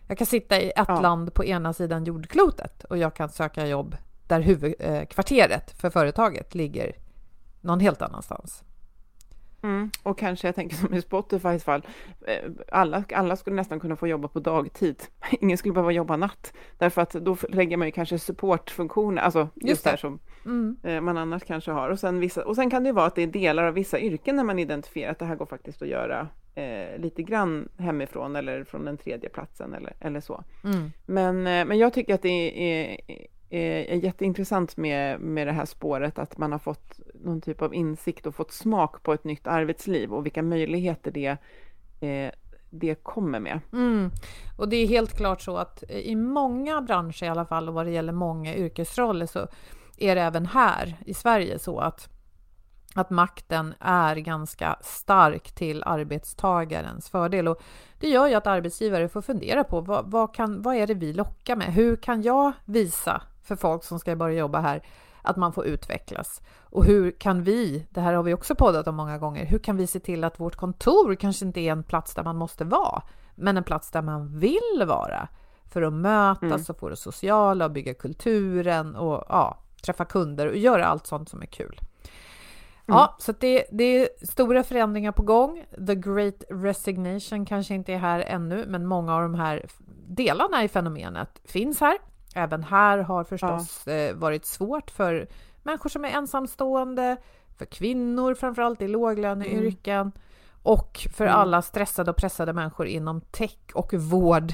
Jag 0.08 0.18
kan 0.18 0.28
sitta 0.28 0.62
i 0.62 0.70
ett 0.70 0.86
ja. 0.88 1.02
land 1.02 1.34
på 1.34 1.46
ena 1.46 1.74
sidan 1.74 2.04
jordklotet 2.04 2.84
och 2.84 2.98
jag 2.98 3.14
kan 3.14 3.30
söka 3.30 3.68
jobb 3.68 3.98
där 4.28 4.42
huvudkvarteret 4.42 5.72
för 5.72 5.90
företaget 5.90 6.56
ligger 6.56 6.96
någon 7.62 7.80
helt 7.80 8.02
annanstans. 8.02 8.64
Mm. 9.64 9.92
Och 10.04 10.18
kanske, 10.18 10.48
jag 10.48 10.56
tänker 10.56 10.76
som 10.76 10.94
i 10.94 11.02
Spotifys 11.02 11.64
fall, 11.64 11.88
eh, 12.28 12.52
alla, 12.72 13.04
alla 13.14 13.36
skulle 13.36 13.56
nästan 13.56 13.80
kunna 13.80 13.96
få 13.96 14.08
jobba 14.08 14.28
på 14.28 14.40
dagtid. 14.40 15.04
Ingen 15.42 15.58
skulle 15.58 15.74
behöva 15.74 15.92
jobba 15.92 16.18
natt, 16.18 16.54
därför 16.78 17.02
att 17.02 17.12
då 17.12 17.38
lägger 17.50 17.78
man 17.78 17.88
ju 17.88 17.92
kanske 17.92 18.20
supportfunktioner, 18.20 19.22
alltså 19.22 19.50
just, 19.56 19.70
just 19.70 19.84
det 19.84 19.90
här 19.90 19.98
som 19.98 20.20
mm. 20.46 20.78
Eh, 20.84 21.02
man 21.02 21.18
annars 21.18 21.44
kanske 21.44 21.72
har. 21.72 21.90
Och 21.90 22.00
sen, 22.00 22.20
vissa, 22.20 22.46
och 22.46 22.56
sen 22.56 22.70
kan 22.70 22.84
det 22.84 22.88
ju 22.88 22.94
vara 22.94 23.06
att 23.06 23.16
det 23.16 23.24
är 23.24 23.28
delar 23.28 23.64
av 23.64 23.74
vissa 23.74 24.00
yrken 24.00 24.36
när 24.36 24.44
man 24.44 24.60
identifierar 24.60 25.12
att 25.12 25.20
det 25.20 25.26
här 25.26 25.36
går 25.36 25.46
faktiskt 25.46 25.82
att 25.82 25.88
göra 25.88 26.28
eh, 26.56 27.00
lite 27.00 27.24
grann 27.24 27.70
hemifrån 27.78 28.36
eller 28.36 28.64
från 28.64 28.86
den 28.86 28.98
tredje 28.98 29.30
platsen 29.30 29.74
eller, 29.74 29.94
eller 30.00 30.20
så. 30.20 30.44
Mm. 30.64 30.92
Men, 31.06 31.48
eh, 31.48 31.66
men 31.66 31.78
jag 31.78 31.94
tycker 31.94 32.14
att 32.14 32.22
det 32.22 32.30
är, 32.82 32.98
är 33.50 33.86
är 33.86 33.96
jätteintressant 33.96 34.78
med, 34.78 35.20
med 35.20 35.48
det 35.48 35.52
här 35.52 35.66
spåret, 35.66 36.20
att 36.20 36.38
man 36.38 36.52
har 36.52 36.60
fått 36.60 37.00
någon 37.14 37.42
typ 37.42 37.62
av 37.62 37.74
insikt 37.74 38.26
och 38.26 38.36
fått 38.36 38.52
smak 38.52 39.04
på 39.04 39.14
ett 39.14 39.24
nytt 39.24 39.48
arbetsliv 39.48 40.14
och 40.14 40.26
vilka 40.26 40.44
möjligheter 40.44 41.12
det, 41.12 41.38
eh, 42.08 42.32
det 42.70 42.96
kommer 43.04 43.40
med. 43.40 43.60
Mm. 43.74 44.12
Och 44.58 44.70
det 44.70 44.76
är 44.76 44.88
helt 44.88 45.18
klart 45.18 45.42
så 45.42 45.58
att 45.58 45.84
i 45.90 46.16
många 46.16 46.82
branscher 46.82 47.24
i 47.24 47.28
alla 47.28 47.46
fall, 47.46 47.68
och 47.68 47.74
vad 47.74 47.86
det 47.86 47.92
gäller 47.92 48.14
många 48.14 48.56
yrkesroller, 48.56 49.26
så 49.26 49.48
är 49.98 50.16
det 50.16 50.22
även 50.22 50.46
här 50.46 50.98
i 51.06 51.14
Sverige 51.14 51.60
så 51.60 51.80
att 51.80 52.10
att 52.96 53.10
makten 53.10 53.74
är 53.80 54.16
ganska 54.16 54.78
stark 54.82 55.52
till 55.52 55.84
arbetstagarens 55.84 57.10
fördel. 57.10 57.48
Och 57.48 57.62
det 58.00 58.10
gör 58.10 58.28
ju 58.28 58.34
att 58.34 58.48
arbetsgivare 58.48 59.10
får 59.10 59.22
fundera 59.22 59.64
på 59.64 59.82
vad, 59.82 60.12
vad, 60.12 60.36
kan, 60.36 60.62
vad 60.62 60.76
är 60.76 60.88
det 60.88 60.94
vi 60.94 61.14
lockar 61.14 61.56
med? 61.56 61.74
Hur 61.74 61.96
kan 61.96 62.22
jag 62.22 62.52
visa 62.66 63.22
för 63.48 63.56
folk 63.56 63.84
som 63.84 64.00
ska 64.00 64.16
börja 64.16 64.40
jobba 64.40 64.60
här 64.60 64.84
att 65.22 65.38
man 65.38 65.54
får 65.54 65.66
utvecklas. 65.66 66.42
Och 66.62 66.86
hur 66.86 67.12
kan 67.12 67.44
vi, 67.44 67.88
det 67.90 68.02
här 68.02 68.14
har 68.14 68.24
vi 68.24 68.34
också 68.34 68.56
poddat 68.56 68.88
om 68.88 68.96
många 68.96 69.18
gånger, 69.18 69.46
hur 69.46 69.60
kan 69.60 69.78
vi 69.78 69.88
se 69.88 70.00
till 70.00 70.24
att 70.24 70.40
vårt 70.40 70.56
kontor 70.56 71.16
kanske 71.16 71.46
inte 71.46 71.60
är 71.60 71.72
en 71.72 71.84
plats 71.84 72.14
där 72.14 72.24
man 72.24 72.36
måste 72.36 72.66
vara, 72.66 73.02
men 73.36 73.58
en 73.58 73.64
plats 73.64 73.92
där 73.92 74.02
man 74.02 74.40
vill 74.40 74.84
vara 74.88 75.28
för 75.70 75.82
att 75.82 75.94
mötas 75.94 76.42
mm. 76.42 76.66
och 76.70 76.80
få 76.80 76.90
det 76.90 76.96
sociala 76.96 77.66
och 77.66 77.72
bygga 77.72 77.94
kulturen 77.94 78.96
och 78.96 79.24
ja, 79.30 79.58
träffa 79.86 80.06
kunder 80.06 80.48
och 80.48 80.58
göra 80.58 80.86
allt 80.86 81.08
sånt 81.08 81.30
som 81.30 81.42
är 81.42 81.46
kul. 81.46 81.80
Mm. 82.88 83.00
Ja, 83.00 83.16
så 83.20 83.34
det, 83.40 83.66
det, 83.72 83.84
är 83.84 84.26
stora 84.26 84.64
förändringar 84.64 85.12
på 85.12 85.24
gång. 85.24 85.66
The 85.88 85.96
Great 85.96 86.44
Resignation 86.50 87.46
kanske 87.46 87.74
inte 87.74 87.94
är 87.94 87.98
här 87.98 88.20
ännu, 88.20 88.66
men 88.68 88.86
många 88.86 89.16
av 89.16 89.22
de 89.22 89.36
här 89.36 89.66
delarna 90.08 90.64
i 90.64 90.68
fenomenet 90.68 91.42
finns 91.46 91.80
här. 91.80 91.98
Även 92.38 92.64
här 92.64 92.98
har 92.98 93.24
förstås 93.24 93.84
ja. 93.86 93.94
Eh, 93.94 94.16
varit 94.16 94.46
svårt 94.46 94.92
för 94.92 95.28
människor 95.64 95.90
som 95.90 96.06
är 96.06 96.10
ensamstående, 96.10 97.18
för 97.58 97.66
kvinnor 97.66 98.34
framförallt 98.34 98.82
i 98.82 98.88
låglöneyrken 98.88 100.02
mm. 100.02 100.12
och 100.64 101.08
för 101.14 101.26
mm. 101.26 101.36
alla 101.36 101.62
stressade 101.62 102.12
och 102.12 102.18
pressade 102.18 102.54
människor 102.54 102.88
inom 102.88 103.22
tech 103.22 103.58
och 103.74 103.94
vård 103.94 104.54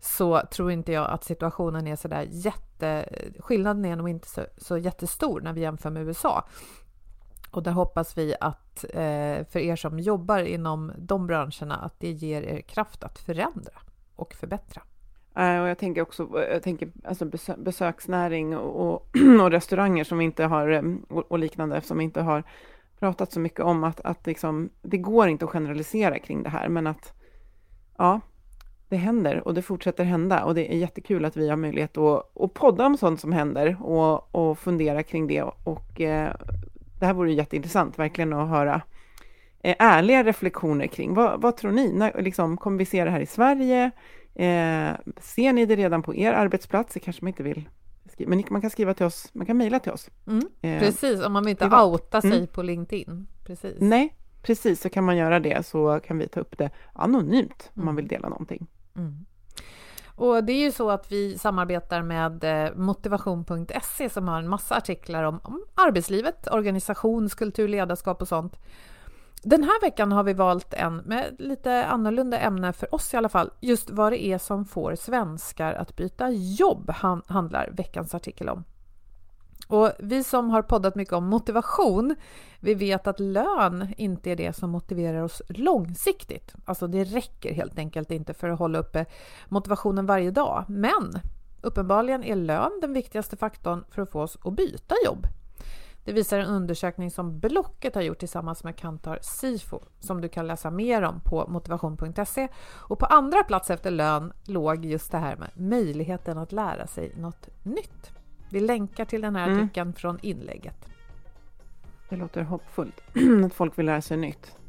så 0.00 0.42
tror 0.50 0.72
inte 0.72 0.92
jag 0.92 1.10
att 1.10 1.24
situationen 1.24 1.86
är 1.86 1.96
så 1.96 2.08
där 2.08 2.26
jätte... 2.30 3.08
Skillnaden 3.38 3.84
är 3.84 3.96
nog 3.96 4.08
inte 4.08 4.28
så, 4.28 4.46
så 4.56 4.78
jättestor 4.78 5.40
när 5.40 5.52
vi 5.52 5.60
jämför 5.60 5.90
med 5.90 6.02
USA. 6.02 6.44
Och 7.50 7.62
där 7.62 7.72
hoppas 7.72 8.18
vi 8.18 8.34
att 8.40 8.84
eh, 8.84 9.44
för 9.44 9.56
er 9.56 9.76
som 9.76 9.98
jobbar 9.98 10.38
inom 10.38 10.92
de 10.98 11.26
branscherna 11.26 11.76
att 11.76 12.00
det 12.00 12.10
ger 12.10 12.42
er 12.42 12.60
kraft 12.60 13.04
att 13.04 13.18
förändra 13.18 13.72
och 14.16 14.34
förbättra. 14.34 14.82
Eh, 15.36 15.60
och 15.60 15.68
jag 15.68 15.78
tänker 15.78 16.02
också 16.02 16.38
eh, 16.38 16.52
jag 16.52 16.62
tänker, 16.62 16.92
alltså 17.04 17.30
besöksnäring 17.56 18.56
och, 18.56 18.94
och 18.94 19.50
restauranger 19.50 20.04
som 20.04 20.20
inte 20.20 20.44
har, 20.44 20.68
eh, 20.68 20.82
och 21.08 21.38
liknande, 21.38 21.80
som 21.80 22.00
inte 22.00 22.20
har 22.20 22.44
pratat 22.98 23.32
så 23.32 23.40
mycket 23.40 23.60
om 23.60 23.84
att, 23.84 24.00
att 24.00 24.26
liksom, 24.26 24.70
det 24.82 24.98
går 24.98 25.28
inte 25.28 25.44
att 25.44 25.50
generalisera 25.50 26.18
kring 26.18 26.42
det 26.42 26.50
här, 26.50 26.68
men 26.68 26.86
att 26.86 27.12
ja, 27.98 28.20
det 28.88 28.96
händer 28.96 29.48
och 29.48 29.54
det 29.54 29.62
fortsätter 29.62 30.04
hända 30.04 30.44
och 30.44 30.54
det 30.54 30.72
är 30.74 30.76
jättekul 30.76 31.24
att 31.24 31.36
vi 31.36 31.48
har 31.48 31.56
möjlighet 31.56 31.96
att, 31.96 32.36
att 32.40 32.54
podda 32.54 32.86
om 32.86 32.96
sånt 32.96 33.20
som 33.20 33.32
händer 33.32 33.76
och, 33.82 34.34
och 34.34 34.58
fundera 34.58 35.02
kring 35.02 35.26
det 35.26 35.42
och 35.42 36.00
eh, 36.00 36.34
det 37.00 37.06
här 37.06 37.14
vore 37.14 37.32
jätteintressant 37.32 37.98
verkligen 37.98 38.32
att 38.32 38.48
höra 38.48 38.82
eh, 39.62 39.76
ärliga 39.78 40.24
reflektioner 40.24 40.86
kring 40.86 41.14
vad, 41.14 41.40
vad 41.40 41.56
tror 41.56 41.72
ni? 41.72 41.92
När, 41.92 42.22
liksom, 42.22 42.56
kommer 42.56 42.78
vi 42.78 42.84
se 42.84 43.04
det 43.04 43.10
här 43.10 43.20
i 43.20 43.26
Sverige? 43.26 43.90
Eh, 44.40 44.96
ser 45.20 45.52
ni 45.52 45.66
det 45.66 45.76
redan 45.76 46.02
på 46.02 46.14
er 46.14 46.32
arbetsplats? 46.32 46.94
Det 46.94 47.00
kanske 47.00 47.24
man 47.24 47.28
inte 47.28 47.42
vill 47.42 47.68
skriva, 48.12 48.30
men 48.30 48.44
man 48.50 48.60
kan 48.60 48.70
skriva 48.70 48.94
till 48.94 49.06
oss, 49.06 49.28
man 49.32 49.46
kan 49.46 49.56
mejla 49.56 49.78
till 49.78 49.92
oss. 49.92 50.10
Mm, 50.26 50.48
eh, 50.60 50.80
precis, 50.80 51.24
om 51.24 51.32
man 51.32 51.44
vill 51.44 51.50
inte 51.50 51.76
outa 51.76 52.20
sig 52.20 52.36
mm. 52.36 52.46
på 52.46 52.62
LinkedIn. 52.62 53.26
Precis. 53.46 53.76
Nej, 53.80 54.16
precis, 54.42 54.80
så 54.80 54.88
kan 54.88 55.04
man 55.04 55.16
göra 55.16 55.40
det 55.40 55.66
så 55.66 56.00
kan 56.06 56.18
vi 56.18 56.28
ta 56.28 56.40
upp 56.40 56.58
det 56.58 56.70
anonymt 56.92 57.70
om 57.74 57.84
man 57.84 57.88
mm. 57.88 57.96
vill 57.96 58.08
dela 58.08 58.28
någonting. 58.28 58.66
Mm. 58.96 59.26
Och 60.06 60.44
det 60.44 60.52
är 60.52 60.60
ju 60.60 60.72
så 60.72 60.90
att 60.90 61.12
vi 61.12 61.38
samarbetar 61.38 62.02
med 62.02 62.44
eh, 62.44 62.74
motivation.se 62.76 64.08
som 64.08 64.28
har 64.28 64.38
en 64.38 64.48
massa 64.48 64.76
artiklar 64.76 65.24
om, 65.24 65.40
om 65.44 65.64
arbetslivet, 65.74 66.48
organisationskultur, 66.52 67.68
ledarskap 67.68 68.22
och 68.22 68.28
sånt. 68.28 68.56
Den 69.42 69.64
här 69.64 69.80
veckan 69.80 70.12
har 70.12 70.22
vi 70.22 70.32
valt 70.32 70.74
en 70.74 70.96
med 70.96 71.36
lite 71.38 71.84
annorlunda 71.86 72.38
ämne 72.38 72.72
för 72.72 72.94
oss 72.94 73.14
i 73.14 73.16
alla 73.16 73.28
fall. 73.28 73.50
Just 73.60 73.90
vad 73.90 74.12
det 74.12 74.24
är 74.24 74.38
som 74.38 74.64
får 74.64 74.94
svenskar 74.94 75.72
att 75.72 75.96
byta 75.96 76.30
jobb 76.30 76.90
handlar 77.26 77.70
veckans 77.72 78.14
artikel 78.14 78.48
om. 78.48 78.64
Och 79.68 79.92
vi 79.98 80.24
som 80.24 80.50
har 80.50 80.62
poddat 80.62 80.94
mycket 80.94 81.14
om 81.14 81.24
motivation, 81.24 82.16
vi 82.60 82.74
vet 82.74 83.06
att 83.06 83.20
lön 83.20 83.94
inte 83.96 84.30
är 84.30 84.36
det 84.36 84.56
som 84.56 84.70
motiverar 84.70 85.22
oss 85.22 85.42
långsiktigt. 85.48 86.54
Alltså 86.64 86.86
det 86.86 87.04
räcker 87.04 87.54
helt 87.54 87.78
enkelt 87.78 88.10
inte 88.10 88.34
för 88.34 88.48
att 88.48 88.58
hålla 88.58 88.78
uppe 88.78 89.06
motivationen 89.48 90.06
varje 90.06 90.30
dag. 90.30 90.64
Men 90.68 91.20
uppenbarligen 91.60 92.24
är 92.24 92.36
lön 92.36 92.78
den 92.80 92.92
viktigaste 92.92 93.36
faktorn 93.36 93.84
för 93.90 94.02
att 94.02 94.10
få 94.10 94.22
oss 94.22 94.38
att 94.44 94.56
byta 94.56 94.94
jobb. 95.04 95.26
Det 96.04 96.12
visar 96.12 96.38
en 96.38 96.46
undersökning 96.46 97.10
som 97.10 97.38
Blocket 97.38 97.94
har 97.94 98.02
gjort 98.02 98.18
tillsammans 98.18 98.64
med 98.64 98.76
Kantar 98.76 99.18
Sifo 99.22 99.80
som 100.00 100.20
du 100.20 100.28
kan 100.28 100.46
läsa 100.46 100.70
mer 100.70 101.02
om 101.02 101.20
på 101.20 101.46
motivation.se. 101.48 102.48
Och 102.64 102.98
på 102.98 103.06
andra 103.06 103.44
plats 103.44 103.70
efter 103.70 103.90
lön 103.90 104.32
låg 104.44 104.84
just 104.84 105.12
det 105.12 105.18
här 105.18 105.36
med 105.36 105.50
möjligheten 105.54 106.38
att 106.38 106.52
lära 106.52 106.86
sig 106.86 107.12
något 107.16 107.48
nytt. 107.62 108.10
Vi 108.50 108.60
länkar 108.60 109.04
till 109.04 109.20
den 109.20 109.36
här 109.36 109.48
mm. 109.48 109.58
artikeln 109.64 109.92
från 109.92 110.18
inlägget. 110.22 110.86
Det 112.08 112.16
låter 112.16 112.42
hoppfullt 112.42 113.00
att 113.46 113.54
folk 113.54 113.78
vill 113.78 113.86
lära 113.86 114.02
sig 114.02 114.16
nytt. 114.16 114.59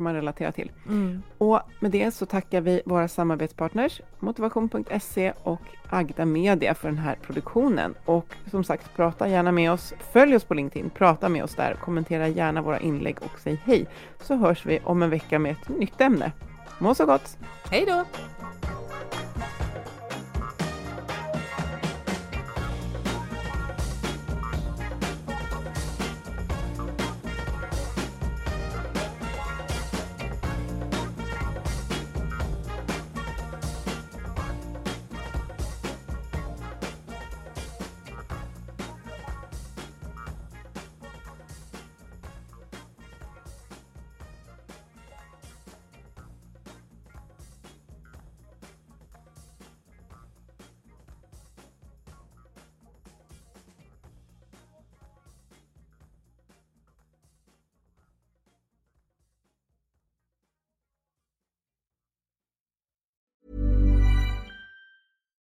Kan 0.00 0.04
man 0.04 0.14
relatera 0.14 0.52
till. 0.52 0.72
Mm. 0.88 1.22
Och 1.38 1.60
med 1.80 1.90
det 1.90 2.10
så 2.10 2.26
tackar 2.26 2.60
vi 2.60 2.82
våra 2.86 3.08
samarbetspartners 3.08 4.00
Motivation.se 4.18 5.32
och 5.42 5.60
Agda 5.90 6.24
Media 6.24 6.74
för 6.74 6.88
den 6.88 6.98
här 6.98 7.18
produktionen. 7.22 7.94
Och 8.04 8.26
som 8.50 8.64
sagt, 8.64 8.96
prata 8.96 9.28
gärna 9.28 9.52
med 9.52 9.72
oss. 9.72 9.94
Följ 10.12 10.36
oss 10.36 10.44
på 10.44 10.54
LinkedIn, 10.54 10.90
prata 10.90 11.28
med 11.28 11.44
oss 11.44 11.54
där, 11.54 11.74
kommentera 11.74 12.28
gärna 12.28 12.62
våra 12.62 12.78
inlägg 12.80 13.16
och 13.20 13.40
säg 13.40 13.60
hej. 13.64 13.86
Så 14.22 14.36
hörs 14.36 14.66
vi 14.66 14.80
om 14.84 15.02
en 15.02 15.10
vecka 15.10 15.38
med 15.38 15.52
ett 15.52 15.68
nytt 15.68 16.00
ämne. 16.00 16.32
Må 16.78 16.94
så 16.94 17.06
gott! 17.06 17.38
Hej 17.70 17.84
då! 17.86 18.04